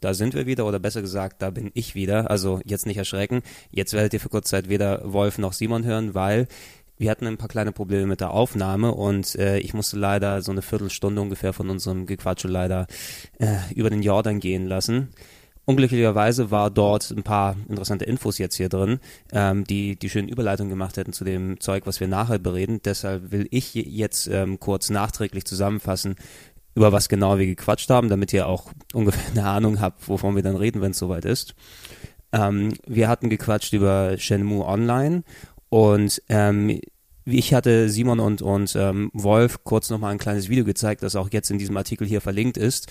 [0.06, 2.30] Da sind wir wieder, oder besser gesagt, da bin ich wieder.
[2.30, 3.42] Also jetzt nicht erschrecken.
[3.72, 6.46] Jetzt werdet ihr für kurze Zeit weder Wolf noch Simon hören, weil
[6.96, 10.52] wir hatten ein paar kleine Probleme mit der Aufnahme und äh, ich musste leider so
[10.52, 12.86] eine Viertelstunde ungefähr von unserem Gequatsche leider
[13.40, 15.08] äh, über den Jordan gehen lassen.
[15.64, 19.00] Unglücklicherweise war dort ein paar interessante Infos jetzt hier drin,
[19.32, 22.80] ähm, die die schöne Überleitung gemacht hätten zu dem Zeug, was wir nachher bereden.
[22.84, 26.14] Deshalb will ich jetzt ähm, kurz nachträglich zusammenfassen,
[26.76, 30.42] über was genau wir gequatscht haben, damit ihr auch ungefähr eine Ahnung habt, wovon wir
[30.42, 31.54] dann reden, wenn es soweit ist.
[32.32, 35.24] Ähm, wir hatten gequatscht über Shenmue Online
[35.70, 36.80] und ähm,
[37.28, 41.28] ich hatte Simon und, und ähm, Wolf kurz nochmal ein kleines Video gezeigt, das auch
[41.32, 42.86] jetzt in diesem Artikel hier verlinkt ist,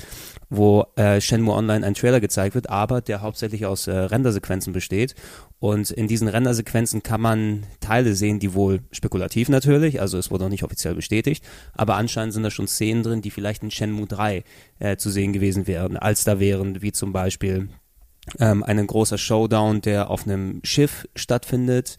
[0.50, 5.16] wo äh, Shenmue Online ein Trailer gezeigt wird, aber der hauptsächlich aus äh, Rendersequenzen besteht.
[5.60, 10.44] Und in diesen Rendersequenzen kann man Teile sehen, die wohl spekulativ natürlich, also es wurde
[10.44, 14.06] noch nicht offiziell bestätigt, aber anscheinend sind da schon Szenen drin, die vielleicht in Shenmue
[14.06, 14.44] 3
[14.80, 17.70] äh, zu sehen gewesen wären, als da wären, wie zum Beispiel
[18.40, 21.98] ähm, ein großer Showdown, der auf einem Schiff stattfindet,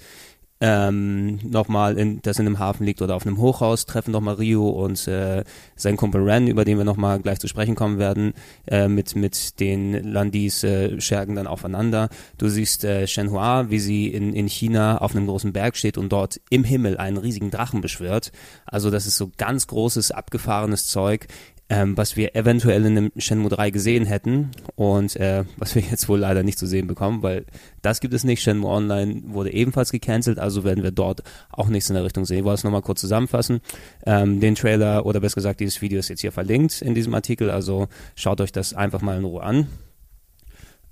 [0.68, 4.68] ähm, nochmal, in, das in einem Hafen liegt oder auf einem Hochhaus, treffen nochmal Rio
[4.68, 5.44] und äh,
[5.76, 8.34] sein Kumpel Ren, über den wir nochmal gleich zu sprechen kommen werden,
[8.66, 12.08] äh, mit, mit den Landis äh, Schergen dann aufeinander.
[12.36, 16.10] Du siehst äh, Shenhua, wie sie in, in China auf einem großen Berg steht und
[16.10, 18.32] dort im Himmel einen riesigen Drachen beschwört.
[18.64, 21.28] Also das ist so ganz großes, abgefahrenes Zeug
[21.68, 26.08] ähm, was wir eventuell in einem Shenmue 3 gesehen hätten und äh, was wir jetzt
[26.08, 27.44] wohl leider nicht zu sehen bekommen, weil
[27.82, 28.42] das gibt es nicht.
[28.42, 32.38] Shenmue Online wurde ebenfalls gecancelt, also werden wir dort auch nichts in der Richtung sehen.
[32.38, 33.60] Ich wollte es nochmal kurz zusammenfassen.
[34.04, 37.50] Ähm, den Trailer oder besser gesagt dieses Video ist jetzt hier verlinkt in diesem Artikel,
[37.50, 39.66] also schaut euch das einfach mal in Ruhe an.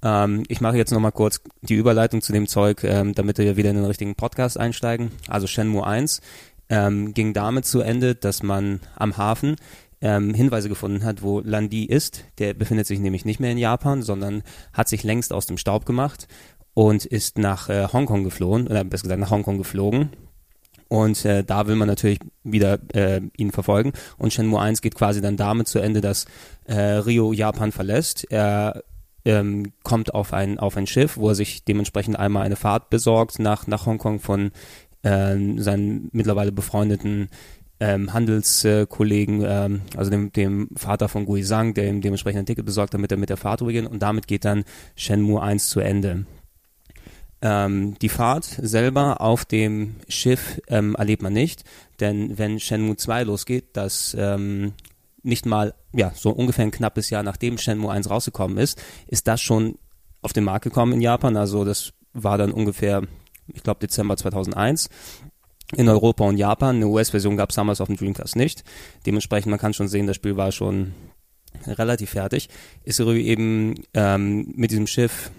[0.02, 3.70] Ähm, ich mache jetzt nochmal kurz die Überleitung zu dem Zeug, ähm, damit wir wieder
[3.70, 5.12] in den richtigen Podcast einsteigen.
[5.28, 6.20] Also Shenmue 1
[6.68, 9.56] ähm, ging damit zu Ende, dass man am Hafen
[10.04, 12.26] ähm, Hinweise gefunden hat, wo Landi ist.
[12.38, 14.42] Der befindet sich nämlich nicht mehr in Japan, sondern
[14.74, 16.28] hat sich längst aus dem Staub gemacht
[16.74, 20.10] und ist nach äh, Hongkong geflohen, oder besser gesagt nach Hongkong geflogen.
[20.88, 23.94] Und äh, da will man natürlich wieder äh, ihn verfolgen.
[24.18, 26.26] Und Shenmue 1 geht quasi dann damit zu Ende, dass
[26.66, 28.26] äh, Rio Japan verlässt.
[28.30, 28.84] Er
[29.24, 33.38] ähm, kommt auf ein, auf ein Schiff, wo er sich dementsprechend einmal eine Fahrt besorgt
[33.38, 34.50] nach, nach Hongkong von
[35.02, 37.28] äh, seinen mittlerweile befreundeten
[37.84, 42.64] ähm, Handelskollegen, ähm, also dem, dem Vater von Gui Zhang, der ihm dementsprechend ein Ticket
[42.64, 44.64] besorgt, damit er mit der Fahrt rübergeht und damit geht dann
[44.96, 46.24] Shenmue 1 zu Ende.
[47.42, 51.64] Ähm, die Fahrt selber auf dem Schiff ähm, erlebt man nicht,
[52.00, 54.72] denn wenn Shenmue 2 losgeht, das ähm,
[55.22, 59.42] nicht mal, ja, so ungefähr ein knappes Jahr nachdem Shenmue 1 rausgekommen ist, ist das
[59.42, 59.76] schon
[60.22, 61.36] auf den Markt gekommen in Japan.
[61.36, 63.02] Also das war dann ungefähr,
[63.52, 64.88] ich glaube, Dezember 2001
[65.74, 66.76] in Europa und Japan.
[66.76, 68.64] Eine US-Version gab es damals auf dem Dreamcast nicht.
[69.06, 70.94] Dementsprechend, man kann schon sehen, das Spiel war schon
[71.66, 72.48] relativ fertig.
[72.82, 75.30] Ist Ryu eben ähm, mit diesem Schiff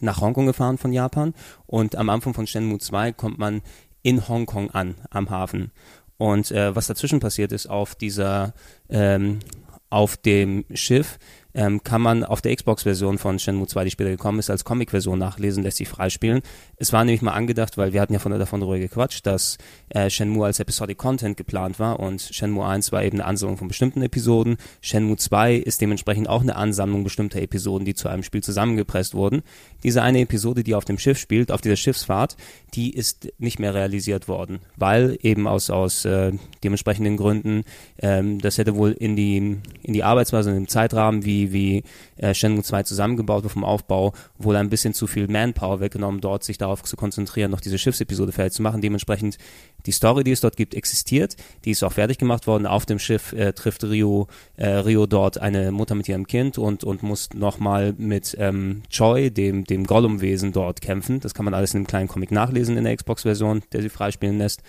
[0.00, 1.34] nach Hongkong gefahren von Japan
[1.66, 3.62] und am Anfang von Shenmue 2 kommt man
[4.02, 5.72] in Hongkong an, am Hafen.
[6.16, 8.54] Und äh, was dazwischen passiert ist auf dieser,
[8.88, 9.40] ähm,
[9.88, 11.18] auf dem Schiff,
[11.54, 15.18] ähm, kann man auf der Xbox-Version von Shenmue 2, die später gekommen ist, als Comic-Version
[15.18, 16.42] nachlesen, lässt sich freispielen.
[16.76, 20.10] Es war nämlich mal angedacht, weil wir hatten ja von, davon darüber gequatscht, dass äh,
[20.10, 24.02] Shenmue als Episodic Content geplant war und Shenmue 1 war eben eine Ansammlung von bestimmten
[24.02, 24.56] Episoden.
[24.80, 29.42] Shenmue 2 ist dementsprechend auch eine Ansammlung bestimmter Episoden, die zu einem Spiel zusammengepresst wurden.
[29.82, 32.36] Diese eine Episode, die auf dem Schiff spielt, auf dieser Schiffsfahrt,
[32.74, 36.32] die ist nicht mehr realisiert worden, weil eben aus, aus äh,
[36.62, 37.64] dementsprechenden Gründen,
[37.98, 41.82] ähm, das hätte wohl in die, in die Arbeitsweise, in dem Zeitrahmen, wie, wie
[42.16, 46.44] äh, Shenmue 2 zusammengebaut wird vom Aufbau, wohl ein bisschen zu viel Manpower weggenommen, dort
[46.44, 48.80] sich darauf zu konzentrieren, noch diese Schiffsepisode fertig zu machen.
[48.80, 49.38] Dementsprechend
[49.86, 51.36] die Story, die es dort gibt, existiert.
[51.64, 52.66] Die ist auch fertig gemacht worden.
[52.66, 56.84] Auf dem Schiff äh, trifft Rio, äh, Rio dort eine Mutter mit ihrem Kind und,
[56.84, 61.20] und muss nochmal mit ähm, Choi, dem, dem Gollum-Wesen, dort kämpfen.
[61.20, 64.38] Das kann man alles in einem kleinen Comic nachlesen in der Xbox-Version, der sie freispielen
[64.38, 64.62] lässt.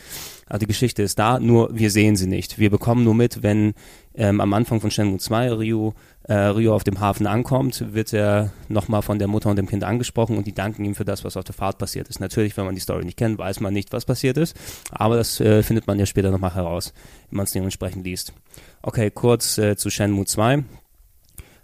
[0.52, 2.60] Also die Geschichte ist da, nur wir sehen sie nicht.
[2.60, 3.74] Wir bekommen nur mit, wenn
[4.16, 8.52] ähm, am Anfang von Shenmue 2 Rio, äh, Rio auf dem Hafen ankommt, wird er
[8.68, 11.38] nochmal von der Mutter und dem Kind angesprochen und die danken ihm für das, was
[11.38, 12.20] auf der Fahrt passiert ist.
[12.20, 14.58] Natürlich, wenn man die Story nicht kennt, weiß man nicht, was passiert ist,
[14.92, 16.92] aber das äh, findet man ja später nochmal heraus,
[17.30, 18.34] wenn man es dementsprechend liest.
[18.82, 20.66] Okay, kurz äh, zu Shenmue 2.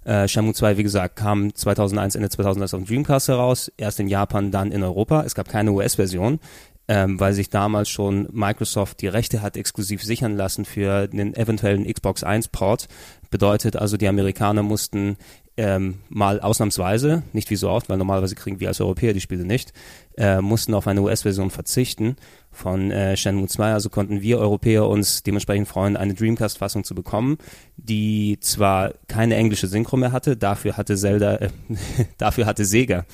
[0.07, 4.07] Äh, Shenmue 2, wie gesagt, kam 2001, Ende 2001 auf dem Dreamcast heraus, erst in
[4.07, 5.23] Japan, dann in Europa.
[5.23, 6.39] Es gab keine US-Version
[6.87, 11.91] ähm, weil sich damals schon Microsoft die Rechte hat exklusiv sichern lassen für den eventuellen
[11.91, 12.87] Xbox 1 Port.
[13.29, 15.17] Bedeutet also, die Amerikaner mussten
[15.57, 19.43] ähm, mal ausnahmsweise, nicht wie so oft, weil normalerweise kriegen wir als Europäer die Spiele
[19.43, 19.73] nicht,
[20.15, 22.15] äh, mussten auf eine US-Version verzichten
[22.51, 27.39] von äh, Shenmue 2, also konnten wir Europäer uns dementsprechend freuen, eine Dreamcast-Fassung zu bekommen,
[27.75, 31.49] die zwar keine englische Synchro mehr hatte, dafür hatte Zelda, äh,
[32.17, 33.05] dafür hatte Sega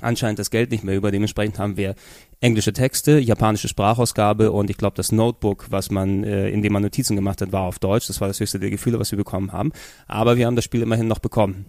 [0.00, 1.10] anscheinend das Geld nicht mehr über.
[1.10, 1.94] Dementsprechend haben wir
[2.40, 6.82] englische Texte, japanische Sprachausgabe und ich glaube das Notebook, was man, äh, in dem man
[6.82, 8.06] Notizen gemacht hat, war auf Deutsch.
[8.06, 9.72] Das war das höchste der Gefühle, was wir bekommen haben.
[10.06, 11.66] Aber wir haben das Spiel immerhin noch bekommen.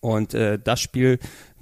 [0.00, 1.18] Und äh, das Spiel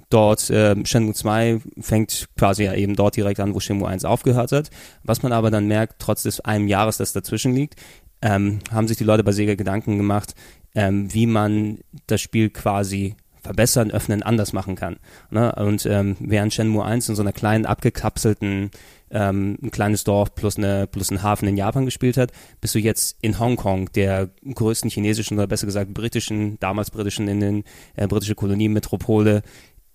[0.09, 4.51] dort, äh, Shenmue 2 fängt quasi ja eben dort direkt an, wo Shenmue 1 aufgehört
[4.51, 4.69] hat.
[5.03, 7.75] Was man aber dann merkt, trotz des einem Jahres, das dazwischen liegt,
[8.21, 10.33] ähm, haben sich die Leute bei Sega Gedanken gemacht,
[10.75, 14.97] ähm, wie man das Spiel quasi verbessern, öffnen, anders machen kann.
[15.31, 15.53] Ne?
[15.55, 18.71] Und ähm, während Shenmue 1 in so einer kleinen, abgekapselten,
[19.11, 22.79] ähm, ein kleines Dorf plus, eine, plus ein Hafen in Japan gespielt hat, bist du
[22.79, 27.63] jetzt in Hongkong, der größten chinesischen oder besser gesagt britischen, damals britischen in den
[27.95, 29.41] äh, britische Kolonienmetropole,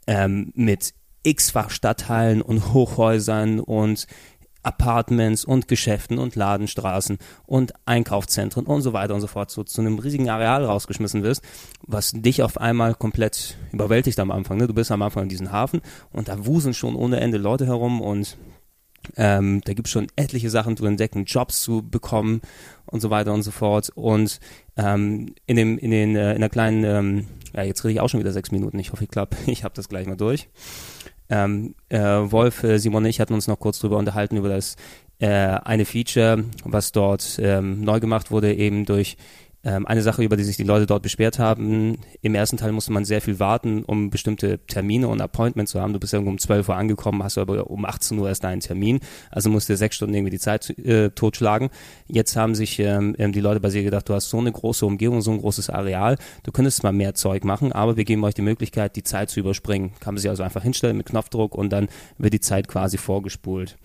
[0.07, 0.95] ähm, mit
[1.25, 4.07] x-fach Stadtteilen und Hochhäusern und
[4.65, 9.81] Apartments und Geschäften und Ladenstraßen und Einkaufszentren und so weiter und so fort so zu
[9.81, 11.43] einem riesigen Areal rausgeschmissen wirst,
[11.87, 14.59] was dich auf einmal komplett überwältigt am Anfang.
[14.59, 14.67] Ne?
[14.67, 15.81] Du bist am Anfang in diesem Hafen
[16.13, 18.37] und da wuseln schon ohne Ende Leute herum und
[19.17, 22.41] ähm, da gibt es schon etliche Sachen zu entdecken, Jobs zu bekommen
[22.87, 23.91] und so weiter und so fort.
[23.95, 24.41] Und
[24.77, 28.09] ähm, in dem, in den, äh, in der kleinen, ähm, ja, jetzt rede ich auch
[28.09, 28.79] schon wieder sechs Minuten.
[28.79, 30.49] Ich hoffe, ich klappe, ich habe das gleich mal durch.
[31.35, 34.77] Ähm, äh, Wolf, äh, Simon und ich hatten uns noch kurz drüber unterhalten über das
[35.19, 39.17] äh, eine Feature, was dort ähm, neu gemacht wurde, eben durch
[39.65, 41.99] ähm, eine Sache, über die sich die Leute dort beschwert haben.
[42.23, 45.93] Im ersten Teil musste man sehr viel warten, um bestimmte Termine und Appointments zu haben.
[45.93, 49.01] Du bist irgendwo um 12 Uhr angekommen, hast aber um 18 Uhr erst einen Termin.
[49.31, 51.71] Also musst du sechs Stunden irgendwie die Zeit äh, totschlagen.
[52.07, 54.85] Jetzt haben sich ähm, ähm, die Leute bei sich gedacht, du hast so eine große
[54.85, 58.35] Umgebung, so ein großes Areal, du könntest mal mehr Zeug machen, aber wir geben euch
[58.35, 59.93] die Möglichkeit, die Zeit zu überspringen.
[60.01, 61.89] Kann man sich also einfach hinstellen mit Knopfdruck und dann
[62.19, 63.77] wird die Zeit quasi vorgespult.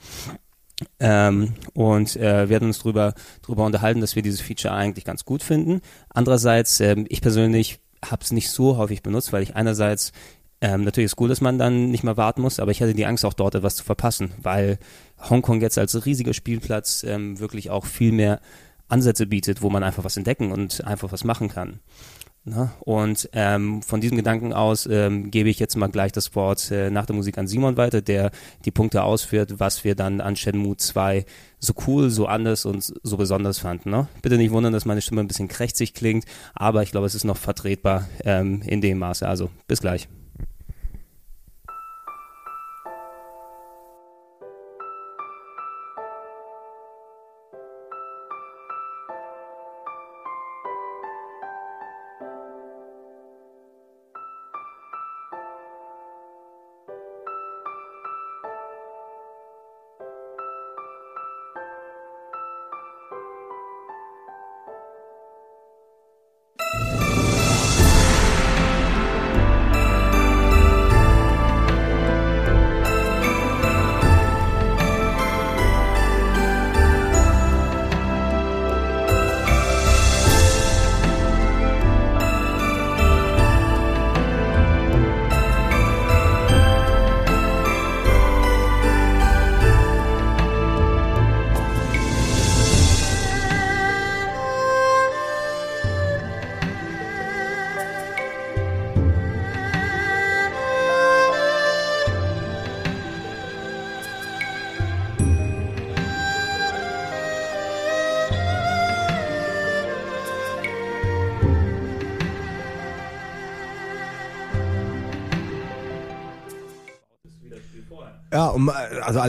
[1.00, 5.44] Ähm, und äh, hatten uns drüber, drüber unterhalten, dass wir dieses Feature eigentlich ganz gut
[5.44, 5.82] finden.
[6.10, 10.14] Andererseits, ähm, ich persönlich habe es nicht so häufig benutzt, weil ich einerseits
[10.62, 13.06] ähm, natürlich ist gut, dass man dann nicht mehr warten muss, aber ich hatte die
[13.06, 14.78] Angst auch dort etwas zu verpassen, weil
[15.30, 18.42] Hongkong jetzt als riesiger Spielplatz ähm, wirklich auch viel mehr
[18.90, 21.80] Ansätze bietet, wo man einfach was entdecken und einfach was machen kann.
[22.52, 26.72] Na, und ähm, von diesem Gedanken aus ähm, gebe ich jetzt mal gleich das Wort
[26.72, 28.32] äh, nach der Musik an Simon weiter, der
[28.66, 31.26] die Punkte ausführt, was wir dann an Shenmue 2
[31.60, 33.92] so cool, so anders und so besonders fanden.
[33.92, 34.08] Ne?
[34.24, 37.24] Bitte nicht wundern, dass meine Stimme ein bisschen krächzig klingt, aber ich glaube, es ist
[37.24, 39.28] noch vertretbar ähm, in dem Maße.
[39.28, 40.08] Also bis gleich.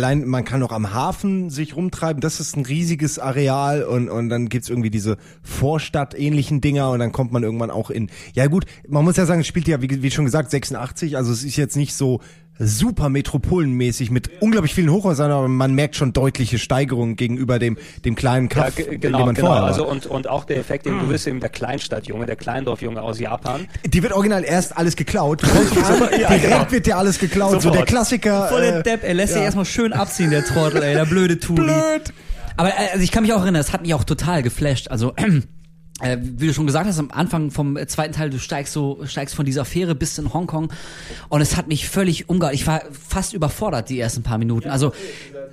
[0.01, 4.31] Allein, man kann auch am Hafen sich rumtreiben, das ist ein riesiges Areal und, und
[4.31, 8.64] dann gibt's irgendwie diese Vorstadt-ähnlichen Dinger und dann kommt man irgendwann auch in, ja gut,
[8.89, 11.56] man muss ja sagen, es spielt ja, wie, wie schon gesagt, 86, also es ist
[11.56, 12.20] jetzt nicht so
[12.61, 18.15] super metropolenmäßig mit unglaublich vielen Hochhäusern, aber man merkt schon deutliche Steigerungen gegenüber dem, dem
[18.15, 19.49] kleinen Ja, Kaff, den genau, man genau.
[19.49, 23.01] vorher Also und, und auch der Effekt, den du bist eben der Kleinstadtjunge, der Kleindorfjunge
[23.01, 23.66] aus Japan.
[23.87, 25.43] Die wird original erst alles geklaut.
[26.20, 26.70] Ja, direkt genau.
[26.70, 27.53] wird dir alles geklaut.
[27.53, 27.78] So Sofort.
[27.78, 28.49] der Klassiker.
[28.49, 29.47] Voll der äh, Depp, er lässt sich ja.
[29.47, 31.62] erstmal schön abziehen, der Trottel, ey, der blöde Turi.
[31.62, 32.12] Blöd.
[32.57, 34.89] Aber äh, also ich kann mich auch erinnern, es hat mich auch total geflasht.
[34.89, 35.15] Also
[36.01, 39.35] äh, wie du schon gesagt hast, am Anfang vom zweiten Teil, du steigst so, steigst
[39.35, 40.72] von dieser Fähre bis in Hongkong
[41.28, 42.55] und es hat mich völlig umgehauen.
[42.55, 44.68] Ich war fast überfordert die ersten paar Minuten.
[44.68, 44.93] Also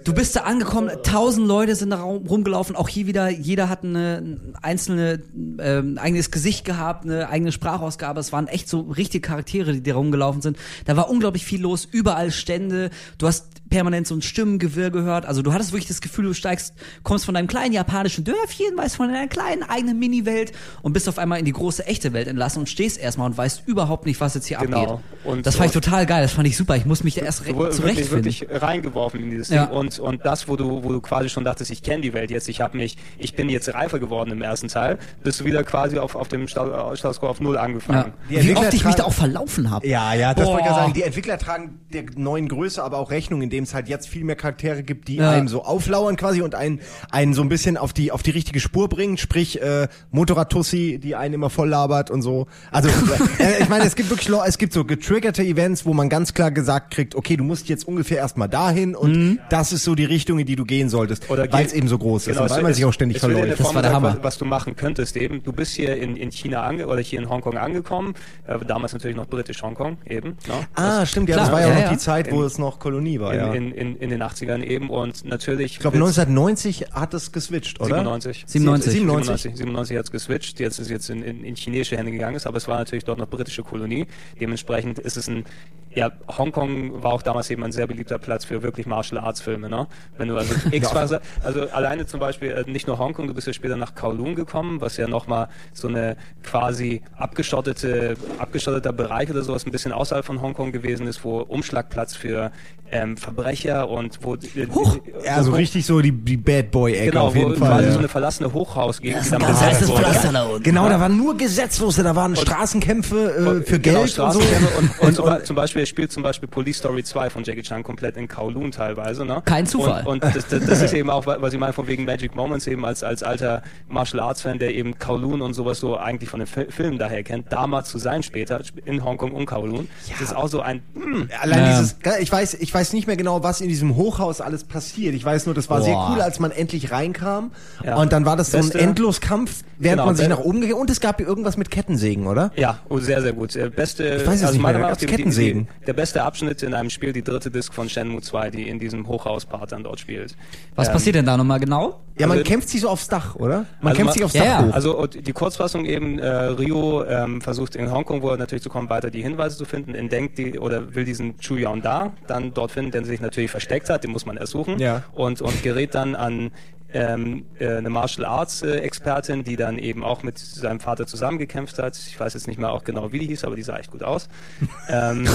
[0.04, 3.84] du bist da angekommen, tausend Leute sind da rum- rumgelaufen, auch hier wieder, jeder hat
[3.84, 5.22] eine ein einzelne
[5.60, 8.20] ähm, eigenes Gesicht gehabt, eine eigene Sprachausgabe.
[8.20, 10.58] Es waren echt so richtige Charaktere, die da rumgelaufen sind.
[10.86, 12.90] Da war unglaublich viel los, überall Stände.
[13.18, 15.26] Du hast permanent so ein Stimmengewirr gehört.
[15.26, 18.96] Also du hattest wirklich das Gefühl, du steigst, kommst von deinem kleinen japanischen Dörfchen, weißt
[18.96, 20.52] von deiner kleinen eigenen Mini-Welt Welt
[20.82, 23.64] und bist auf einmal in die große echte Welt entlassen und stehst erstmal und weißt
[23.66, 24.84] überhaupt nicht, was jetzt hier Genau.
[24.84, 24.98] abgeht.
[25.24, 26.76] Und- das fand ich total geil, das fand ich super.
[26.76, 28.26] Ich muss mich da erst Du wurdest wirklich, zurechtfinden.
[28.50, 29.66] wirklich reingeworfen in dieses Ja.
[29.66, 32.30] Ding und und das, wo du wo du quasi schon dachtest, ich kenne die Welt
[32.32, 35.64] jetzt, ich habe mich, ich bin jetzt reifer geworden im ersten Teil, bist du wieder
[35.64, 37.62] quasi auf auf dem Sta- Status quo auf null Ja.
[37.62, 38.14] angefangen.
[38.30, 39.88] Die Wie oft ich mich da auch verlaufen habe.
[39.88, 40.94] Ja, ja, das wollte ich ja sagen.
[40.94, 44.36] Die Entwickler tragen der neuen Größe aber auch Rechnung, indem es halt jetzt viel mehr
[44.36, 45.32] Charaktere gibt, die Ja.
[45.32, 46.80] einem so auflauern quasi und einen,
[47.12, 49.18] einen so ein bisschen auf die, auf die richtige Spur bringen.
[49.18, 49.88] Sprich, äh,
[50.32, 52.48] Motorrad-Tussi, die einen immer voll labert und so.
[52.72, 52.90] Also,
[53.40, 56.52] äh, ich meine, es gibt wirklich, es gibt so getriggerte Events, wo man ganz klar
[56.52, 60.40] gesagt kriegt, okay, du musst jetzt ungefähr erstmal dahin und das ist so die Richtung,
[60.40, 62.50] in die du gehen solltest, Oder weil geht- es eben so groß ist Genau, und
[62.50, 63.60] weil man es- sich auch ständig verläuft.
[63.60, 64.18] Das war der Hammer.
[64.18, 65.44] Was, was du machen könntest eben.
[65.44, 68.14] Du bist hier in, in China ange oder hier in Hongkong angekommen,
[68.48, 70.30] äh, damals natürlich noch britisch Hongkong eben.
[70.48, 70.54] Ne?
[70.76, 71.92] Ah, stimmt, ja, Klar, das war ja, ja, auch noch ja.
[71.92, 73.54] die Zeit, wo In- es noch Kolonie war, in, ja.
[73.54, 77.88] in, in, in den 80ern eben und natürlich ich glaube, 1990 hat es geswitcht, oder?
[77.98, 78.44] 97.
[78.48, 78.92] 97.
[78.94, 79.56] 97.
[79.58, 82.58] 97 hat es geswitcht, jetzt ist jetzt in, in, in chinesische Hände gegangen ist, aber
[82.58, 84.08] es war natürlich dort noch britische Kolonie.
[84.42, 85.46] Dementsprechend ist es ein,
[85.94, 89.70] ja, Hongkong war auch damals eben ein sehr beliebter Platz für wirklich Martial Arts Filme,
[89.70, 89.88] ne?
[90.18, 93.54] Wenn du also X-Phase, also alleine zum Beispiel, äh, nicht nur Hongkong, du bist ja
[93.54, 99.66] später nach Kowloon gekommen, was ja nochmal so eine quasi abgeschottete, abgeschotteter Bereich oder sowas
[99.66, 102.52] ein bisschen außerhalb von Hongkong gewesen ist, wo Umschlagplatz für
[102.92, 105.00] ähm, Verbrecher und wo Huch!
[105.24, 107.70] Ja, so richtig so die, die Bad Boy-Ecke Genau, auf jeden wo Fall.
[107.70, 107.92] quasi ja.
[107.92, 109.90] so eine verlassene Hochhausgegend, die dann ganz besetzt heißes
[110.34, 110.64] da unten.
[110.64, 114.42] Genau, da waren nur Gesetzlose, da waren Straßenkämpfe äh, für Genau, Geld und so.
[114.42, 117.62] Straßenkämpfe und, und, zum, zum Beispiel, er spielt zum Beispiel Police Story 2 von Jackie
[117.62, 119.26] Chan komplett in Kowloon teilweise.
[119.26, 119.42] Ne?
[119.46, 120.06] Kein Zufall.
[120.06, 122.68] Und, und das, das, das ist eben auch, was ich meine, von wegen Magic Moments
[122.68, 126.40] eben als, als alter Martial Arts Fan, der eben Kowloon und sowas so eigentlich von
[126.40, 129.88] den Fil Filmen daher kennt, da mal zu sein später in Hongkong und Kowloon.
[130.12, 131.70] Das ist auch so ein, hm, Allein Ja.
[131.80, 135.16] dieses, ich weiß, ich weiß nicht mehr genau, was in diesem Hochhaus alles passiert.
[135.16, 136.12] Ich weiß nur, das war sehr Boah.
[136.14, 137.52] cool, als man endlich reinkam.
[137.84, 137.96] Ja.
[137.96, 140.80] Und dann war das so ein Endloskampf, während Genau, man sich be- nach oben gegangen
[140.82, 142.52] Und es gab irgendwas mit Kettensägen, oder?
[142.56, 143.56] Ja, oh, sehr, sehr gut.
[143.56, 145.68] Äh, Beste, Ich weiß es nicht mehr, Meinung nach, die- die- Kettensägen.
[145.82, 148.80] Die, der beste Abschnitt in einem Spiel, die dritte Disc von Shenmue 2, die in
[148.80, 150.36] diesem Hochhauspart dann dort spielt.
[150.76, 152.02] Was Ähm, passiert denn da nochmal genau?
[152.20, 153.66] Ja, man Also- kämpft sich so aufs Dach, oder?
[153.82, 154.68] Man Also kämpft man- sich aufs Ja, Dach ja.
[154.68, 154.74] hoch.
[154.74, 158.90] Also die Kurzfassung eben, äh, Rio ähm, versucht in Hongkong, wo er natürlich zu kommen,
[158.90, 162.72] weiter die Hinweise zu finden, entdeckt die oder will diesen Chu Yaon Da dann dort
[162.72, 165.04] finden, der sich natürlich versteckt hat, den muss man ersuchen Ja.
[165.14, 166.52] und, und gerät dann an
[166.94, 171.80] ähm, äh, eine Martial Arts äh, Expertin, die dann eben auch mit seinem Vater zusammengekämpft
[171.80, 171.98] hat.
[171.98, 174.04] Ich weiß jetzt nicht mehr auch genau, wie die hieß, aber die sah echt gut
[174.04, 174.30] aus.
[174.90, 175.28] ähm,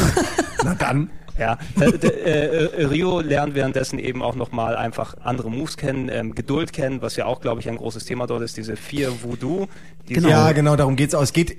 [0.64, 1.10] Na dann.
[1.38, 6.72] Ja, äh, äh, Rio lernt währenddessen eben auch nochmal einfach andere Moves kennen, ähm, Geduld
[6.72, 9.66] kennen, was ja auch, glaube ich, ein großes Thema dort ist, diese vier Voodoo.
[10.08, 10.28] Die Genau.
[10.30, 11.22] Ja, genau, darum geht's auch.
[11.22, 11.56] Es geht,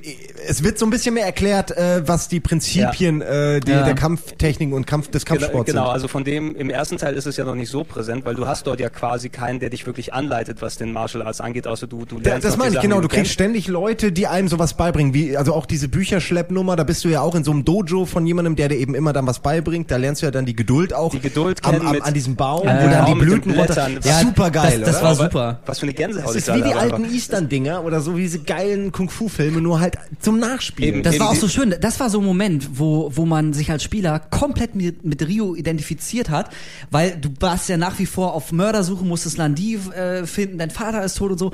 [0.48, 3.84] es wird so ein bisschen mehr erklärt, äh, was die Prinzipien äh, die, Ja.
[3.86, 5.94] der Kampftechnik und Kampf des Genau, Kampfsports genau, sind.
[5.94, 8.46] also von dem, im ersten Teil ist es ja noch nicht so präsent, weil du
[8.46, 11.88] hast dort ja quasi keinen, der dich wirklich anleitet, was den Martial Arts angeht, außer
[11.88, 13.00] du, du Da, lernst das noch meine ich, Sachen, genau.
[13.02, 13.32] Du kriegst kennst.
[13.32, 15.14] ständig Leute, die einem sowas beibringen.
[15.14, 18.28] Wie, also auch diese Bücherschleppnummer, da bist du ja auch in so einem Dojo von
[18.28, 19.63] jemandem, der dir eben immer dann was beibringt.
[19.64, 21.12] Da lernst du ja dann die Geduld auch.
[21.12, 23.52] Die Geduld am, am, an diesem Baum, an wo dann die Baum mit den Blüten
[23.52, 23.74] runter.
[23.74, 24.00] Blättern.
[24.04, 25.04] Ja, super geil, das, das oder?
[25.06, 25.60] war super.
[25.66, 27.06] Was für eine Gänsehaut Das ist da wie die alten.
[27.14, 30.96] Eastern-Dinger oder so wie diese geilen Kung-Fu-Filme, nur halt zum Nachspielen.
[30.96, 31.04] Eben.
[31.04, 31.76] Das war auch so schön.
[31.80, 35.56] Das war so ein Moment, wo, wo man sich als Spieler komplett mit, mit Rio
[35.56, 36.50] identifiziert hat,
[36.92, 41.04] weil du warst ja nach wie vor auf Mördersuche, musstest Landi äh, finden, dein Vater
[41.04, 41.52] ist tot und so.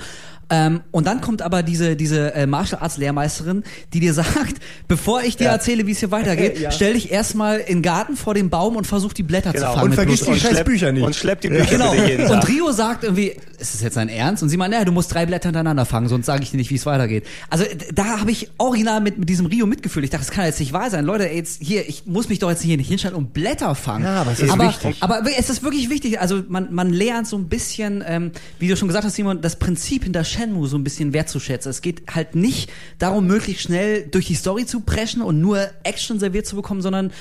[0.49, 3.63] Ähm, und dann kommt aber diese, diese äh, Martial Arts Lehrmeisterin,
[3.93, 4.55] die dir sagt,
[4.87, 5.51] bevor ich dir Ja.
[5.51, 6.71] erzähle, wie es hier weitergeht, Ja.
[6.71, 9.67] stell dich erstmal in den Garten vor dem Baum und versuch die Blätter Genau.
[9.67, 9.89] zu fangen.
[9.89, 11.03] Und vergiss die scheiß Bücher nicht.
[11.03, 11.93] Und schleppt die Bücher Genau.
[11.93, 12.31] jeden Tag.
[12.31, 14.41] Und Rio sagt irgendwie, ist es jetzt dein Ernst?
[14.41, 16.71] Und sie meint, naja, du musst drei Blätter hintereinander fangen, sonst sage ich dir nicht,
[16.71, 17.25] wie es weitergeht.
[17.49, 20.03] Also da habe ich original mit, mit diesem Rio mitgefühlt.
[20.03, 21.05] Ich dachte, das kann jetzt nicht wahr sein.
[21.05, 24.05] Leute, ey, jetzt hier, ich muss mich doch jetzt hier nicht hinstellen und Blätter fangen.
[24.05, 24.97] Ja, aber es ist aber, wichtig.
[25.01, 26.19] Aber es ist wirklich wichtig.
[26.19, 29.57] Also man, man lernt so ein bisschen, ähm, wie du schon gesagt hast, Simon, das
[29.57, 31.69] Prinzip hinter Shenmue so ein bisschen wertzuschätzen.
[31.69, 36.19] Es geht halt nicht darum, möglichst schnell durch die Story zu preschen und nur Action
[36.19, 37.11] serviert zu bekommen, sondern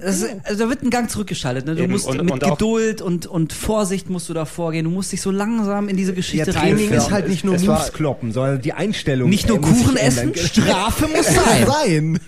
[0.00, 1.64] das ist, also da wird ein Gang zurückgeschaltet.
[1.66, 1.74] Ne?
[1.74, 4.84] Du Eben, musst und- mit und Geduld und, und Vorsicht musst du da vorgehen.
[4.84, 6.96] Du musst dich so langsam in diese Ja, Geschichte Training reinführen.
[6.98, 9.28] ist halt nicht nur Es Moves kloppen, sondern die Einstellung.
[9.30, 10.34] Nicht nur äh, Kuchen essen.
[10.34, 11.66] Strafe muss sein.
[11.66, 12.20] sein.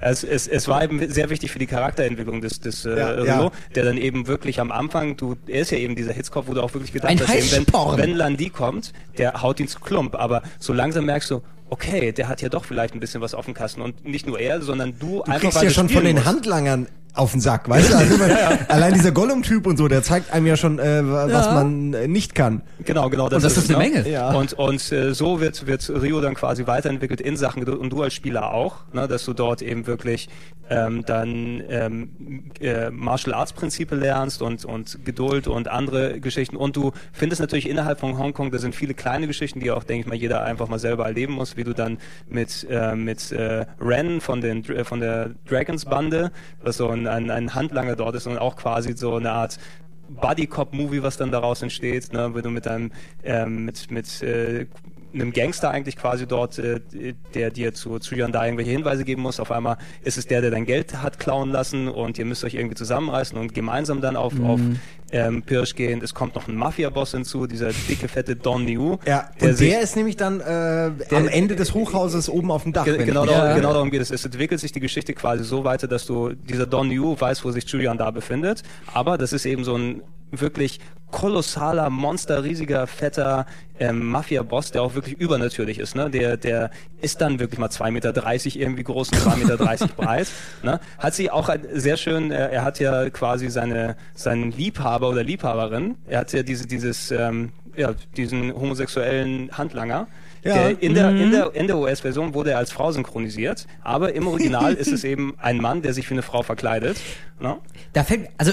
[0.00, 3.24] Es, es, es war eben sehr wichtig für die Charakterentwicklung des, des äh, Ja, Rio,
[3.26, 3.52] ja.
[3.74, 6.62] der dann eben wirklich am Anfang, du, er ist ja eben dieser Hitzkopf, wo du
[6.62, 10.14] auch wirklich gedacht Ein hast, eben, wenn, wenn Landi kommt, der haut ihn zu Klump,
[10.14, 13.44] aber so langsam merkst du, okay, der hat ja doch vielleicht ein bisschen was auf
[13.46, 15.88] dem Kasten und nicht nur er, sondern du, Du einfach kriegst weil ja du schon
[15.88, 16.26] von den musst.
[16.28, 16.86] Handlangern
[17.16, 17.96] auf den Sack, weißt du?
[17.96, 18.14] Also,
[18.68, 21.54] Allein dieser Gollum-Typ und so, der zeigt einem ja schon, äh, wa- was Ja.
[21.54, 22.62] man äh, nicht kann.
[22.84, 23.24] Genau, genau.
[23.24, 23.90] Und das ist eine ne?
[23.90, 24.08] Menge.
[24.08, 24.32] Ja.
[24.32, 28.02] Und, und äh, so wird, wird Rio dann quasi weiterentwickelt in Sachen Geduld und du
[28.02, 30.28] als Spieler auch, ne, dass du dort eben wirklich
[30.68, 36.56] ähm, dann ähm, äh, Martial Arts Prinzipe lernst und, und Geduld und andere Geschichten.
[36.56, 40.00] Und du findest natürlich innerhalb von Hongkong, da sind viele kleine Geschichten, die auch, denke
[40.02, 41.98] ich mal, jeder einfach mal selber erleben muss, wie du dann
[42.28, 46.32] mit, äh, mit äh, Ren von, den, Dr- äh, von der Dragons Bande,
[46.62, 49.58] was so ein, ein, ein Handlanger dort ist und auch quasi so eine Art
[50.08, 52.92] Buddy Cop Movie, was dann daraus entsteht, ne, wo du mit einem
[53.24, 54.66] ähm, mit mit äh,
[55.20, 56.80] einem Gangster eigentlich quasi dort, äh,
[57.34, 59.40] der dir zu, zu Hyundai irgendwelche Hinweise geben muss.
[59.40, 62.54] Auf einmal ist es der, der dein Geld hat klauen lassen und ihr müsst euch
[62.54, 64.60] irgendwie zusammenreißen und gemeinsam dann auf, auf
[65.12, 66.00] ähm, Pirsch gehen.
[66.02, 68.96] Es kommt noch ein Mafia-Boss hinzu, dieser dicke, fette Don Liu.
[69.06, 72.72] Ja, der und der ist nämlich dann äh, am Ende des Hochhauses oben auf dem
[72.72, 72.84] Dach.
[72.84, 73.54] Ge genau, darum, Ja.
[73.54, 74.10] genau darum geht es.
[74.10, 77.50] Es entwickelt sich die Geschichte quasi so weiter, dass du dieser Don Yu weiß, wo
[77.50, 78.62] sich Julian da befindet.
[78.92, 80.02] Aber das ist eben so ein
[80.40, 80.80] wirklich
[81.10, 83.46] kolossaler, monster, riesiger, fetter
[83.78, 85.94] ähm, Mafia-Boss, der auch wirklich übernatürlich ist.
[85.94, 86.10] Ne?
[86.10, 89.56] Der, der ist dann wirklich mal 2,30 Meter irgendwie groß und 2,30 Meter
[89.96, 90.28] breit.
[90.62, 90.80] Ne?
[90.98, 95.22] Hat sie auch ein, sehr schön, äh, er hat ja quasi seine, seinen Liebhaber oder
[95.22, 100.08] Liebhaberin, er hat ja diese, dieses, ähm, ja, diesen homosexuellen Handlanger.
[100.42, 100.54] Ja.
[100.54, 101.20] Der in der, Mhm.
[101.20, 105.02] in der, in der US-Version wurde er als Frau synchronisiert, aber im Original ist es
[105.04, 106.98] eben ein Mann, der sich wie eine Frau verkleidet.
[107.40, 107.56] Ne?
[107.92, 108.52] Da fällt, also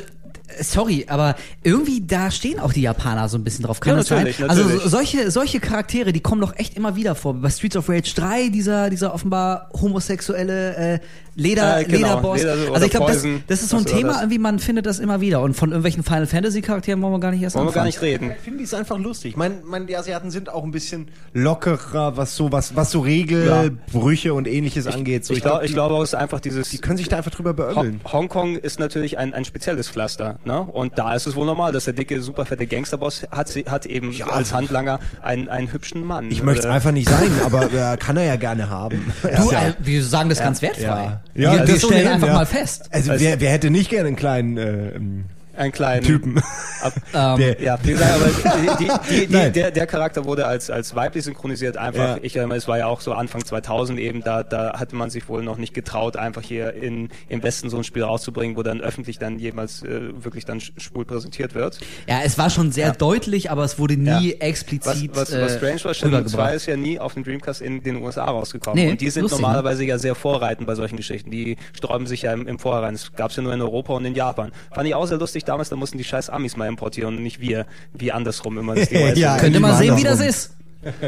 [0.61, 3.79] sorry, aber irgendwie da stehen auch die Japaner so ein bisschen drauf.
[3.79, 4.19] Kann Ja, das sein?
[4.25, 4.83] natürlich, Also natürlich.
[4.83, 7.33] so- solche solche Charaktere, die kommen doch echt immer wieder vor.
[7.33, 10.99] Bei Streets of Rage 3 dieser dieser offenbar homosexuelle äh,
[11.35, 12.41] Leder Äh, genau, Lederboss.
[12.43, 14.17] Leder- also ich glaube, das, das ist so ein Thema, das?
[14.17, 17.31] irgendwie man findet das immer wieder und von irgendwelchen Final Fantasy Charakteren wollen wir gar
[17.31, 17.87] nicht erst Wollen wir gar anfangen.
[17.87, 18.31] nicht reden.
[18.37, 19.31] Ich finde die ist einfach lustig.
[19.31, 22.99] Ich meine, mein, die Asiaten sind auch ein bisschen lockerer, was so was was so
[22.99, 25.25] Regelbrüche und ähnliches angeht.
[25.25, 27.17] So, Ich, glaub, glaub, ich glaube auch, es ist einfach dieses die können sich da
[27.17, 27.99] einfach drüber beömmeln.
[28.11, 30.61] Hongkong ist natürlich ein, ein spezielles Pflaster, ne?
[30.61, 34.13] Und da ist es wohl normal, dass der dicke, super fette Gangsterboss hat, hat eben
[34.23, 36.31] als Handlanger einen, einen hübschen Mann.
[36.31, 39.13] Ich möchte es Äh, einfach nicht sein, aber äh, kann er ja gerne haben.
[39.21, 39.67] Du, ja.
[39.67, 40.83] äh, wir sagen das ganz wertfrei.
[40.85, 41.21] Ja.
[41.33, 42.33] wir Ja, wir das stellen einfach ja.
[42.33, 42.89] mal fest.
[42.91, 46.37] Also wer, wer hätte nicht gerne einen kleinen äh, ähm, einen kleinen Typen?
[46.81, 50.69] Ab, Ähm, Der- ja, wie gesagt, aber die, die, die, der, der Charakter wurde als,
[50.69, 51.77] als weiblich synchronisiert.
[51.77, 52.17] Einfach, Ja.
[52.21, 55.27] ich erinnere, es war ja auch so Anfang 2000 eben, da, da hatte man sich
[55.29, 58.81] wohl noch nicht getraut, einfach hier in, im Westen so ein Spiel rauszubringen, wo dann
[58.81, 61.79] öffentlich dann jemals äh, wirklich dann sch- schwul präsentiert wird.
[62.07, 64.37] Ja, es war schon sehr deutlich, aber es wurde nie Ja.
[64.39, 66.53] explizit Was, was, was äh, strange war, Shenmue 2 rübergebracht.
[66.55, 68.83] ist ja nie auf dem Dreamcast in den USA rausgekommen.
[68.83, 69.43] Nee, und die sind lustig, ne?
[69.47, 71.29] normalerweise ja sehr vorreitend bei solchen Geschichten.
[71.31, 72.93] Die sträuben sich ja im, im Vorhinein.
[72.93, 74.51] Das gab es ja nur in Europa und in Japan.
[74.73, 77.39] Fand ich auch sehr lustig damals, da mussten die scheiß Amis mal importieren und nicht
[77.39, 78.75] wir, wie andersrum immer.
[78.75, 80.55] Das die US Ja, Könnt ihr mal Lieber sehen, wie das ist.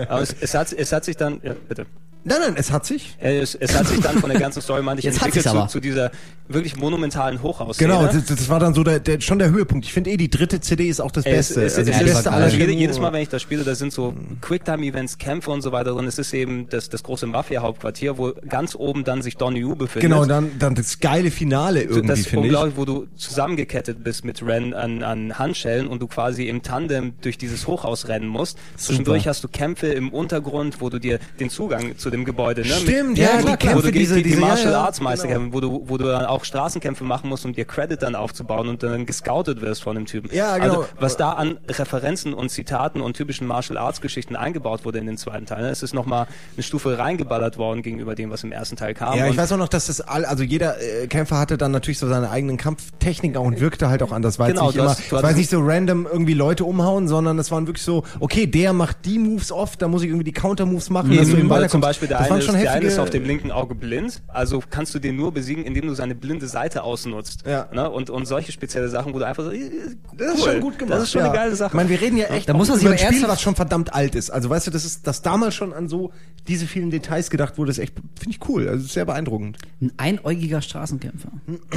[0.07, 1.85] Aber es, es, hat, es hat sich dann, ja, bitte.
[2.27, 3.15] Nein, nein, es hat sich.
[3.19, 5.79] Es, es hat sich dann von der ganzen Story, meinte ich, Jetzt entwickelt zu, zu
[5.79, 6.11] dieser
[6.47, 7.77] wirklich monumentalen Hochhaus.
[7.77, 9.85] Genau, das, das war dann so der, der, schon der Höhepunkt.
[9.85, 11.63] Ich finde eh, die dritte CD ist auch das Beste.
[11.63, 12.79] Es, es, also das Beste aller jede, Shenmue.
[12.79, 16.05] jedes Mal, wenn ich das spiele, da sind so Quicktime-Events, Kämpfe und so weiter drin.
[16.07, 20.09] Es ist eben das, das große Mafia-Hauptquartier, wo ganz oben dann sich Don Yu befindet.
[20.09, 22.53] Genau, dann, dann das geile Finale irgendwie, das finde ich.
[22.53, 27.13] unglaublich, wo du zusammengekettet bist mit Ren an, an Handschellen und du quasi im Tandem
[27.21, 28.57] durch dieses Hochhaus rennen musst.
[28.77, 32.67] Zwischendurch hast du Kämpfe im Untergrund, wo du dir den Zugang zu dem Gebäude, ne?
[32.67, 35.01] Stimmt, mit, ja, klar, du- wo Kämpfe, du diese- die, die diese- Martial ja, Arts
[35.01, 35.53] Meister genau.
[35.53, 38.81] wo du, wo du dann auch Straßenkämpfe machen musst, um dir Credit dann aufzubauen und
[38.83, 40.29] dann gescoutet wirst von dem Typen.
[40.35, 40.65] Ja, genau.
[40.81, 45.05] Also, was da an Referenzen und Zitaten und typischen Martial Arts Geschichten eingebaut wurde in
[45.05, 45.69] den zweiten Teil, ne?
[45.69, 49.17] es ist nochmal eine Stufe reingeballert worden gegenüber dem, was im ersten Teil kam.
[49.17, 51.99] Ja, ich weiß auch noch, dass das all, also jeder äh, Kämpfer hatte dann natürlich
[51.99, 54.39] so seine eigenen Kampftechniken auch und wirkte halt auch anders.
[54.39, 57.37] War Genau, jetzt nicht immer, hast- es war nicht so random irgendwie Leute umhauen, sondern
[57.39, 60.31] es waren wirklich so, okay, der macht die Moves oft, da muss ich irgendwie die
[60.31, 61.71] Counter-Moves machen, dass du Weil weiterkommst.
[61.71, 64.61] zum Beispiel der das eine, ist, der eine ist auf dem linken Auge blind, also
[64.69, 67.43] kannst du den nur besiegen, indem du seine blinde Seite ausnutzt.
[67.45, 67.67] Ja.
[67.73, 67.89] Ne?
[67.89, 69.69] Und, und solche spezielle Sachen, wo du einfach so, äh,
[70.17, 70.51] das ist cool.
[70.51, 70.97] schon gut gemacht.
[70.97, 71.27] Das ist schon ja.
[71.29, 71.69] eine geile Sache.
[71.69, 73.93] Ich meine, wir reden ja echt Da muss man über ein Spiel, was schon verdammt
[73.93, 74.29] alt ist.
[74.29, 76.11] Also weißt du, das ist, dass damals schon an so
[76.47, 78.67] diese vielen Details gedacht wurde, ist echt, finde ich cool.
[78.67, 79.57] Also sehr beeindruckend.
[79.81, 81.29] Ein einäugiger Straßenkämpfer.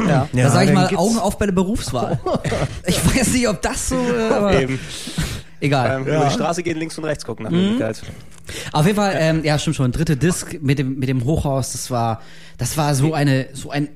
[0.06, 0.28] ja.
[0.32, 2.20] da sage ich mal, gibt's- Augen auf bei der Berufswahl.
[2.86, 4.78] ich weiß nicht, ob das so, äh, aber Eben.
[5.60, 6.00] egal.
[6.00, 8.02] Ähm, Über die Straße gehen, links und rechts gucken nach Möglichkeit.
[8.72, 9.92] Auf jeden Fall, ähm, ja, stimmt schon.
[9.92, 12.22] Dritte Disc mit dem mit dem Hochhaus, das war,
[12.56, 13.88] das war so eine, so ein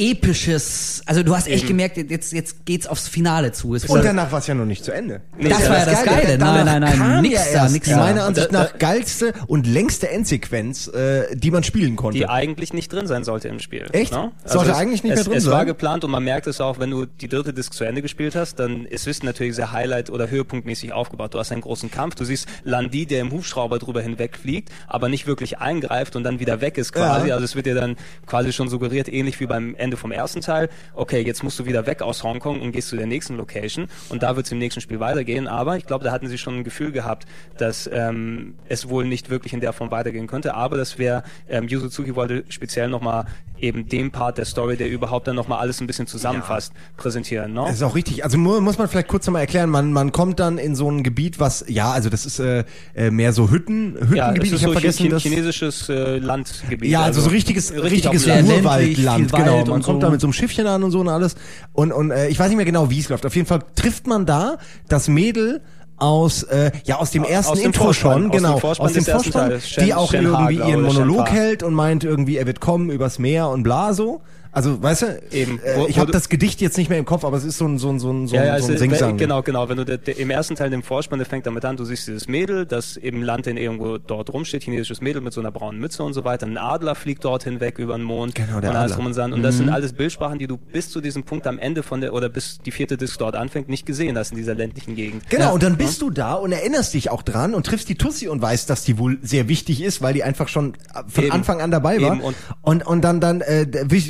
[0.00, 1.68] episches, also du hast echt Eben.
[1.68, 3.74] gemerkt, jetzt, jetzt geht's aufs Finale zu.
[3.74, 5.20] Es Und danach war es ja noch nicht zu Ende.
[5.38, 6.38] Das war ja das Geile.
[6.38, 7.96] Danach Nein, nein, nein, kam nix ja da, nix da.
[7.98, 12.16] Meiner Ansicht nach geilste und längste Endsequenz, äh, die man spielen konnte.
[12.18, 13.86] die eigentlich nicht drin sein sollte im Spiel.
[13.92, 14.12] Echt?
[14.12, 14.32] Ne?
[14.46, 15.52] Sollte es, eigentlich nicht mehr es, drin es sein?
[15.52, 18.34] war geplant und man merkt es auch, wenn du die dritte Disc zu Ende gespielt
[18.34, 21.34] hast, dann ist es natürlich sehr Highlight- oder Höhepunktmäßig aufgebaut.
[21.34, 25.26] Du hast einen großen Kampf, du siehst Landi, der im Hubschrauber drüber hinwegfliegt, aber nicht
[25.26, 27.28] wirklich eingreift und dann wieder weg ist quasi.
[27.28, 27.34] Ja.
[27.34, 27.96] Also es wird dir dann
[28.26, 31.86] quasi schon suggeriert, ähnlich wie beim Ende vom ersten Teil, okay, jetzt musst du wieder
[31.86, 34.80] weg aus Hongkong und gehst zu der nächsten Location und da wird es im nächsten
[34.80, 35.48] Spiel weitergehen.
[35.48, 37.26] Aber ich glaube, da hatten sie schon ein Gefühl gehabt,
[37.58, 40.54] dass ähm, es wohl nicht wirklich in der Form weitergehen könnte.
[40.54, 43.26] Aber das wäre, ähm, Yu Suzuki wollte speziell nochmal
[43.58, 47.52] eben den Part der Story, der überhaupt dann nochmal alles ein bisschen zusammenfasst, präsentieren.
[47.52, 47.64] Ne?
[47.66, 48.24] Das ist auch richtig.
[48.24, 51.02] Also mu muss man vielleicht kurz nochmal erklären, man, man kommt dann in so ein
[51.02, 52.64] Gebiet, was, ja, also das ist äh,
[52.94, 54.52] äh, mehr so Hütten, ja, Hüttengebiet.
[54.52, 55.22] ist ich habe so vergessen, Chi- das...
[55.22, 56.90] chinesisches äh, Landgebiet.
[56.90, 58.26] Ja, also, so richtiges, richtig richtiges.
[58.26, 59.64] Urwaldland, genau.
[59.66, 60.06] Man und kommt so.
[60.06, 61.34] da mit so einem Schiffchen an und so und alles.
[61.72, 63.26] Und, und äh, ich weiß nicht mehr genau, wie es läuft.
[63.26, 64.58] Auf jeden Fall trifft man da
[64.88, 65.60] das Mädel
[65.96, 68.92] aus äh, ja aus dem ersten aus dem Intro Vorspann, schon aus dem genau aus
[68.92, 69.60] dem Vorspann.
[69.60, 73.18] Shen- die auch Shen irgendwie ihren Monolog hält und meint irgendwie er wird kommen übers
[73.18, 75.58] Meer und bla so also weißt du Eben.
[75.62, 77.66] äh, Wo- ich habe das Gedicht jetzt nicht mehr im Kopf aber es ist so
[77.66, 79.68] ein so ein so ein so Ja, ja, ein, es so ein Singsang genau, genau.
[79.68, 82.08] Wenn du de, de, im ersten Teil den Vorspann, der fängt damit an, du siehst
[82.08, 85.80] dieses Mädel, das im Land in irgendwo dort rumsteht, chinesisches Mädel mit so einer braunen
[85.80, 86.46] Mütze und so weiter.
[86.46, 88.34] Ein Adler fliegt dort hinweg über den Mond.
[88.34, 89.06] Genau, der und alles Adler.
[89.06, 89.32] und dran.
[89.32, 92.12] Und das sind alles Bildsprachen, die du bis zu diesem Punkt am Ende von der,
[92.12, 95.28] oder bis die vierte Disc dort anfängt, nicht gesehen hast in dieser ländlichen Gegend.
[95.30, 95.50] Genau, Ja.
[95.50, 98.42] und dann bist du da und erinnerst dich auch dran und triffst die Tussi und
[98.42, 101.32] weißt, dass die wohl sehr wichtig ist, weil die einfach schon äh, von Eben.
[101.32, 102.12] Anfang an dabei war.
[102.14, 103.66] Eben, und- und, und dann, dann äh,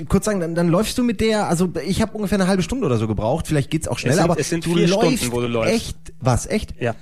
[0.08, 2.86] kurz sagen, dann, dann läufst du mit der, also ich habe ungefähr eine halbe Stunde
[2.86, 5.40] oder so gebraucht, vielleicht geht's auch schneller, aber es sind du vier läufst Stunden, wo
[5.40, 5.74] du läufst.
[5.74, 6.74] echt, was, echt?
[6.80, 6.94] Ja.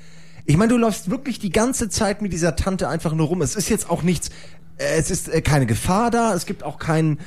[0.46, 3.42] Ich meine, du läufst wirklich die ganze Zeit mit dieser Tante einfach nur rum.
[3.42, 4.30] Es ist jetzt auch nichts,
[4.78, 7.18] äh, es ist äh, keine Gefahr da, es gibt auch keinen,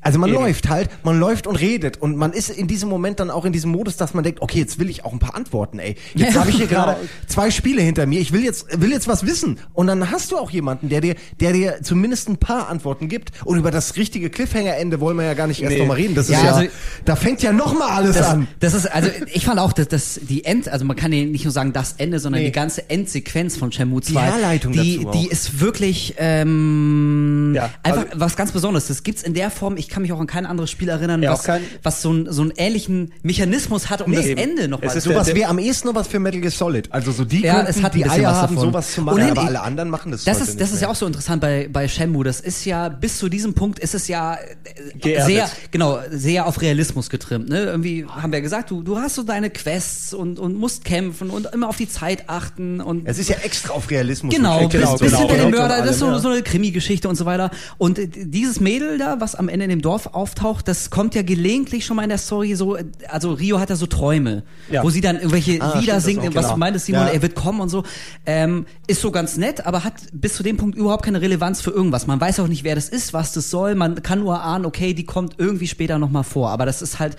[0.00, 0.38] also man Eben.
[0.40, 3.52] läuft halt, man läuft und redet und man ist in diesem Moment dann auch in
[3.52, 5.96] diesem Modus, dass man denkt, okay, jetzt will ich auch ein paar Antworten, ey.
[6.14, 6.84] Jetzt Ja, habe ich hier genau.
[6.84, 10.30] gerade zwei Spiele hinter mir, ich will jetzt will jetzt was wissen und dann hast
[10.30, 13.96] du auch jemanden, der dir der dir zumindest ein paar Antworten gibt und über das
[13.96, 15.80] richtige Cliffhanger-Ende wollen wir ja gar nicht erst Nee.
[15.80, 16.14] nochmal reden.
[16.14, 16.70] Das Ja, ist ja, also-
[17.04, 18.46] da fängt ja noch mal alles Das, an.
[18.60, 21.44] das ist, also ich fand auch, dass das die End, also man kann ja nicht
[21.44, 22.46] nur sagen das Ende, sondern Nee.
[22.48, 24.20] die ganze Endsequenz von Shenmue 2.
[24.22, 25.12] Herleitung die, dazu auch.
[25.20, 28.86] die ist wirklich ähm, Ja, einfach also- was ganz Besonderes.
[28.88, 31.32] Das gibt's in der Form, ich kann mich auch an kein anderes Spiel erinnern, Ja,
[31.32, 34.40] was, kein- was so, ein, so einen ähnlichen Mechanismus hat, um Nee, das eben.
[34.40, 36.92] Ende nochmal Es ist zu Sowas wäre am ehesten noch was für Metal Gear Solid.
[36.92, 38.70] Also so die Ja, könnten es hat ein die Eier was haben, davon.
[38.70, 40.82] sowas zu machen, Ohnehin, aber ich- alle anderen machen das Das heute ist, das ist
[40.82, 42.24] ja auch so interessant bei, bei Shenmue.
[42.24, 45.26] Das ist ja, bis zu diesem Punkt ist es ja äh, Geerdet.
[45.26, 47.48] sehr, genau, sehr auf Realismus getrimmt.
[47.48, 47.60] Ne?
[47.64, 51.46] Irgendwie haben wir gesagt, du, du hast so deine Quests und, und musst kämpfen und
[51.52, 54.34] immer auf die Zeit achten und Es ist ja extra auf Realismus.
[54.34, 55.18] Genau, und bis, genau, bis genau.
[55.20, 56.18] hinter den Und Mörder, das ist so, ja.
[56.18, 57.50] so eine Krimi-Geschichte und so weiter.
[57.78, 61.22] Und äh, dieses Mädel da, was am Ende in dem Dorf auftaucht, das kommt ja
[61.22, 62.76] gelegentlich schon mal in der Story so,
[63.08, 64.82] also Rio hat ja so Träume, Ja.
[64.82, 66.52] wo sie dann irgendwelche Ah, Lieder singt, was genau.
[66.52, 67.12] du meintest, Simon, Ja.
[67.12, 67.84] er wird kommen und so.
[68.26, 71.70] Ähm, ist so ganz nett, aber hat bis zu dem Punkt überhaupt keine Relevanz für
[71.70, 72.06] irgendwas.
[72.06, 73.74] Man weiß auch nicht, wer das ist, was das soll.
[73.74, 76.50] Man kann nur ahnen, okay, die kommt irgendwie später nochmal vor.
[76.50, 77.16] Aber das ist halt,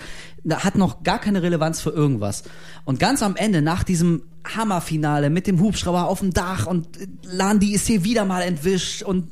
[0.48, 2.42] hat noch gar keine Relevanz für irgendwas.
[2.84, 4.22] Und ganz am Ende, nach diesem
[4.56, 9.02] Hammerfinale mit dem Hubschrauber auf dem Dach und äh, Landi ist hier wieder mal entwischt
[9.02, 9.26] und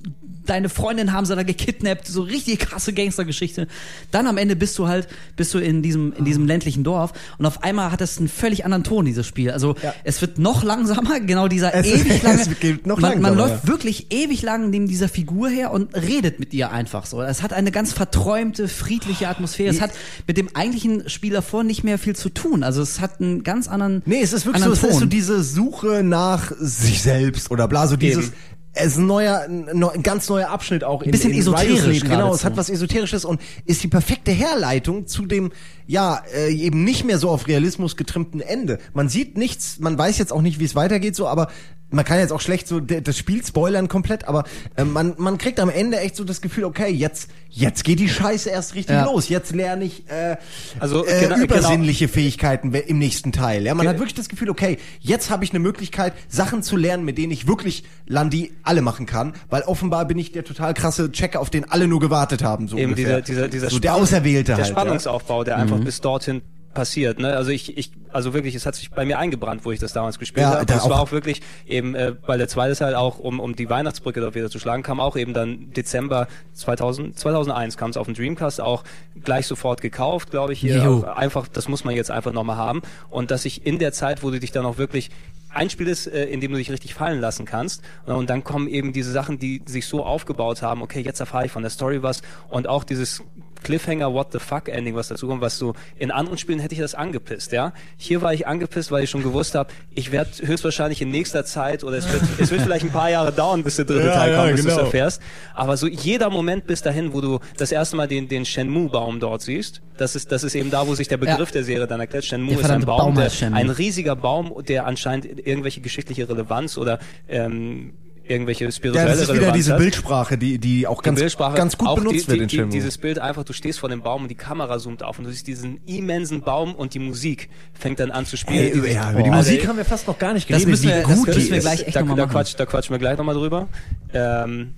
[0.45, 3.67] deine Freundin haben sie da gekidnappt, so richtig krasse Gangstergeschichte.
[4.13, 7.47] Dann am Ende bist du halt, bist du in diesem, in diesem ländlichen Dorf und
[7.47, 9.51] auf einmal hat es einen völlig anderen Ton, dieses Spiel.
[9.51, 9.93] Also Ja.
[10.05, 12.43] es wird noch langsamer, genau dieser Es- ewig lange.
[12.43, 16.39] es geht noch man, man läuft wirklich ewig lang neben dieser Figur her und redet
[16.39, 17.21] mit ihr einfach so.
[17.23, 19.75] Es hat eine ganz verträumte, friedliche Atmosphäre.
[19.75, 19.91] Es hat
[20.29, 22.63] mit dem eigentlichen Spiel davor nicht mehr viel zu tun.
[22.63, 24.03] Also es hat einen ganz anderen.
[24.07, 27.87] Nee, es ist wirklich so, es ist so diese Suche nach sich selbst oder bla,
[27.87, 28.35] so dieses, Eben.
[28.73, 32.01] es ist ein neuer, ein, ganz neuer Abschnitt auch in, Bisschen in esoterisch.
[32.01, 35.53] Genau, es hat was Esoterisches und ist die perfekte Herleitung zu dem,
[35.87, 38.79] ja, äh, eben nicht mehr so auf Realismus getrimmten Ende.
[38.95, 41.49] Man sieht nichts, man weiß jetzt auch nicht, wie es weitergeht, so, aber
[41.91, 44.45] man kann jetzt auch schlecht so das Spiel spoilern komplett, aber
[44.77, 48.09] äh, man, man kriegt am Ende echt so das Gefühl, okay, jetzt, jetzt geht die
[48.09, 49.05] Scheiße erst richtig Ja.
[49.05, 49.29] los.
[49.29, 50.37] Jetzt lerne ich äh,
[50.81, 53.65] Also, äh, genau- übersinnliche Fähigkeiten we- im nächsten Teil.
[53.65, 56.77] Ja, man Ge- hat wirklich das Gefühl, okay, jetzt habe ich eine Möglichkeit, Sachen zu
[56.77, 60.75] lernen, mit denen ich wirklich Landi alle machen kann, weil offenbar bin ich der total
[60.75, 62.67] krasse Checker, auf den alle nur gewartet haben.
[62.69, 63.21] So Eben ungefähr.
[63.23, 64.67] dieser, dieser, dieser so der Auserwählte der halt.
[64.69, 66.43] Spannungsaufbau, der einfach bis dorthin
[66.77, 67.19] passiert.
[67.19, 67.35] Ne?
[67.35, 70.19] Also ich, ich, also wirklich, es hat sich bei mir eingebrannt, wo ich das damals
[70.21, 70.67] gespielt Ja, habe.
[70.67, 73.69] da Das war auch- wirklich eben, äh, weil der zweite Teil auch, um, um die
[73.69, 78.07] Weihnachtsbrücke dort wieder zu schlagen, kam auch eben dann Dezember 2000, 2001 kam es auf
[78.07, 78.85] den Dreamcast auch
[79.25, 80.61] gleich sofort gekauft, glaube ich.
[80.61, 80.89] Hier.
[80.89, 82.83] Auch einfach, das muss man jetzt einfach nochmal haben.
[83.11, 85.11] Und dass ich in der Zeit, wo du dich dann auch wirklich
[85.53, 87.83] ein Spiel ist, äh, in dem du dich richtig fallen lassen kannst.
[88.07, 91.47] Äh, Und dann kommen eben diese Sachen, die sich so aufgebaut haben, okay, jetzt erfahre
[91.47, 92.21] ich von der Story was
[92.51, 93.23] und auch dieses
[93.63, 96.81] Cliffhanger What the fuck Ending, was dazu kommt, was du in anderen Spielen hätte ich
[96.81, 97.73] das angepisst, ja.
[97.97, 101.85] Hier war ich angepisst, weil ich schon gewusst habe, ich werde höchstwahrscheinlich in nächster Zeit
[101.85, 104.33] oder es wird, es wird vielleicht ein paar Jahre dauern, bis der dritte Ja, Teil
[104.33, 104.87] ja, kommt, bis du es genau.
[104.87, 105.23] erfährst.
[105.55, 109.43] Aber so jeder Moment bis dahin, wo du das erste Mal den, den Shenmue-Baum dort
[109.43, 111.53] siehst, das ist, das ist eben da, wo sich der Begriff Ja.
[111.55, 112.25] der Serie dann erklärt.
[112.25, 116.77] Shenmue Der ist ein Baum, Baum der, ein riesiger Baum, der anscheinend irgendwelche geschichtliche Relevanz
[116.77, 117.95] oder ähm,
[118.29, 119.79] irgendwelche Ja, spirituelle das ist wieder Relevanz diese hat.
[119.79, 122.71] Bildsprache, die, die auch ganz, Die Bildsprache, ganz gut auch benutzt die, wird die, in
[122.71, 122.77] die.
[122.77, 125.31] Dieses Bild einfach, du stehst vor dem Baum und die Kamera zoomt auf und du
[125.31, 128.83] siehst diesen immensen Baum und die Musik fängt dann an zu spielen.
[128.83, 130.89] Hey, ja, über die Musik ey, haben wir fast noch gar nicht Das geredet, müssen
[130.89, 132.99] wir- wie das müssen wir gleich echt da, noch mal da, quatsch, da quatschen wir
[132.99, 133.69] gleich nochmal drüber.
[134.13, 134.75] Ähm,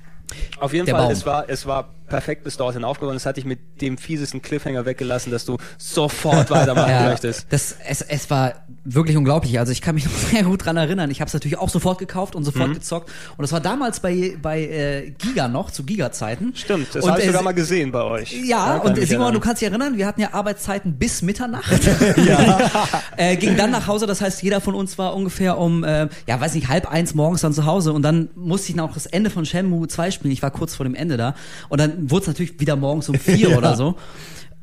[0.60, 1.12] auf jeden Der Fall, Baum.
[1.12, 3.14] es war, es war perfekt bis dorthin aufgebaut.
[3.14, 7.46] Das hatte ich mit dem fiesesten Cliffhanger weggelassen, dass du sofort weitermachen Ja, möchtest.
[7.50, 8.54] das, es, es war
[8.84, 9.58] wirklich unglaublich.
[9.58, 11.10] Also ich kann mich noch sehr gut dran erinnern.
[11.10, 12.44] Ich habe es natürlich auch sofort gekauft und Mhm.
[12.46, 13.10] sofort gezockt.
[13.36, 16.52] Und das war damals bei, bei äh, Giga noch, zu Giga-Zeiten.
[16.54, 18.32] Stimmt, das habe ich äh, sogar mal gesehen bei euch.
[18.44, 19.34] Ja, kann und Simon, erinnern.
[19.34, 21.70] du kannst dich erinnern, wir hatten ja Arbeitszeiten bis Mitternacht.
[23.16, 26.40] äh, ging dann nach Hause, das heißt, jeder von uns war ungefähr um, äh, ja,
[26.40, 29.30] weiß nicht, halb eins morgens dann zu Hause und dann musste ich noch das Ende
[29.30, 30.32] von Shenmue 2 spielen.
[30.32, 31.34] Ich war kurz vor dem Ende da.
[31.68, 33.96] Und dann wurde es natürlich wieder morgens um vier oder so.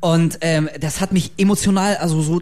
[0.00, 2.40] Und ähm, das hat mich emotional, also so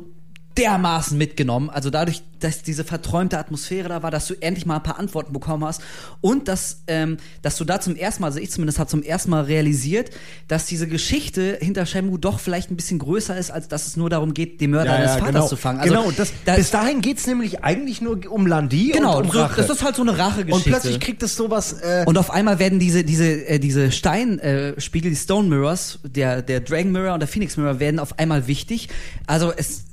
[0.56, 1.68] dermaßen mitgenommen.
[1.68, 5.32] Also dadurch, dass diese verträumte Atmosphäre da war, dass du endlich mal ein paar Antworten
[5.32, 5.80] bekommen hast
[6.20, 9.30] und dass, ähm, dass du da zum ersten Mal, also ich zumindest habe zum ersten
[9.30, 10.10] Mal realisiert,
[10.46, 14.10] dass diese Geschichte hinter Shenmue doch vielleicht ein bisschen größer ist, als dass es nur
[14.10, 15.48] darum geht, den Mörder deines Vaters genau.
[15.48, 15.80] zu fangen.
[15.80, 19.32] Also, genau, das, da, bis dahin geht's nämlich eigentlich nur um Landi genau, und um
[19.32, 19.60] so, Rache.
[19.60, 20.54] das ist halt so eine Rachegeschichte.
[20.54, 21.80] und plötzlich kriegt es sowas...
[21.80, 26.42] Äh, Und auf einmal werden diese diese äh, diese Steinspiegel, äh, die Stone Mirrors, der
[26.42, 28.88] der Dragon Mirror und der Phoenix Mirror werden auf einmal wichtig.
[29.26, 29.84] Also es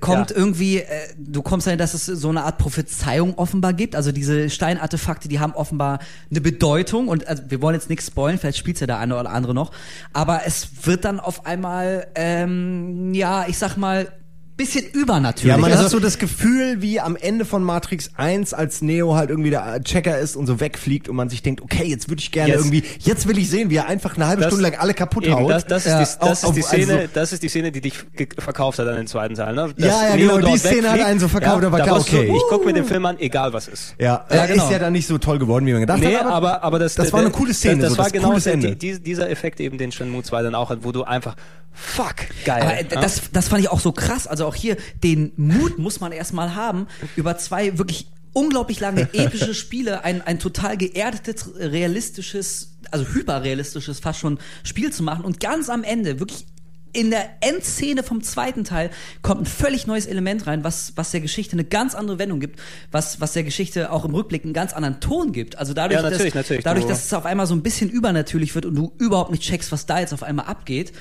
[0.00, 0.36] kommt Ja.
[0.36, 0.86] irgendwie, äh,
[1.16, 3.96] du kommst dahin, dass es so eine Art Prophezeiung offenbar gibt.
[3.96, 6.00] Also diese Steinartefakte, die haben offenbar
[6.30, 9.30] eine Bedeutung und also wir wollen jetzt nichts spoilen, vielleicht spielt ja der eine oder
[9.30, 9.72] andere noch,
[10.12, 14.08] aber es wird dann auf einmal, ähm, ja, ich sag mal,
[14.56, 15.54] bisschen übernatürlich.
[15.54, 19.14] ja, man also, hat so das Gefühl, wie am Ende von Matrix 1, als Neo
[19.14, 22.20] halt irgendwie der Checker ist und so wegfliegt und man sich denkt, okay, jetzt würde
[22.20, 24.68] ich gerne Jetzt- irgendwie, jetzt will ich sehen, wie er einfach eine halbe Das- Stunde
[24.70, 25.50] lang alle kaputt Eben, haut.
[25.50, 27.48] das, das, Ja, ist die, das, auf- ist die auf- Szene, also- das ist die
[27.48, 27.94] Szene, die dich
[28.38, 29.54] verkauft hat an den zweiten Teil.
[29.54, 29.74] Ne?
[29.76, 32.32] Dass Ja, ja, Neo genau, die Szene hat einen so verkauft, da war da okay.
[32.34, 33.94] Ich gucke mir den Film an, egal was ist.
[33.98, 34.64] ja, Ja, äh, genau.
[34.64, 36.24] ist ja dann nicht so toll geworden, wie man gedacht Nee, hat.
[36.26, 38.74] aber, aber das, das war eine coole Szene, Das, das so, war das genau Ende.
[38.76, 41.36] die, dieser Effekt eben, den Shenmue 2 dann auch hat, wo du einfach,
[41.72, 42.14] fuck,
[42.46, 42.62] geil.
[42.62, 43.00] Aber äh, ja?
[43.02, 44.26] das, das fand ich auch so krass.
[44.26, 46.86] Also auch hier, den Mut muss man erstmal haben,
[47.16, 54.20] über zwei wirklich unglaublich lange epische Spiele ein, ein total geerdetes, realistisches, also hyperrealistisches fast
[54.20, 56.46] schon Spiel zu machen und ganz am Ende wirklich
[56.92, 58.88] in der Endszene vom zweiten Teil
[59.20, 62.58] kommt ein völlig neues Element rein, was, was der Geschichte eine ganz andere Wendung gibt,
[62.90, 65.58] was, was der Geschichte auch im Rückblick einen ganz anderen Ton gibt.
[65.58, 66.64] Also dadurch, Ja, natürlich, dass, natürlich.
[66.64, 69.42] dadurch Du- dass es auf einmal so ein bisschen übernatürlich wird und du überhaupt nicht
[69.42, 70.92] checkst, was da jetzt auf einmal abgeht,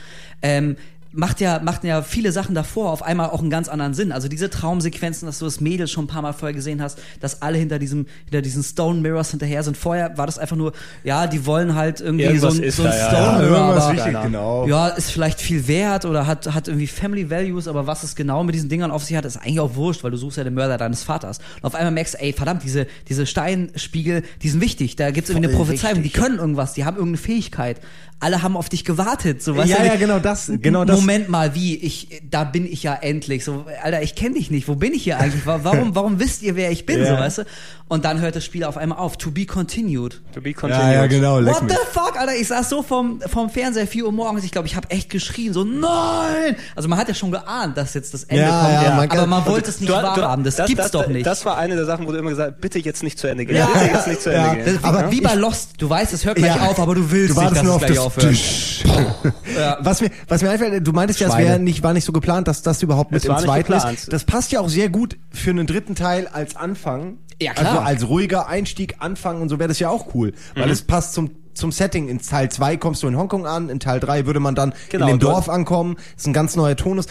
[0.41, 0.75] ähm,
[1.15, 4.11] macht ja, macht ja viele Sachen davor auf einmal auch einen ganz anderen Sinn.
[4.11, 7.41] Also diese Traumsequenzen, dass du das Mädel schon ein paar Mal vorher gesehen hast, dass
[7.41, 9.77] alle hinter diesem, hinter diesen Stone Mirrors hinterher sind.
[9.77, 10.73] Vorher war das einfach nur,
[11.03, 13.39] ja, die wollen halt irgendwie Irgendwas so ein, ist so ein da, ja, Stone ja.
[13.39, 14.67] Mirror, aber wichtig, genau.
[14.67, 18.43] ja, ist vielleicht viel wert oder hat, hat irgendwie Family Values, aber was es genau
[18.43, 20.53] mit diesen Dingern auf sich hat, ist eigentlich auch wurscht, weil du suchst ja den
[20.53, 21.39] Mörder deines Vaters.
[21.57, 24.95] Und auf einmal merkst du, ey, verdammt, diese, diese Steinspiegel, die sind wichtig.
[24.95, 27.79] Da gibt's irgendwie eine Prophezeiung, wichtig, die können irgendwas, die haben irgendeine Fähigkeit.
[28.19, 29.43] Alle haben auf dich gewartet.
[29.43, 31.04] So, weißt Ja, du, ja, genau das, genau das.
[31.05, 31.75] Moment mal, wie?
[31.75, 33.43] Ich, da bin ich ja endlich.
[33.45, 34.67] So, Alter, ich kenne dich nicht.
[34.67, 35.45] Wo bin ich hier eigentlich?
[35.45, 36.99] Wa- Warum, warum wisst ihr, wer ich bin?
[36.99, 37.05] Ja.
[37.07, 37.43] So, weißt du?
[37.87, 39.15] Und dann hört das Spiel auf einmal auf.
[39.17, 40.21] To be continued.
[40.33, 40.83] to be continued.
[40.87, 41.73] ja, ja, genau, leck What mich.
[41.73, 42.35] the fuck, Alter?
[42.35, 44.43] Ich saß so vom, vom Fernseher 4 Uhr morgens.
[44.43, 45.53] Ich glaube, ich habe echt geschrien.
[45.53, 46.55] So, nein!
[46.75, 48.83] Also man hat ja schon geahnt, dass jetzt das Ende Ja, kommt.
[48.83, 50.43] ja, man aber man wollte es nicht Du- wahrhaben.
[50.43, 51.25] du- Das, gibt's doch nicht.
[51.27, 53.45] Das war eine der Sachen, wo du immer gesagt hast, bitte jetzt nicht zu Ende
[53.45, 53.57] gehen.
[53.57, 53.67] Ja.
[53.67, 54.53] Bitte jetzt nicht zu Ende Ja.
[54.55, 54.65] gehen.
[54.65, 55.69] Das- wie, aber wie bei Lost.
[55.77, 56.63] Du weißt, es hört gleich Ja.
[56.63, 58.33] auf, aber du willst Du nicht, wartest dass nur es auf gleich
[58.83, 59.35] das aufhört.
[59.55, 59.77] Tsch.
[59.79, 62.47] Was mir, was mir einfällt, du meintest ja, es wäre nicht, war nicht so geplant,
[62.47, 63.97] dass das überhaupt mit im zweiten geplant.
[63.97, 64.13] ist.
[64.13, 67.17] Das passt ja auch sehr gut für einen dritten Teil als Anfang.
[67.41, 67.67] Ja, klar.
[67.67, 70.33] Also als ruhiger Einstieg, Anfang und so wäre das ja auch cool.
[70.55, 70.59] Mhm.
[70.61, 72.07] Weil es passt zum, zum Setting.
[72.07, 75.07] In Teil 2 kommst du in Hongkong an, in Teil 3 würde man dann Genau,
[75.07, 75.95] in dem Dorf ankommen.
[75.95, 77.07] Das ist ein ganz neuer Tonus.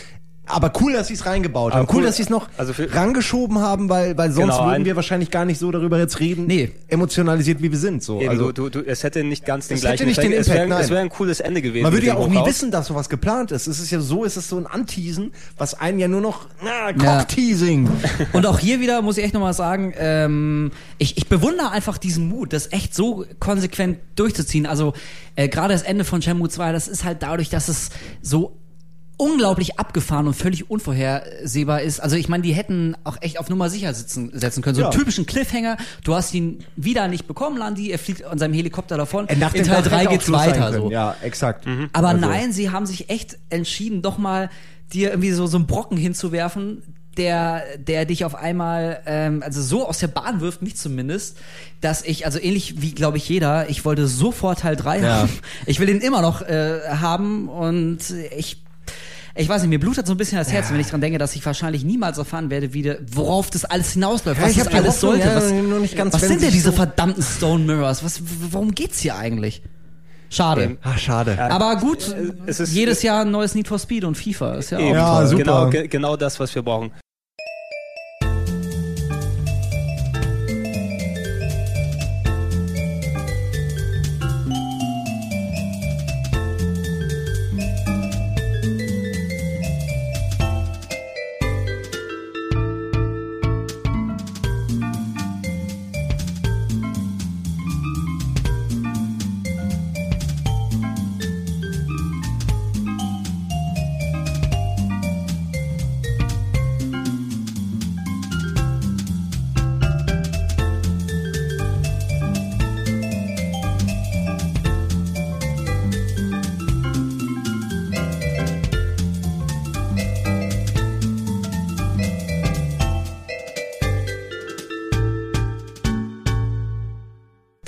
[0.47, 1.89] Aber cool, dass sie es reingebaut Aber haben.
[1.89, 4.95] Cool, cool, dass sie es noch also rangeschoben haben, weil, weil sonst Genau, würden wir
[4.95, 6.73] wahrscheinlich gar nicht so darüber jetzt reden, Nee.
[6.89, 8.03] emotionalisiert wie wir sind.
[8.03, 8.21] So.
[8.21, 10.47] Eben, also, du, du, es hätte nicht ganz den Es gleichen hätte nicht den Es
[10.49, 11.83] Impact, wäre es wär ein cooles Ende gewesen.
[11.85, 13.67] Man würde ja auch nie wissen, dass sowas geplant ist.
[13.67, 16.91] Es ist ja so, es ist so ein Anteasen, was einen ja nur noch, na,
[16.91, 17.19] Ja.
[17.19, 17.89] Cockteasing.
[18.33, 22.29] Und auch hier wieder muss ich echt nochmal sagen, ähm, ich, ich bewundere einfach diesen
[22.29, 24.67] Mut, das echt so konsequent durchzuziehen.
[24.67, 24.93] Also
[25.37, 27.89] äh, gerade das Ende von Shenmue 2, das ist halt dadurch, dass es
[28.21, 28.57] so
[29.17, 32.01] unglaublich abgefahren und völlig unvorhersehbar ist.
[32.01, 34.75] Also ich meine, die hätten auch echt auf Nummer sicher sitzen, setzen können.
[34.77, 34.99] So einen Ja.
[34.99, 39.27] typischen Cliffhanger, du hast ihn wieder nicht bekommen, Landi, er fliegt an seinem Helikopter davon.
[39.39, 40.91] Nach In Teil Tag 3 hätte auch geht's weiter so.
[40.91, 41.67] Ja, exakt.
[41.93, 44.51] Aber Also- nein, sie haben sich echt entschieden, doch mal
[44.93, 46.83] dir irgendwie so, so einen Brocken hinzuwerfen,
[47.17, 51.37] der, der dich auf einmal, ähm, also so aus der Bahn wirft, mich zumindest,
[51.81, 55.19] dass ich, also ähnlich wie, glaube ich, jeder, ich wollte sofort Teil 3 Ja.
[55.21, 55.31] haben.
[55.67, 57.99] Ich will ihn immer noch äh, haben und
[58.37, 58.64] ich
[59.37, 61.35] ich weiß nicht, mir blutet so ein bisschen das Herz, wenn ich dran denke, dass
[61.35, 64.69] ich wahrscheinlich niemals erfahren werde, wie de, worauf das alles hinausläuft, Ja, was ich das
[64.69, 65.27] alles Hoffnung, sollte.
[65.29, 68.05] ja, was nur nicht ganz, was sind denn diese so- verdammten Stone Mirrors?
[68.05, 69.63] Was, w- warum geht's hier eigentlich?
[70.31, 70.63] Schade.
[70.65, 71.39] Ähm, Ah, schade.
[71.41, 72.15] Aber gut,
[72.47, 74.89] es ist- jedes Jahr ein neues Need for Speed und FIFA ist ja Eben.
[74.91, 75.43] auch Ja, super.
[75.45, 76.91] Genau, ge genau das, was wir brauchen.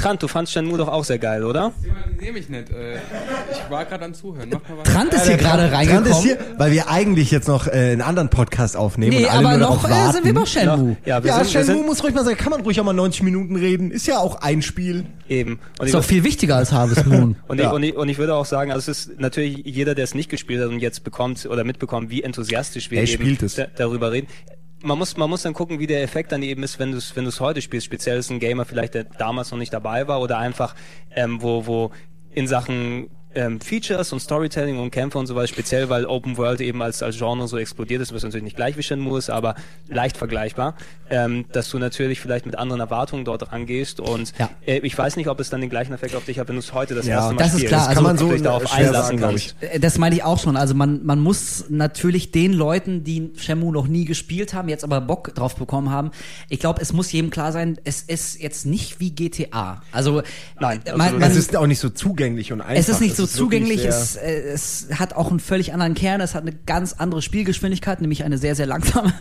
[0.07, 1.73] Trant, du fandst Shenmue doch auch sehr geil, oder?
[2.20, 2.70] Nehme ich nicht.
[2.70, 2.95] Äh,
[3.51, 4.49] ich war gerade am Zuhören.
[4.53, 4.93] Mach mal was.
[4.93, 6.23] Trant ist hier gerade Trant ist reingekommen.
[6.23, 9.59] hier, weil wir eigentlich jetzt noch äh, einen anderen Podcast aufnehmen Nee, und alle aber
[9.59, 10.12] nur noch darauf äh, warten.
[10.12, 10.97] sind wir bei Shenmue.
[11.05, 12.85] Ja, wir Ja, sind, wir Shenmue sind muss ruhig mal sagen, kann man ruhig auch
[12.85, 13.91] mal 90 Minuten reden.
[13.91, 15.07] Ist ja auch ein Spiel.
[15.28, 15.59] eben.
[15.81, 17.35] Und Ist doch viel wichtiger als Harvest Moon.
[17.49, 17.66] und, Ja.
[17.66, 20.15] ich, und, ich, und ich würde auch sagen, also es ist natürlich jeder, der es
[20.15, 23.57] nicht gespielt hat und jetzt bekommt oder mitbekommt, wie enthusiastisch wir Er eben spielt es.
[23.57, 24.28] da, darüber reden.
[24.86, 27.16] Man muss, man muss dann gucken, wie der Effekt dann eben ist, wenn du es
[27.16, 27.86] wenn du's heute spielst.
[27.86, 30.76] Speziell ist ein Gamer vielleicht, der damals noch nicht dabei war oder einfach,
[31.10, 31.90] ähm, wo, wo
[32.30, 36.60] in Sachen ähm, Features und Storytelling und Kämpfe und so weiter, speziell weil Open World
[36.60, 39.54] eben als, als Genre so explodiert ist, was natürlich nicht gleich wie Shenmue ist, aber
[39.88, 40.74] leicht vergleichbar,
[41.10, 44.50] ähm, dass du natürlich vielleicht mit anderen Erwartungen dort rangehst und Ja.
[44.66, 46.60] äh, ich weiß nicht, ob es dann den gleichen Effekt auf dich hat, wenn du
[46.60, 47.68] es heute das Ja, erste Mal das ist spielst.
[47.68, 49.54] klar, Das also kann man Ob du so dich darauf einlassen sagen, glaub ich.
[49.60, 50.56] Äh, Das meine ich auch schon.
[50.56, 55.00] Also man, man muss natürlich den Leuten, die Shenmue noch nie gespielt haben, jetzt aber
[55.00, 56.10] Bock drauf bekommen haben,
[56.48, 59.82] ich glaube, es muss jedem klar sein, es ist jetzt nicht wie GTA.
[59.92, 60.22] Also
[60.58, 61.20] Nein, man, nicht.
[61.20, 62.74] man, Es ist auch nicht so zugänglich und einfach.
[62.74, 66.35] es ist nicht so zugänglich, es, äh, es hat auch einen völlig anderen Kern, es
[66.35, 69.12] hat eine ganz andere Spielgeschwindigkeit, nämlich eine sehr, sehr langsame.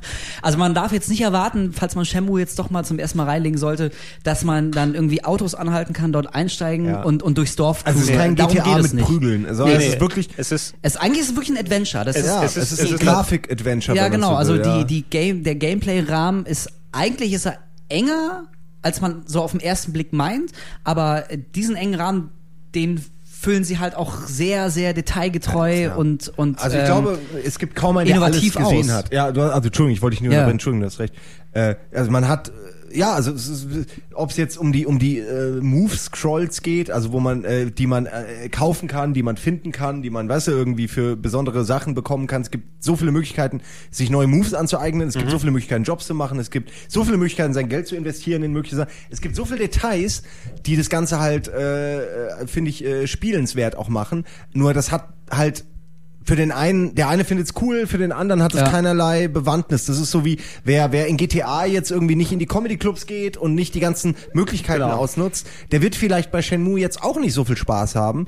[0.42, 3.26] Also man darf jetzt nicht erwarten, falls man Shenmue jetzt doch mal zum ersten Mal
[3.26, 3.92] reinlegen sollte,
[4.24, 7.04] dass man dann irgendwie Autos anhalten kann, dort einsteigen Ja.
[7.04, 9.06] und, und durchs Dorf Also es ist kein Darum GTA mit nicht.
[9.06, 9.46] Prügeln.
[9.46, 12.06] Also Nee, es nee, ist wirklich, es ist Es, eigentlich ist es wirklich ein Adventure.
[12.06, 13.98] Das Es- ist, ja, es es ist- es ein ist- Grafik-Adventure.
[13.98, 14.30] ja, genau.
[14.32, 14.84] so Also will, ja.
[14.84, 17.58] die, die Game, der Gameplay-Rahmen ist, eigentlich ist er
[17.90, 18.46] enger,
[18.82, 20.52] als man so auf den ersten Blick meint,
[20.84, 21.24] aber
[21.56, 22.30] diesen engen Rahmen,
[22.76, 23.04] den
[23.46, 25.96] füllen sie halt auch sehr, sehr detailgetreu Ja.
[25.96, 28.92] und, und Also ich ähm, glaube, es gibt kaum einen, der alles gesehen aus.
[28.92, 29.14] hat.
[29.14, 30.50] Ja, du, also Entschuldigung, ich wollte dich nur Ja.
[30.50, 31.14] Entschuldigung, du hast recht.
[31.54, 32.52] Äh, also man hat, äh,
[32.96, 33.34] ja, also
[34.14, 37.72] ob es jetzt um die um die äh, Move Scrolls geht, also wo man äh,
[37.72, 41.16] die man äh, kaufen kann, die man finden kann, die man, weißt du, irgendwie für
[41.16, 42.42] besondere Sachen bekommen kann.
[42.42, 43.62] Es gibt so viele Möglichkeiten,
[43.92, 45.08] sich neue Moves anzueignen.
[45.08, 46.40] Es gibt so viele Möglichkeiten, Jobs zu machen.
[46.40, 48.92] Es gibt so viele Möglichkeiten, sein Geld zu investieren in mögliche Sachen.
[49.10, 50.24] Es gibt so viele Details,
[50.66, 52.00] die das Ganze halt, äh,
[52.42, 54.26] äh, finde ich, äh, spielenswert auch machen.
[54.54, 55.66] Nur das hat halt
[56.26, 58.70] für den einen, der eine findet es cool, für den anderen hat es Ja.
[58.70, 59.86] keinerlei Bewandtnis.
[59.86, 63.38] Das ist so wie, wer, wer in GTA jetzt irgendwie nicht in die Comedy-Clubs geht
[63.38, 64.96] und nicht die ganzen Möglichkeiten Genau.
[64.98, 68.28] ausnutzt, der wird vielleicht bei Shenmue jetzt auch nicht so viel Spaß haben.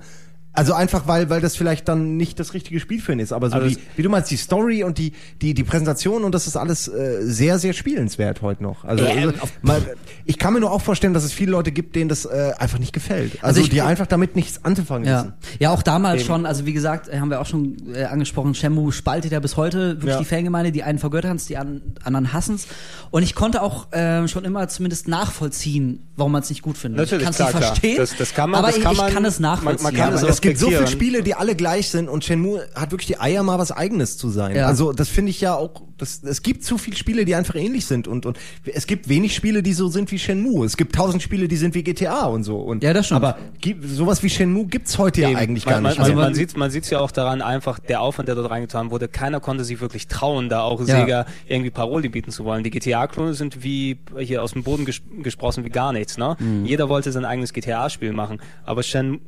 [0.57, 3.31] Also einfach, weil, weil das vielleicht dann nicht das richtige Spiel für ihn ist.
[3.31, 6.23] Aber so Also die, es- wie du meinst, die Story und die, die, die Präsentation
[6.23, 8.83] und das ist alles äh, sehr, sehr spielenswert heute noch.
[8.83, 9.81] Also, also mal,
[10.25, 12.79] ich kann mir nur auch vorstellen, dass es viele Leute gibt, denen das äh, einfach
[12.79, 13.33] nicht gefällt.
[13.35, 15.19] Also, Also ich- die einfach damit nichts anzufangen Ja.
[15.19, 15.33] wissen.
[15.59, 16.27] ja, auch damals Eben.
[16.27, 19.57] schon, also wie gesagt, äh, haben wir auch schon äh, angesprochen, Shenmue spaltet ja bis
[19.57, 20.19] heute wirklich Ja.
[20.19, 22.65] die Fangemeinde, die einen vergöttern die an, anderen hassen's.
[23.11, 26.97] Und ich konnte auch äh, schon immer zumindest nachvollziehen, warum man es nicht gut findet.
[26.99, 27.61] Natürlich, ich nicht klar.
[27.61, 29.83] verstehen, Das- das kann man- aber das ich, kann ich man- kann es man- nachvollziehen.
[29.83, 30.87] man kann Ja, es es gibt so viele.
[30.87, 34.29] Spiele, die alle gleich sind und Shenmue hat wirklich die Eier, mal was eigenes zu
[34.29, 34.55] sein.
[34.55, 34.65] Ja.
[34.67, 37.85] Also das finde ich ja auch, das, es gibt zu viele Spiele, die einfach ähnlich
[37.85, 40.65] sind und, und es gibt wenig Spiele, die so sind wie Shenmue.
[40.65, 42.57] Es gibt tausend Spiele, die sind wie GTA und so.
[42.59, 43.23] Und, Ja, das stimmt.
[43.23, 45.37] Aber gibt, sowas wie Shenmue gibt's heute ja Eben.
[45.39, 45.97] eigentlich man, gar nicht.
[45.97, 48.35] Man, Also man, man- man sieht man sieht's ja auch daran einfach, der Aufwand, der
[48.35, 50.99] dort reingetan wurde, keiner konnte sich wirklich trauen, da auch Ja.
[51.01, 52.63] Sega irgendwie Paroli bieten zu wollen.
[52.63, 56.17] Die GTA-Klone sind wie hier aus dem Boden ges gesprossen wie gar nichts.
[56.17, 56.35] Ne?
[56.39, 56.65] Mhm.
[56.65, 59.19] Jeder wollte sein eigenes GTA-Spiel machen, aber Shen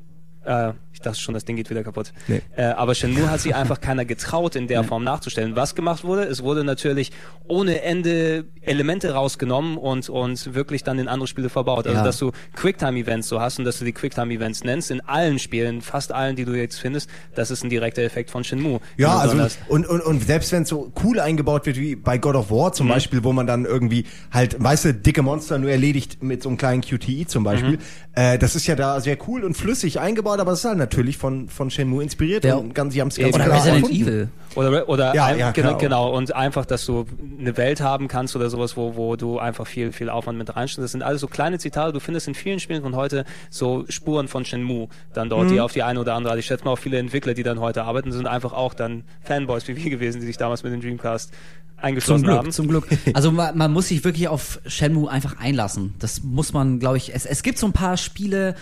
[0.45, 2.11] äh, Ich dachte schon, das Ding geht wieder kaputt.
[2.27, 2.41] Nee.
[2.57, 5.55] Äh, aber Shenmue hat sich einfach keiner getraut, in der Form nachzustellen.
[5.55, 7.13] Was gemacht wurde, es wurde natürlich
[7.47, 11.87] ohne Ende Elemente rausgenommen und, und wirklich dann in andere Spiele verbaut.
[11.87, 12.03] Also, Ja.
[12.03, 16.11] dass du Quicktime-Events so hast und dass du die Quicktime-Events nennst, in allen Spielen, fast
[16.11, 18.81] allen, die du jetzt findest, das ist ein direkter Effekt von Shenmue.
[18.97, 19.37] Ja, also
[19.69, 22.73] und, und, und selbst wenn es so cool eingebaut wird wie bei God of War
[22.73, 22.91] zum Mhm.
[22.91, 26.57] Beispiel, wo man dann irgendwie halt, weißt du, dicke Monster nur erledigt mit so einem
[26.57, 27.79] kleinen QTE zum Beispiel, Mhm.
[28.15, 31.17] äh, das ist ja da sehr cool und flüssig eingebaut, aber es ist halt natürlich
[31.17, 32.55] von, von Shenmue inspiriert Ja.
[32.55, 34.01] und ganz, sie haben es ganz Oder klar Resident erfunden.
[34.07, 34.29] Evil.
[34.55, 36.15] Oder, oder Ja, ein, ja, genau, genau.
[36.15, 37.05] Und einfach, dass du
[37.39, 40.83] eine Welt haben kannst oder sowas, wo, wo du einfach viel, viel Aufwand mit reinstellst.
[40.85, 41.93] Das sind alles so kleine Zitate.
[41.93, 45.53] Du findest in vielen Spielen von heute so Spuren von Shenmue dann dort, Mhm.
[45.53, 46.31] die auf die eine oder andere.
[46.33, 49.03] Also ich schätze mal auch viele Entwickler, die dann heute arbeiten, sind einfach auch dann
[49.21, 51.31] Fanboys wie wir gewesen, die sich damals mit dem Dreamcast
[51.79, 52.51] Zum eingeschlossen Glück, haben.
[52.51, 52.87] zum Glück.
[53.13, 55.93] Also man, man muss sich wirklich auf Shenmue einfach einlassen.
[55.99, 57.13] Das muss man, glaube ich.
[57.13, 58.55] Es, es gibt so ein paar Spiele,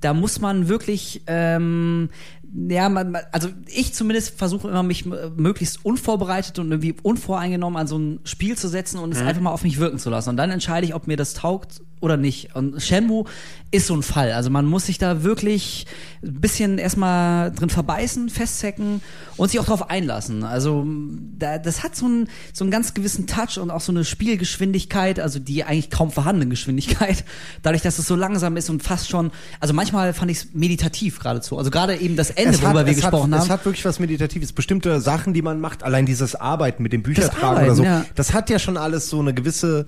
[0.00, 2.08] da muss man wirklich, ähm,
[2.68, 7.98] ja, man, also ich zumindest versuche immer mich möglichst unvorbereitet und irgendwie unvoreingenommen an so
[7.98, 10.30] ein Spiel zu setzen und es einfach mal auf mich wirken zu lassen.
[10.30, 12.54] Und dann entscheide ich, ob mir das taugt oder nicht.
[12.54, 13.24] Und Shenmue
[13.70, 14.32] ist so ein Fall.
[14.32, 15.86] Also man muss sich da wirklich
[16.22, 19.00] ein bisschen erstmal drin verbeißen, festzecken
[19.36, 20.42] und sich auch darauf einlassen.
[20.42, 20.86] Also
[21.38, 25.20] da, das hat so einen, so einen ganz gewissen Touch und auch so eine Spielgeschwindigkeit,
[25.20, 27.24] also die eigentlich kaum vorhandene Geschwindigkeit,
[27.62, 31.18] dadurch, dass es so langsam ist und fast schon, also manchmal fand ich es meditativ
[31.20, 31.58] geradezu.
[31.58, 33.46] Also gerade eben das Ende, Es hat, worüber wir es, gesprochen hat, haben.
[33.46, 34.52] es hat wirklich was Meditatives.
[34.52, 38.04] Bestimmte Sachen, die man macht, allein dieses Arbeiten mit dem Büchertragen Arbeiten, oder so, ja.
[38.14, 39.86] das hat ja schon alles so eine gewisse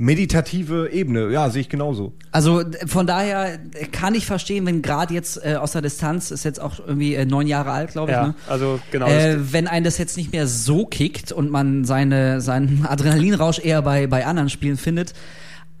[0.00, 1.30] meditative Ebene.
[1.30, 2.14] Ja, sehe ich genauso.
[2.32, 3.58] Also von daher
[3.92, 7.24] kann ich verstehen, wenn gerade jetzt äh, aus der Distanz, ist jetzt auch irgendwie äh,
[7.26, 8.34] neun Jahre alt, glaube ich, Ja, ne?
[8.48, 9.06] also genau.
[9.06, 13.82] Äh, wenn einen das jetzt nicht mehr so kickt und man seine, seinen Adrenalinrausch eher
[13.82, 15.12] bei, bei anderen Spielen findet.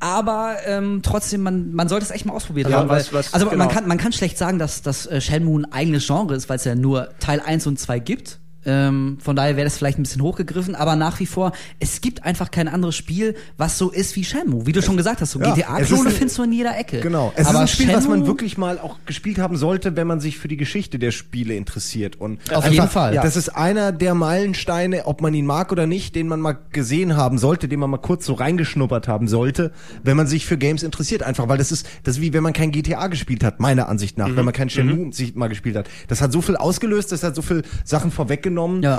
[0.02, 2.88] Aber ähm, trotzdem, man, man sollte es echt mal ausprobiert Ja, haben.
[2.88, 3.68] Weil, was- was- also man, genau.
[3.68, 6.64] kann, man kann schlecht sagen, dass das äh, Shenmue ein eigenes Genre ist, weil es
[6.64, 8.38] ja nur Teil 1 und 2 gibt.
[8.66, 12.24] Ähm, von daher wäre das vielleicht ein bisschen hochgegriffen, aber nach wie vor, es gibt
[12.24, 14.66] einfach kein anderes Spiel, was so ist wie Shenmue.
[14.66, 17.00] Wie du schon gesagt hast, so Ja, es GTA-Klone findest du in jeder Ecke.
[17.00, 17.32] Genau.
[17.36, 20.06] Es aber ist ein Spiel, was man Shenmue- wirklich mal auch gespielt haben sollte, wenn
[20.06, 22.16] man sich für die Geschichte der Spiele interessiert.
[22.20, 23.14] Und Auf jeden Fall.
[23.14, 27.16] Das ist einer der Meilensteine, ob man ihn mag oder nicht, den man mal gesehen
[27.16, 29.72] haben sollte, den man mal kurz so reingeschnuppert haben sollte,
[30.02, 31.22] wenn man sich für Games interessiert.
[31.22, 34.18] Einfach, weil das ist, das ist wie wenn man kein GTA gespielt hat, meiner Ansicht
[34.18, 35.88] nach, wenn man kein Shenmue sich mal gespielt hat.
[36.08, 38.49] Das hat so viel ausgelöst, das hat so viel Sachen vorweggenommen.
[38.82, 38.98] Ja.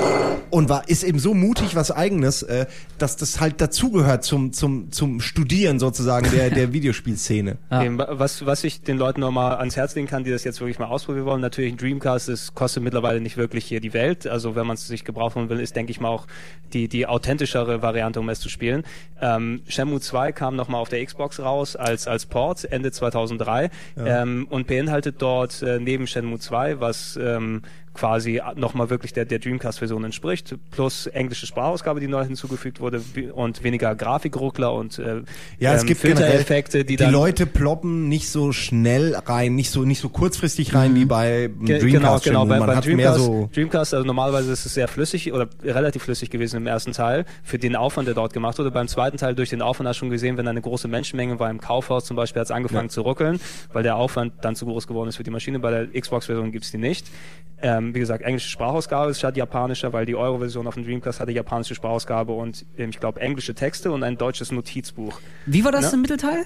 [0.50, 2.66] Und war, ist eben so mutig was eigenes, äh,
[2.98, 7.58] dass das halt dazugehört zum, zum, zum Studieren sozusagen der, der Videospielszene.
[7.70, 7.84] Ja.
[7.84, 10.80] Eben, was, was ich den Leuten nochmal ans Herz legen kann, die das jetzt wirklich
[10.80, 14.28] mal ausprobieren wollen, natürlich ein Dreamcast, das kostet mittlerweile nicht wirklich hier die Welt.
[14.28, 16.28] Also wenn man es sich gebrauchen will, ist, denke ich mal, auch
[16.74, 18.84] die, die authentischere Variante, um es zu spielen.
[19.22, 24.48] Ähm, Shenmue 2 kam nochmal auf der Xbox raus als, als Port Ende 2003 ähm,
[24.50, 27.62] und beinhaltet dort äh, neben Shenmue 2, was ähm,
[27.94, 33.02] quasi nochmal wirklich der, der Dreamcast-Version entspricht, plus englische Sprachausgabe, die neu hinzugefügt wurde
[33.34, 35.22] und weniger Grafikruckler und äh,
[35.60, 39.72] Ja, es ähm, gibt Filtereffekte, die, die dann Leute ploppen nicht so schnell rein, nicht
[39.72, 41.66] so nicht so kurzfristig rein wie bei Mhm.
[41.66, 42.24] Dreamcast.
[42.24, 42.46] genau, genau.
[42.46, 46.58] Bei, bei Dreamcast, so Dreamcast, also normalerweise ist es sehr flüssig oder relativ flüssig gewesen
[46.58, 48.72] im ersten Teil für den Aufwand, der dort gemacht wurde.
[48.72, 51.50] Beim zweiten Teil durch den Aufwand hast du schon gesehen, wenn eine große Menschenmenge war
[51.50, 53.40] im Kaufhaus zum Beispiel, hat es angefangen zu ruckeln,
[53.74, 55.60] weil der Aufwand dann zu groß geworden ist für die Maschine.
[55.60, 57.08] Bei der Xbox-Version gibt's die nicht.
[57.64, 61.32] Ähm, wie gesagt, englische Sprachausgabe ist statt japanischer, weil die Euro-Version auf dem Dreamcast hatte
[61.32, 65.20] japanische Sprachausgabe und ähm, ich glaube englische Texte und ein deutsches Notizbuch.
[65.46, 65.94] Wie war das Ja.
[65.94, 66.46] im Mittelteil?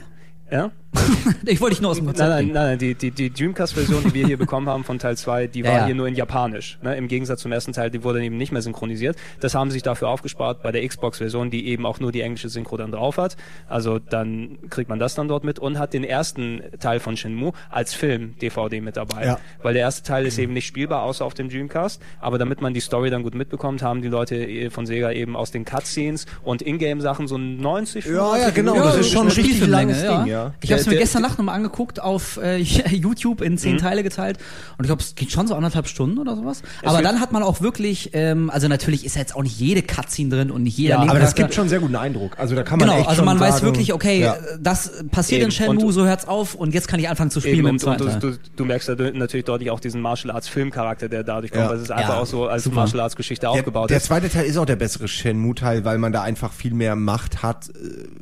[0.51, 0.71] Ja?
[1.45, 4.03] Ich wollte dich nur aus dem Konzept Nein, nein, nein, nein, die, die, die Dreamcast-Version,
[4.05, 5.85] die wir hier bekommen haben von Teil 2, die Ja, war ja.
[5.85, 6.79] hier nur in Japanisch.
[6.81, 6.95] Ne?
[6.95, 9.15] Im Gegensatz zum ersten Teil, die wurde eben nicht mehr synchronisiert.
[9.39, 12.49] Das haben sie sich dafür aufgespart bei der Xbox-Version, die eben auch nur die englische
[12.49, 13.37] Synchro dann drauf hat.
[13.67, 17.53] Also dann kriegt man das dann dort mit und hat den ersten Teil von Shenmue
[17.69, 19.25] als Film DVD mit dabei.
[19.25, 19.39] Ja.
[19.61, 22.01] Weil der erste Teil ist eben nicht spielbar, außer auf dem Dreamcast.
[22.19, 25.35] Aber damit man die Story dann gut mitbekommt, haben die Leute eh von Sega eben
[25.35, 29.31] aus den Cutscenes und Ingame-Sachen so 90, Ja, ja, 95 genau, das ist schon ein
[29.33, 30.34] richtig langes Ding, ja.
[30.61, 32.57] Ich habe es mir der- gestern Nacht nochmal angeguckt auf äh,
[32.91, 33.57] YouTube in Mhm.
[33.57, 34.37] zehn Teile geteilt
[34.77, 36.61] und ich glaube, es geht schon so anderthalb Stunden oder sowas.
[36.83, 39.81] Aber dann hat man auch wirklich, ähm, also natürlich ist ja jetzt auch nicht jede
[39.81, 42.37] Cutscene drin und nicht jeder Ja, aber das gibt schon einen sehr guten Eindruck.
[42.39, 44.35] Also da kann man Genau, echt also schon man weiß sagen, wirklich, okay, ja.
[44.59, 45.45] das passiert Eben.
[45.49, 47.81] in Shenmue, Und- so hört's auf und jetzt kann ich anfangen zu spielen Eben, mit
[47.81, 48.19] dem und, und du, Teil.
[48.33, 51.63] du, du merkst ja natürlich deutlich auch diesen Martial Arts Filmcharakter, der dadurch kommt.
[51.63, 51.69] Ja.
[51.69, 52.75] weil es ist einfach Ja, auch so als super.
[52.77, 56.11] Martial Arts Geschichte Der, aufgebaut der zweite Teil ist auch der bessere Shenmue-Teil, weil man
[56.11, 57.69] da einfach viel mehr Macht hat.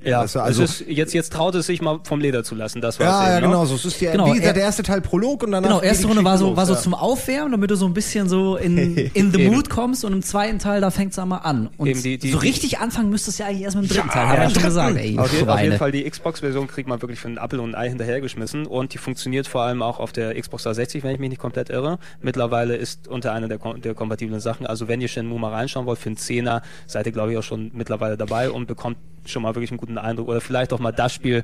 [0.03, 2.55] äh, Ja, du, also es ist, jetzt, jetzt traut es sich mal vom Leder zu
[2.55, 2.81] lassen.
[2.81, 3.51] Das war's Ja, ja, eben, ne?
[3.53, 3.75] genau, so.
[3.75, 5.69] Es ist ja, Genau, wie gesagt, er- der erste Teil Prolog und danach.
[5.69, 6.79] Genau, erste Runde war so, los, war so ja.
[6.79, 10.21] zum Aufwärmen, damit du so ein bisschen so in, in the mood kommst und im
[10.21, 11.69] zweiten Teil, da fängt's einmal an.
[11.77, 13.93] Und Eben die- die- so die- richtig anfangen müsstest du ja eigentlich erst mit dem
[13.95, 15.77] dritten Ja, Teil, haben wir ja, schon gesagt, ey, Auf, je, auf jeden.
[15.77, 18.97] Fall, die Xbox-Version kriegt man wirklich für einen Apfel und ein Ei hinterhergeschmissen und die
[18.97, 21.99] funktioniert vor allem auch auf der Xbox 360, wenn ich mich nicht komplett irre.
[22.21, 25.99] Mittlerweile ist unter einer der, der kompatiblen Sachen, also wenn ihr Shenmue mal reinschauen wollt,
[25.99, 29.55] für einen Zehner seid ihr, glaube ich, auch schon mittlerweile dabei und bekommt schon mal
[29.55, 31.43] wirklich einen guten Eindruck oder vielleicht auch mal das Spiel,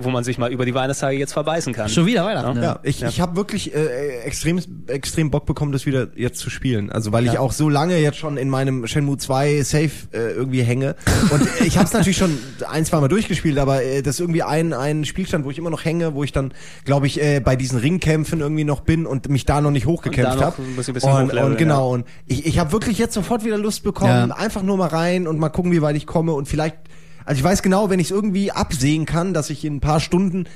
[0.00, 1.88] wo man sich mal über die Weihnachtstage jetzt verbeißen kann.
[1.88, 2.64] Schon wieder Weihnachten, ne?
[2.64, 6.92] Ja, ich, ich habe wirklich äh, extrem, extrem Bock bekommen, das wieder jetzt zu spielen.
[6.92, 10.62] Also weil ich auch so lange jetzt schon in meinem Shenmue 2 Safe äh, irgendwie
[10.62, 10.94] hänge.
[11.30, 12.38] Und ich habe es natürlich schon
[12.68, 15.70] ein, zwei Mal durchgespielt, aber äh, das ist irgendwie ein, ein Spielstand, wo ich immer
[15.70, 16.54] noch hänge, wo ich dann,
[16.84, 20.40] glaube ich, äh, bei diesen Ringkämpfen irgendwie noch bin und mich da noch nicht hochgekämpft
[20.40, 20.62] habe.
[20.62, 23.82] ein bisschen- bisschen Und, und genau, und ich, ich habe wirklich jetzt sofort wieder Lust
[23.82, 24.36] bekommen, Ja.
[24.36, 26.76] einfach nur mal rein und mal gucken, wie weit ich komme und vielleicht
[27.24, 30.00] also ich weiß genau, wenn ich es irgendwie absehen kann, dass ich in ein paar
[30.00, 30.46] Stunden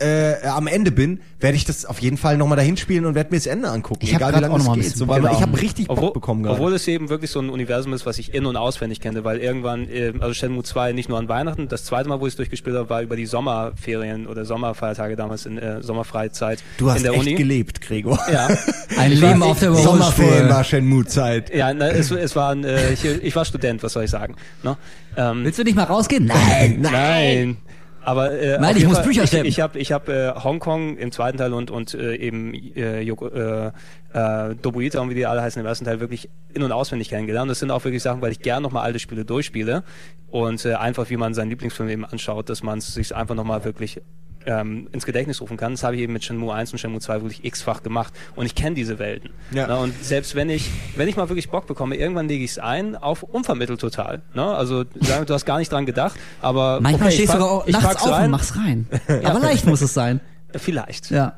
[0.00, 3.30] äh, am Ende bin, werde ich das auf jeden Fall nochmal dahin spielen und werde
[3.30, 4.00] mir das Ende angucken.
[4.02, 4.96] Ich egal wie lange es geht.
[4.96, 6.56] So, weil ich habe richtig Bock Obwohl, bekommen gerade.
[6.56, 9.38] obwohl es eben wirklich so ein Universum ist, was ich in- und auswendig kenne, weil
[9.38, 12.36] irgendwann, äh, also Shenmue 2 nicht nur an Weihnachten, das zweite Mal, wo ich es
[12.36, 17.02] durchgespielt habe, war über die Sommerferien oder Sommerfeiertage damals in äh, Sommerfreizeit Du hast in
[17.04, 17.34] der echt Uni.
[17.34, 18.18] gelebt, Gregor.
[18.32, 18.48] Ja,
[18.98, 21.54] Ein Leben auf der Sommerferien war Shenmue-Zeit.
[21.54, 24.34] ja na, es, es war ein, äh, ich, ich war Student, was soll ich sagen.
[24.62, 24.76] Ne?
[25.16, 26.26] Ähm, Willst du nicht mal rausgehen?
[26.26, 26.78] Nein.
[26.80, 27.56] Nein.
[28.02, 29.48] Aber äh, Nein, ich muss Fall, Bücher ich, schleppen.
[29.48, 33.28] ich habe ich hab, äh, Hongkong im zweiten Teil und und äh, eben äh, Yoko,
[33.28, 33.72] äh,
[34.12, 37.50] äh, Dobuita und wie die alle heißen im ersten Teil wirklich in und auswendig kennengelernt.
[37.50, 39.82] Das sind auch wirklich Sachen, weil ich gern nochmal alte Spiele durchspiele
[40.28, 43.64] und äh, einfach wie man seinen Lieblingsfilm eben anschaut, dass man es sich einfach nochmal
[43.64, 44.00] wirklich
[44.46, 45.72] ähm, ins Gedächtnis rufen kann.
[45.72, 48.54] Das habe ich eben mit Shenmue 1 und Shenmue 2 wirklich x-fach gemacht und ich
[48.54, 49.30] kenne diese Welten.
[49.52, 49.66] Ja.
[49.68, 52.58] Na, und selbst wenn ich, wenn ich mal wirklich Bock bekomme, irgendwann lege ich es
[52.58, 54.22] ein auf unvermittelt total.
[54.34, 54.44] Ne?
[54.44, 57.72] Also du hast gar nicht dran gedacht, aber Manchmal okay, stehst du pack- auch ich
[57.74, 58.24] nachts auf rein.
[58.26, 58.86] und mach's rein.
[59.24, 60.20] Aber leicht muss es sein.
[60.58, 61.10] Vielleicht.
[61.10, 61.34] Ja.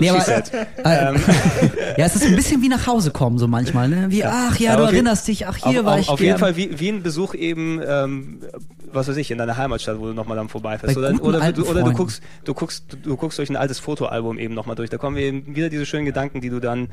[0.00, 0.52] Nee, aber, said.
[0.52, 0.84] äh,
[1.98, 4.06] ja, es ist ein bisschen wie nach Hause kommen, so manchmal, ne?
[4.10, 6.26] Wie, ach ja, Ja, du je- erinnerst dich, ach hier auf, war ich auf gern.
[6.28, 8.40] jeden Fall wie, wie ein Besuch eben, ähm,
[8.92, 10.94] was weiß ich, in deiner Heimatstadt, wo du nochmal dann vorbeifährst.
[10.94, 13.78] Bei Oder, oder, du, oder du guckst, du guckst, du, du guckst durch ein altes
[13.78, 14.90] Fotoalbum eben nochmal durch.
[14.90, 16.88] Da kommen eben wieder diese schönen Gedanken, die du dann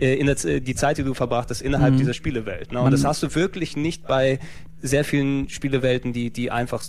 [0.00, 1.98] äh, in der, die Zeit, die du verbracht hast, innerhalb Mhm.
[1.98, 2.72] dieser Spielewelt.
[2.72, 2.80] Ne?
[2.80, 4.38] Und das hast du wirklich nicht bei
[4.80, 6.82] sehr vielen Spielewelten, die, die einfach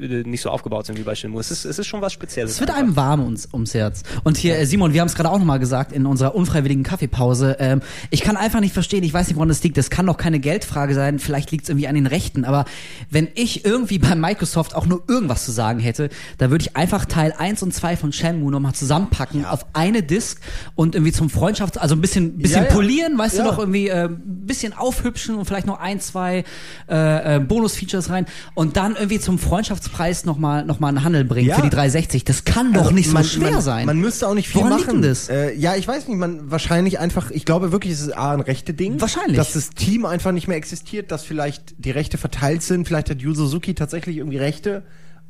[0.00, 1.40] äh, nicht so aufgebaut sind wie bei Shenmue.
[1.40, 2.52] Es ist, es ist schon was Spezielles.
[2.52, 2.82] Es wird einfach.
[2.82, 4.02] einem warm ums, ums Herz.
[4.24, 7.56] Und hier, äh, Simon, wir haben es gerade auch nochmal gesagt in unserer unfreiwilligen Kaffeepause.
[7.60, 9.76] Ähm, ich kann einfach nicht verstehen, ich weiß nicht, woran das liegt.
[9.76, 11.18] Das kann doch keine Geldfrage sein.
[11.18, 12.44] Vielleicht liegt es irgendwie an den Rechten.
[12.44, 12.64] Aber
[13.10, 16.08] wenn ich irgendwie bei Microsoft auch nur irgendwas zu sagen hätte,
[16.38, 20.40] dann würde ich einfach Teil 1 und 2 von Shenmue nochmal zusammenpacken auf eine Disk
[20.74, 22.74] und irgendwie zum Freundschafts-, also ein bisschen, bisschen Ja, ja.
[22.74, 23.44] polieren, weißt Ja.
[23.44, 26.44] du noch, irgendwie äh, ein bisschen aufhübschen und vielleicht noch ein, zwei
[26.88, 31.48] äh, äh, Bonus-Features rein und dann irgendwie zum Freundschaftspreis nochmal noch mal einen Handel bringen
[31.48, 31.56] Ja.
[31.56, 32.24] für die 360.
[32.24, 33.86] Das kann doch Also nicht so man, schwer man, sein.
[33.86, 35.02] Man müsste auch nicht viel Woran liegt machen.
[35.02, 35.28] denn das?
[35.28, 38.40] Äh, ja, ich weiß nicht, man wahrscheinlich einfach, ich glaube wirklich, es ist A, ein
[38.40, 39.00] rechte Ding.
[39.00, 39.36] Wahrscheinlich.
[39.36, 43.20] Dass das Team einfach nicht mehr existiert, dass vielleicht die Rechte verteilt sind, vielleicht hat
[43.20, 44.82] Yu Suzuki tatsächlich irgendwie Rechte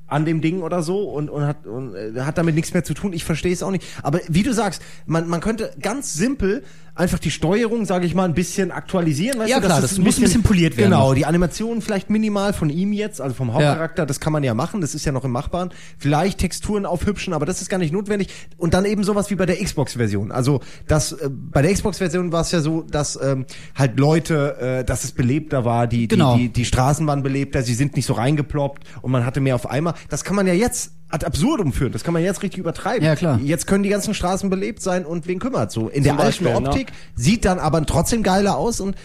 [0.09, 2.95] an dem Ding oder so und, und, hat, und äh, hat damit nichts mehr zu
[2.95, 3.13] tun.
[3.13, 3.85] Ich verstehe es auch nicht.
[4.03, 6.63] Aber wie du sagst, man, man könnte ganz simpel
[6.95, 9.39] einfach die Steuerung, sage ich mal, ein bisschen aktualisieren.
[9.39, 11.83] Weißt Ja, du, klar, dass das es muss ein bisschen poliert werden Genau, die Animationen
[11.83, 15.05] vielleicht minimal von ihm jetzt, also vom Hauptcharakter, das kann man ja machen, das ist
[15.05, 15.71] ja noch im Machbaren.
[15.99, 18.29] Vielleicht Texturen aufhübschen, aber das ist gar nicht notwendig.
[18.57, 20.33] Und dann eben sowas wie bei der Xbox-Version.
[20.33, 24.85] Also das äh, bei der Xbox-Version war es ja so, dass ähm, halt Leute, äh,
[24.85, 26.37] dass es belebter war, die, Genau.
[26.37, 29.55] die, die, die Straßen waren belebter, sie sind nicht so reingeploppt und man hatte mehr
[29.55, 29.93] auf einmal.
[30.09, 31.93] Das kann man ja jetzt ad absurdum führen.
[31.93, 33.05] Das kann man jetzt richtig übertreiben.
[33.05, 33.41] Ja, klar.
[33.43, 35.89] Jetzt können die ganzen Straßen belebt sein und wen kümmert so.
[35.89, 36.69] In der Zum alten Beispiel, ne?
[36.69, 38.97] Optik sieht dann aber trotzdem geiler aus und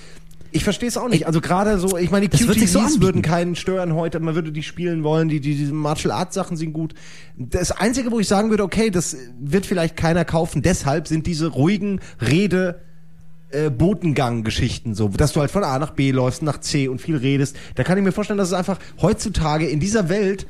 [0.51, 1.27] ich verstehe es auch nicht.
[1.27, 4.63] Also gerade so, ich meine, die sich so würden keinen stören heute, man würde die
[4.63, 6.93] spielen wollen, die, die diese Martial Arts Sachen sind gut.
[7.37, 11.47] Das einzige, wo ich sagen würde, okay, das wird vielleicht keiner kaufen, deshalb sind diese
[11.47, 12.81] ruhigen Rede
[13.51, 17.17] äh, Botengang-Geschichten, so, dass du halt von A nach B läufst, nach C und viel
[17.17, 17.55] redest.
[17.75, 20.47] Da kann ich mir vorstellen, dass es einfach heutzutage in dieser Welt,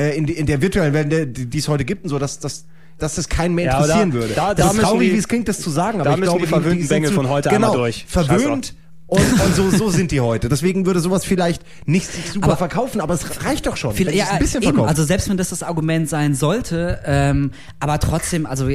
[0.00, 2.64] äh, in, die- in der virtuellen Welt, die es heute gibt und so, dass, dass,
[2.98, 4.34] dass das keinen mehr Ja, interessieren da- würde.
[4.34, 6.30] da- da das ist traurig, wie es klingt, das zu sagen, da aber ich müssen
[6.30, 8.04] glaube, die verwöhnten Bengel von heute genau, einmal durch.
[8.08, 8.74] Verwöhnt
[9.06, 10.48] und, und so, so sind die heute.
[10.48, 13.94] Deswegen würde sowas vielleicht nicht super Aber- verkaufen, aber es reicht doch schon.
[13.94, 14.88] Vielleicht, ja, ein bisschen eben, verkauft.
[14.90, 17.50] also selbst wenn das das Argument sein sollte, ähm,
[17.80, 18.68] aber trotzdem, also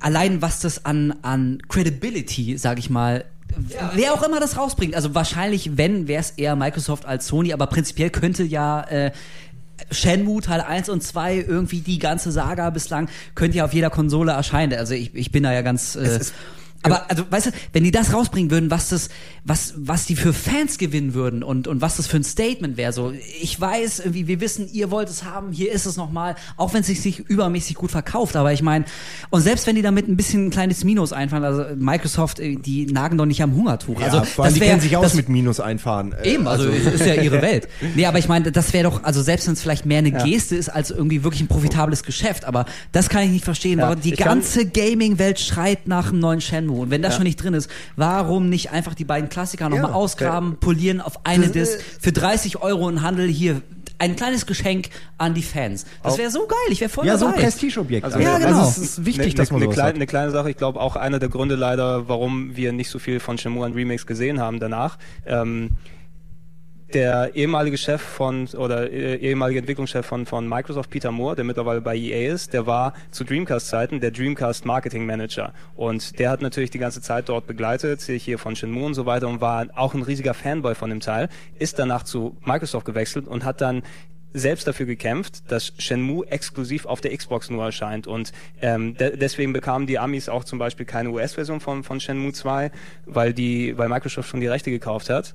[0.00, 3.24] allein was das an, an Credibility, sag ich mal,
[3.94, 7.66] wer auch immer das rausbringt, also wahrscheinlich, wenn, wäre es eher Microsoft als Sony, aber
[7.66, 9.12] prinzipiell könnte ja äh,
[9.90, 14.32] Shenmue Teil 1 und 2 irgendwie die ganze Saga bislang könnte ja auf jeder Konsole
[14.32, 14.78] erscheinen.
[14.78, 16.20] Also ich, ich bin da ja ganz äh,
[16.84, 19.08] Aber also, weißt du, wenn die das rausbringen würden, was das,
[19.44, 22.92] was, was die für Fans gewinnen würden und, und was das für ein Statement wäre,
[22.92, 26.74] so, ich weiß, irgendwie, wir wissen, ihr wollt es haben, hier ist es nochmal, auch
[26.74, 28.84] wenn es sich nicht übermäßig gut verkauft, aber ich meine,
[29.30, 32.86] und selbst wenn die damit ein bisschen ein kleines Minus einfahren, also Microsoft, äh, die
[32.86, 34.00] nagen doch nicht am Hungertuch.
[34.00, 36.12] Ja, also, vor allem, die wär- kennen sich aus das- mit Minus einfahren.
[36.12, 37.66] Äh, Eben, also, es ist ja ihre Welt.
[37.96, 40.54] Nee, aber ich meine, das wäre doch, also selbst wenn es vielleicht mehr eine Geste
[40.54, 43.80] ist als irgendwie wirklich ein profitables Geschäft, aber das kann ich nicht verstehen.
[43.80, 46.67] Ja, warum die ganze Gaming-Welt schreit nach einem neuen Shenmue.
[46.76, 49.96] Und wenn das schon nicht drin ist, warum nicht einfach die beiden Klassiker nochmal Ja.
[49.96, 53.62] ausgraben, polieren auf eine Das, Disc für 30 Euro im Handel hier
[54.00, 55.84] ein kleines Geschenk an die Fans.
[56.04, 57.42] Das wäre so geil, ich wäre voll ja, so ein dabei.
[57.44, 58.04] Prestigeobjekt.
[58.04, 58.62] Also, Ja, Also genau.
[58.68, 59.94] es ist wichtig, eine, dass man eine, sowas kleine, hat.
[59.96, 60.50] eine kleine Sache.
[60.50, 63.72] Ich glaube auch einer der Gründe leider, warum wir nicht so viel von Shenmue an
[63.72, 64.98] Remakes gesehen haben danach.
[65.26, 65.70] Ähm,
[66.94, 71.80] der ehemalige Chef von oder äh, ehemalige Entwicklungschef von von Microsoft Peter Moore, der mittlerweile
[71.80, 75.52] bei EA ist, der war zu Dreamcast Zeiten der Dreamcast Marketing Manager.
[75.76, 79.28] Und der hat natürlich die ganze Zeit dort begleitet, hier von Shenmue und so weiter
[79.28, 81.28] und war auch ein riesiger Fanboy von dem Teil,
[81.58, 83.82] ist danach zu Microsoft gewechselt und hat dann
[84.32, 88.06] selbst dafür gekämpft, dass Shenmue exklusiv auf der Xbox nur erscheint.
[88.06, 92.32] Und ähm, de deswegen bekamen die Amis auch zum Beispiel keine US-Version von, von Shenmue
[92.32, 92.70] 2,
[93.06, 95.34] weil die, weil Microsoft schon die Rechte gekauft hat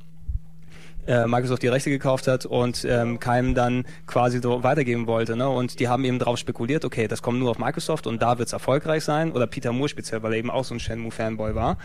[1.07, 5.35] äh, Microsoft die Rechte gekauft hat und ähm, keinem dann quasi so weitergeben wollte.
[5.35, 5.49] Ne?
[5.49, 8.53] Und die haben eben darauf spekuliert, okay, das kommt nur auf Microsoft und da wird's
[8.53, 9.31] erfolgreich sein.
[9.31, 11.77] Oder Peter Moore speziell, weil er eben auch so ein Shenmue-Fanboy war,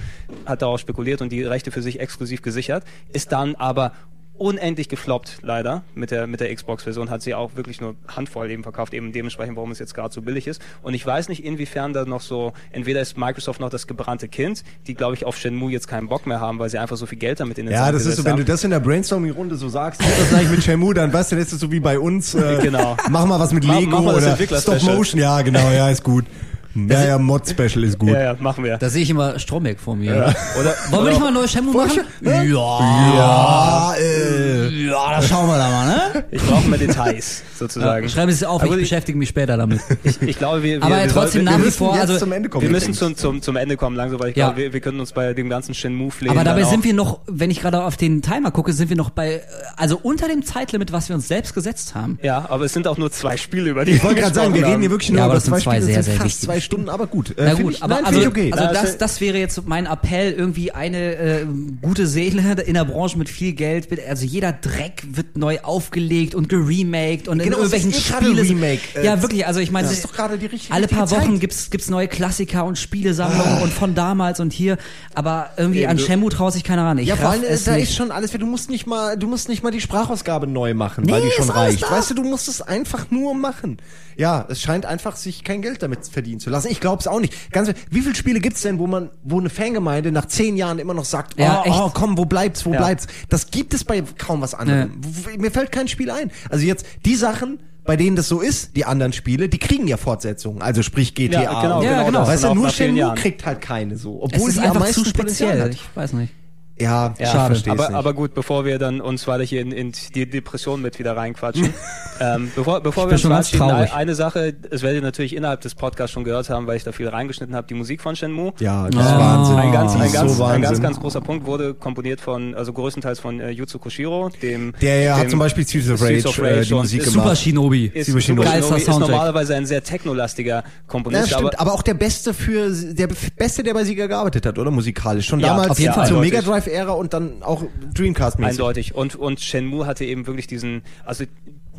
[0.46, 3.92] hat darauf spekuliert und die Rechte für sich exklusiv gesichert, ist dann aber
[4.38, 8.62] unendlich gefloppt, leider, mit der, mit der Xbox-Version, hat sie auch wirklich nur Handvoll eben
[8.62, 10.62] verkauft, eben dementsprechend, warum es jetzt gerade so billig ist.
[10.82, 14.62] Und ich weiß nicht, inwiefern da noch so, entweder ist Microsoft noch das gebrannte Kind,
[14.86, 17.18] die, glaube ich, auf Shenmue jetzt keinen Bock mehr haben, weil sie einfach so viel
[17.18, 18.38] Geld damit in den Ja, Sand das ist so, wenn haben.
[18.38, 21.52] du das in der Brainstorming-Runde so sagst, das eigentlich mit Shenmue, dann weißt du, das
[21.52, 22.34] ist so wie bei uns.
[22.34, 22.96] Äh, Genau.
[23.10, 24.80] Mach mal was mit Mach- Lego mach das oder Entwickler-Special.
[24.80, 25.20] Stop Motion.
[25.20, 26.24] Ja, genau, ja, ist gut.
[26.74, 28.10] Ja, ja, Mod-Special ist gut.
[28.10, 28.76] Ja, ja, machen wir.
[28.76, 30.12] Da sehe ich immer Stromberg vor mir.
[30.60, 32.00] Oder, Wollen wir nicht mal ein neues Shenmue machen?
[32.20, 32.42] Ja.
[32.42, 36.24] Ja, äh, Ja, das schauen wir da mal, ne?
[36.30, 38.08] Ich brauche mehr Details, sozusagen.
[38.08, 39.80] Schreibe es auf, Aber ich beschäftige mich später damit.
[40.04, 42.32] Ich, ich glaube, wir, wir, Aber wir, trotzdem soll- nach wie müssen vor, also zum
[42.32, 42.62] Ende kommen.
[42.62, 44.46] wir müssen zum, zum, zum Ende kommen langsam, weil ich Ja.
[44.48, 46.30] glaube, wir, wir können uns bei dem ganzen pflegen.
[46.30, 49.10] Aber dabei sind wir noch, wenn ich gerade auf den Timer gucke, sind wir noch
[49.10, 49.42] bei,
[49.76, 52.18] also unter dem Zeitlimit, was wir uns selbst gesetzt haben.
[52.22, 54.66] Ja, aber es sind auch nur zwei Spiele, über die Ich wollte gerade sagen, wir
[54.66, 56.42] reden hier wirklich nur Ja, aber über das sind zwei zwei Spiele, sehr, sehr fast
[56.42, 57.30] wichtige zwei Stunden, aber gut.
[57.30, 58.52] Äh, Na gut, ich, aber nein, also, okay.
[58.52, 61.46] also Ja, das, das- wäre jetzt mein Appell, irgendwie eine äh,
[61.82, 63.88] gute Seele in der Branche mit viel Geld.
[64.08, 68.12] Also jeder Dreck wird neu aufgelegt und geremaked und in Genau, es irgendwelchen ist eh
[68.12, 68.42] gerade Spiele.
[68.42, 68.80] Remake.
[68.94, 71.20] Äh, ja, wirklich, also ich meine, das ist doch gerade die richtige- alle paar richtige
[71.22, 71.40] Wochen Zeit.
[71.40, 74.78] gibt's gibt's neue Klassiker und Spielesammlungen und von damals und hier,
[75.14, 76.98] aber irgendwie an Shenmue traut sich keiner ran.
[76.98, 77.82] Ich Ja, vor allem, da nicht.
[77.90, 81.04] ist schon alles, du musst nicht mal, du musst nicht mal die Sprachausgabe neu machen,
[81.04, 81.82] Nee, weil die schon reicht.
[81.82, 81.90] da.
[81.90, 83.78] Weißt du, du musst es einfach nur machen.
[84.16, 86.68] Ja, es scheint einfach sich kein Geld damit verdienen zu lassen.
[86.70, 87.52] Ich glaube es auch nicht.
[87.52, 90.94] Ganz, wie viele Spiele gibt's denn, wo man, wo eine Fangemeinde nach zehn Jahren immer
[90.94, 92.78] noch sagt, Ja, oh, oh, komm, wo bleibt's, wo Ja.
[92.78, 93.06] bleibt's?
[93.28, 94.92] Das gibt es bei kaum was anderem.
[95.00, 96.30] W- Mir fällt kein Spiel ein.
[96.50, 99.96] Also jetzt die Sachen, bei denen das so ist, die anderen Spiele, die kriegen ja
[99.96, 100.60] Fortsetzungen.
[100.60, 101.42] Also sprich GTA.
[101.42, 102.06] Ja, genau, Ja, genau.
[102.06, 102.26] genau.
[102.26, 104.16] Weißt du, auch nur Shenmue kriegt halt keine so.
[104.18, 105.64] es Obwohl ist die am einfach meisten zu Potenzial speziell.
[105.64, 105.74] hat.
[105.74, 106.34] Ich weiß nicht.
[106.80, 107.62] Ja, Ja, Schade.
[107.70, 111.16] aber, aber gut, bevor wir dann uns weiter hier in, in die Depression mit wieder
[111.16, 111.72] reinquatschen.
[112.20, 116.12] ähm, bevor bevor wir uns verabschieden, eine, Sache, das werdet ihr natürlich innerhalb des Podcasts
[116.12, 118.52] schon gehört haben, weil ich da viel reingeschnitten habe, die Musik von Shenmue.
[118.60, 119.18] Ja, das ist Ah.
[119.18, 119.56] Wahnsinn.
[119.56, 122.72] Ein ganz, Die ein ganz, so ein ganz, ganz großer Punkt wurde komponiert von, also
[122.72, 126.28] größtenteils von äh, Yuzo Koshiro, dem, Der ja, dem hat zum Beispiel Streets of Rage,
[126.28, 127.14] of äh, Rage die und Musik gemacht.
[127.14, 127.90] Super Shinobi.
[127.92, 128.42] ist, Super Shinobi.
[128.46, 129.10] Super Geilster ist Soundtrack.
[129.10, 133.62] normalerweise ein sehr technolastiger Ja, Komponist, stimmt, aber, aber, auch der Beste für der Beste,
[133.62, 135.26] der bei Sieger gearbeitet hat, oder musikalisch.
[135.26, 136.06] Schon Ja, damals auf jeden Fall.
[136.06, 136.32] Eindeutig.
[136.32, 137.64] Mega Drive Ära und dann auch
[137.94, 138.50] Dreamcast mäßig.
[138.52, 138.94] Eindeutig.
[138.94, 141.24] Und, und Shenmue hatte eben wirklich diesen, also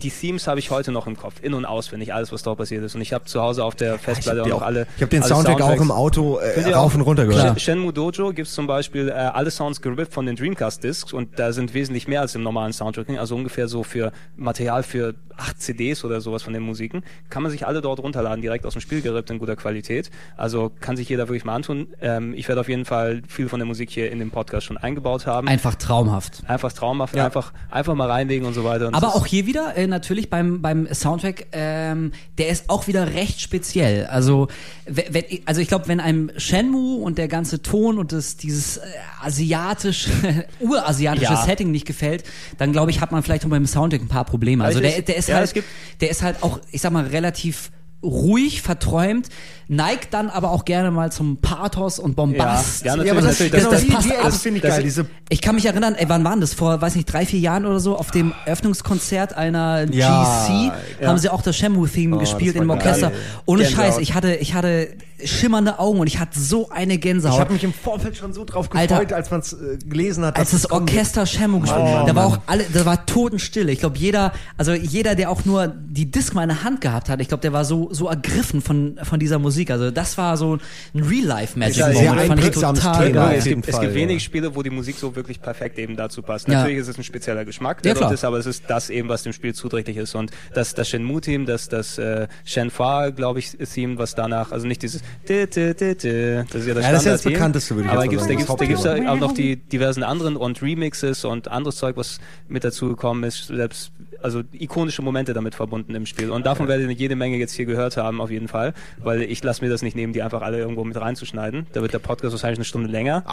[0.01, 2.83] die Themes habe ich heute noch im Kopf, in- und auswendig, alles, was dort passiert
[2.83, 2.95] ist.
[2.95, 4.87] Und ich habe zu Hause auf der Festplatte habe auch noch alle.
[4.97, 7.45] ich hab den Soundtrack auch im Auto äh, rauf und runter gehört.
[7.45, 11.37] Shen- Shenmue Dojo gibt es zum Beispiel äh, alle Sounds gerippt von den Dreamcast-Discs und
[11.39, 15.61] da sind wesentlich mehr als im normalen Soundtracking, also ungefähr so für Material für acht
[15.61, 17.01] CDs oder sowas von den Musiken.
[17.29, 20.09] Kann man sich alle dort runterladen, direkt aus dem Spiel gerippt in guter Qualität.
[20.35, 21.87] Also kann sich jeder wirklich mal antun.
[22.01, 24.77] Ähm, ich werde auf jeden Fall viel von der Musik hier in dem Podcast schon
[24.77, 25.47] eingebaut haben.
[25.47, 26.41] Einfach traumhaft.
[26.47, 28.87] einfach traumhaft, einfach, einfach mal reinlegen und so weiter.
[28.87, 33.13] Und Aber auch hier wieder, äh, natürlich beim, beim Soundtrack, ähm, der ist auch wieder
[33.13, 34.05] recht speziell.
[34.05, 34.47] Also,
[34.85, 38.77] we- wenn, also ich glaube, wenn einem Shenmue und der ganze Ton und das, dieses
[38.77, 38.81] äh,
[39.21, 40.09] asiatische,
[40.59, 41.43] urasiatische Ja.
[41.45, 42.23] Setting nicht gefällt,
[42.57, 44.63] dann glaube ich, hat man vielleicht auch beim Soundtrack ein paar Probleme.
[44.63, 45.53] Also der, der ist ja, halt,
[46.01, 47.71] der ist halt auch, ich sag mal, relativ
[48.03, 49.27] ruhig, verträumt,
[49.67, 52.83] neigt dann aber auch gerne mal zum Pathos und Bombast.
[52.85, 54.41] Ja, ja, Ja, aber das, natürlich, genau, das die, passt die alles.
[54.41, 54.83] finde ich Das- geil.
[54.83, 56.53] Diese Ich kann mich erinnern, ey, wann waren das?
[56.53, 60.71] Vor, weiß nicht, drei, vier Jahren oder so, auf dem Eröffnungskonzert einer Ja, GC
[61.01, 61.07] ja.
[61.09, 63.09] haben sie auch das Shamu-Theme Oh, gespielt das im Orchester.
[63.11, 63.19] geil.
[63.45, 63.85] Ohne Gänsehaut.
[63.85, 64.89] Scheiß, ich hatte, ich hatte
[65.23, 67.35] schimmernde Augen und ich hatte so eine Gänsehaut.
[67.35, 69.15] ich habe mich im Vorfeld schon so drauf gefreut, Alter.
[69.17, 70.37] als man es äh, gelesen hat.
[70.37, 70.71] als das.
[70.71, 73.69] Orchester Shamu gespielt Oh, da war auch alle, da war Totenstille.
[73.71, 77.09] Ich glaube, jeder, also jeder, der auch nur die Disc mal in der Hand gehabt
[77.09, 79.71] hat, ich glaube, der war so, so ergriffen von, von dieser Musik.
[79.71, 80.57] Also das war so
[80.93, 81.77] ein Real-Life-Magic.
[81.77, 81.99] Ja, Moment.
[81.99, 83.25] sehr Fand ich einprägsames total Thema.
[83.27, 83.37] geil.
[83.39, 83.99] es gibt, es gibt ja.
[83.99, 86.47] wenig Spiele, wo die Musik so wirklich perfekt eben dazu passt.
[86.47, 86.55] Ja.
[86.55, 88.09] Natürlich ist es ein spezieller Geschmack, Ja, der klar.
[88.09, 90.15] dort ist, aber es ist das eben, was dem Spiel zuträglich ist.
[90.15, 94.81] Und das, das Shenmue-Team, das, das äh, Shenhua, glaube ich, Theme, was danach, also nicht
[94.81, 97.75] dieses di, di, di, di, das ist ja das Ja, das ist ja das bekannteste,
[97.75, 99.05] würde ich Aber jetzt da sagen, das da gibt's Hauptthema.
[99.05, 103.23] ja auch noch die diversen anderen und Remixes und anderes Zeug, was mit dazu gekommen
[103.23, 103.91] ist, selbst
[104.21, 106.29] also ikonische Momente damit verbunden im Spiel.
[106.29, 109.43] Und davon werdet ihr jede Menge jetzt hier gehört haben, auf jeden Fall, weil ich
[109.43, 111.67] lasse mir das nicht nehmen, die einfach alle irgendwo mit reinzuschneiden.
[111.73, 113.23] Da wird der Podcast wahrscheinlich eine Stunde länger.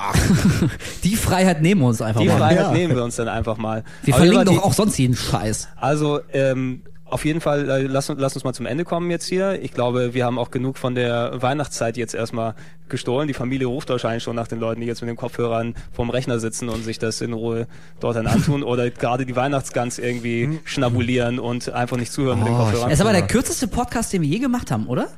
[1.05, 2.39] Die Freiheit nehmen wir uns einfach Die mal.
[2.39, 2.73] Freiheit Ja.
[2.73, 3.85] nehmen wir uns dann einfach mal.
[4.05, 5.69] Wir Aber verlinken die- doch auch sonst jeden Scheiß.
[5.77, 9.27] Also, ähm, auf jeden Fall, äh, lass, uns- lass uns mal zum Ende kommen jetzt
[9.27, 9.63] hier.
[9.63, 12.55] Ich glaube, wir haben auch genug von der Weihnachtszeit jetzt erstmal
[12.89, 13.29] gestohlen.
[13.29, 16.41] Die Familie ruft wahrscheinlich schon nach den Leuten, die jetzt mit den Kopfhörern vorm Rechner
[16.41, 17.69] sitzen und sich das in Ruhe
[18.01, 22.55] dort dann antun oder gerade die Weihnachtsgans irgendwie schnabulieren und einfach nicht zuhören mit den
[22.55, 22.91] Oh, Kopfhörern.
[22.91, 25.09] Das ist aber der kürzeste Podcast, den wir je gemacht haben, oder?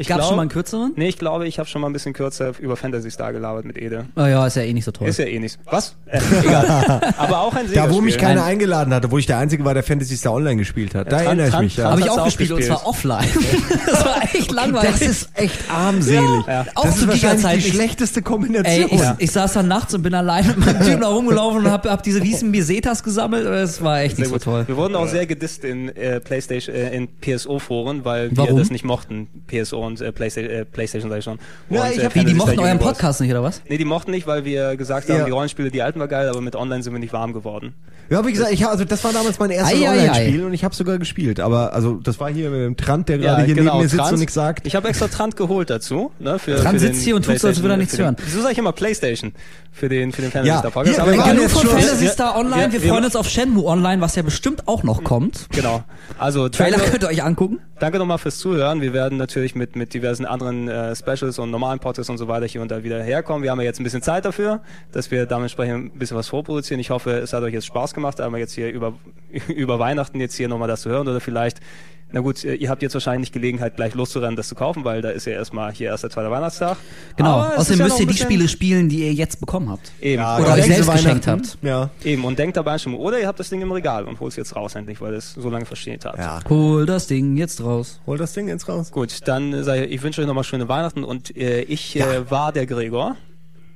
[0.00, 0.92] Ich Gab's glaub- schon mal einen kürzeren?
[0.96, 3.76] Nee, ich glaube, ich habe schon mal ein bisschen kürzer über Fantasy Star gelabert mit
[3.76, 4.06] Ede.
[4.16, 5.08] Oh ja, ist ja eh nicht so toll.
[5.08, 5.58] Ist ja eh nichts.
[5.64, 5.94] Was?
[6.10, 7.00] Äh, egal.
[7.18, 8.52] aber auch ein Da, wo mich keiner Nein.
[8.52, 11.12] eingeladen hatte, wo ich der Einzige war, der Fantasy Star Online gespielt hat.
[11.12, 11.76] Da Tran- erinnere ich mich.
[11.76, 11.90] Ja.
[11.90, 12.78] Habe ich auch auch gespielt und gespielt.
[12.78, 13.28] zwar offline.
[13.86, 14.90] das war echt langweilig.
[14.92, 16.22] Das ist echt armselig.
[16.46, 16.64] Ja.
[16.76, 17.60] Auch das zu ist wahrscheinlich Giga-Zeiten.
[17.60, 18.88] die Ich- schlechteste Ey, Kombination.
[18.90, 21.86] ich, ich saß dann nachts und bin allein mit meinem Typen da rumgelaufen und hab,
[21.86, 23.44] hab diese riesen Besetas gesammelt.
[23.44, 24.44] Das war echt nicht so Sehr gut.
[24.44, 24.64] toll.
[24.68, 28.54] Wir wurden auch sehr gedisst in äh, PlayStation, äh, in PSO-Foren, weil Warum?
[28.56, 29.28] wir das nicht mochten.
[29.46, 31.38] PSO und äh, PlayStation, äh, PlayStation sag ich schon.
[31.68, 32.78] Ja, und, ich äh, hab- Wie, die Fantasy mochten euren.
[32.78, 33.60] Podcast nicht, oder was?
[33.68, 35.24] Nee, die mochten nicht, weil wir gesagt haben, Ja.
[35.24, 37.74] die Rollenspiele, die alten war geil, aber mit Online sind wir nicht warm geworden.
[38.10, 40.96] Ja, wie gesagt, ich, also das war damals mein erstes Online-Spiel und ich habe sogar
[40.98, 41.40] gespielt.
[41.40, 43.88] Aber also das war hier mit dem Trant, der gerade Ja, hier genau, neben mir
[43.90, 44.12] sitzt Trant.
[44.14, 44.66] und nichts sagt.
[44.66, 46.10] Ich habe extra Trant geholt dazu.
[46.18, 47.98] Ne, für, Trant für sitzt den hier und tut so, als würde er nichts für
[47.98, 48.16] den- hören.
[48.24, 49.32] Wieso sage ich immer Playstation?
[49.72, 51.00] Für den, für den Fantasy Ja, Star Podcast.
[51.00, 52.72] aber wir Genug von schon- Fantasy Star Online.
[52.72, 55.46] Wir wir- freuen uns auf Shenmue Online, was ja bestimmt auch noch kommt.
[55.50, 55.84] Genau.
[56.18, 57.58] Also, Trailer danke- könnt ihr euch angucken.
[57.78, 58.80] Danke nochmal fürs Zuhören.
[58.80, 62.46] Wir werden natürlich mit, mit diversen anderen äh, Specials und normalen Podcasts und so weiter
[62.46, 63.42] hier und da wieder herkommen.
[63.42, 64.62] Wir haben ja jetzt ein bisschen Zeit dafür,
[64.92, 66.80] dass wir dementsprechend ein bisschen was vorproduzieren.
[66.80, 68.94] Ich hoffe, es hat euch jetzt Spaß gemacht, einmal jetzt hier über,
[69.48, 71.60] über Weihnachten jetzt hier nochmal das zu hören oder vielleicht,
[72.10, 75.10] na gut, äh, ihr habt jetzt wahrscheinlich Gelegenheit, gleich loszurennen, das zu kaufen, weil da
[75.10, 76.76] ist ja erstmal hier erst der zweite Weihnachtstag.
[77.16, 77.30] Genau.
[77.40, 79.92] Aber Außerdem ja müsst ihr die Spiele spielen, die ihr jetzt bekommen habt.
[80.00, 80.22] Eben.
[80.22, 81.48] Ja, Oder gerade euch selbst geschenkt Weihnachten.
[81.48, 81.58] habt.
[81.62, 81.90] Ja.
[82.04, 82.24] Eben.
[82.24, 84.56] Und denkt dabei schon, oder ihr habt das Ding im Regal und holt es jetzt
[84.56, 86.16] raus endlich, weil es so lange versteht hat.
[86.16, 86.40] ja.
[86.48, 88.00] Hol das Ding jetzt raus.
[88.06, 88.90] Hol das Ding jetzt raus.
[88.90, 91.98] Gut, dann äh, sage ich, ich wünsche euch nochmal schöne Weihnachten und äh, ich äh,
[92.00, 92.30] Ja.
[92.30, 93.16] war der Gregor.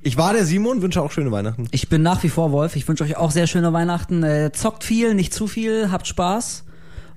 [0.01, 1.67] Ich war der Simon, wünsche auch schöne Weihnachten.
[1.71, 2.75] Ich bin nach wie vor Wolf.
[2.75, 4.21] Ich wünsche euch auch sehr schöne Weihnachten.
[4.23, 6.65] Äh, zockt viel, nicht zu viel, habt Spaß.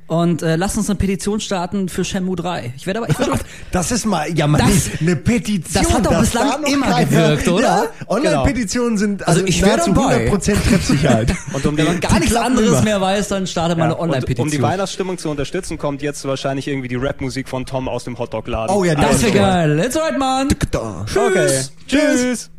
[0.09, 2.75] Und äh, lasst uns eine Petition starten für Shenmue 3.
[2.77, 3.33] Ich werde aber, ich werde
[3.73, 5.83] Das ist mal, ja, mal Das- eine Petition.
[5.83, 7.63] das hat doch bislang da immer keiner- gewirkt, oder?
[7.63, 10.31] Ja, Online-Petitionen sind also, Also ich wär nahezu dabei.
[10.31, 11.35] 100% Treffsicherheit.
[11.53, 12.83] Und um die, Wenn man gar nichts anderes immer.
[12.83, 14.47] mehr weiß, dann startet Ja, eine und, Online-Petition.
[14.47, 18.17] um die Weihnachtsstimmung zu unterstützen, kommt jetzt wahrscheinlich irgendwie die Rapmusik von Tom aus dem
[18.17, 18.77] Hotdog-Laden.
[18.77, 19.73] Oh ja, das ist wäre geil.
[19.75, 20.49] Let's ride, man.
[20.71, 21.05] Da.
[21.15, 21.63] Okay.
[21.89, 22.51] Tschüss.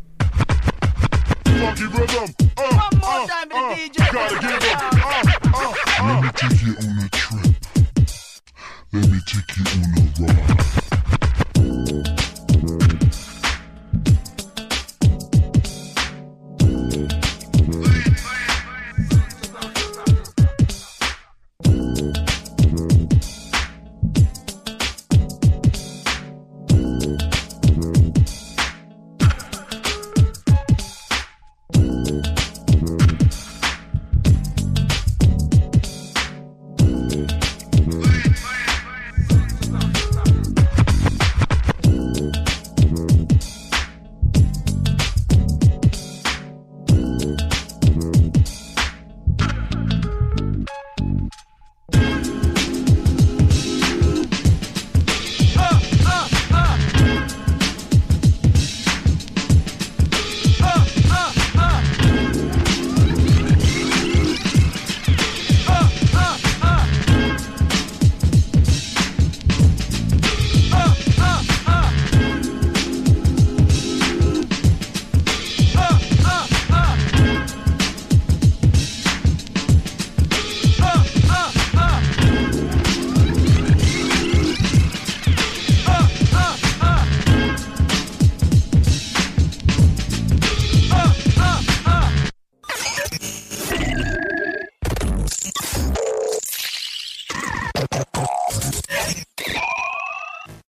[1.59, 2.27] Funky rhythm.
[2.57, 3.97] Uh, One more time, uh, DJ.
[4.11, 4.93] Gotta give up.
[4.93, 5.23] Uh,
[5.53, 6.05] uh, uh.
[6.07, 7.55] Let me take you on a trip.
[8.93, 10.33] Let me take you on a
[12.03, 12.16] ride.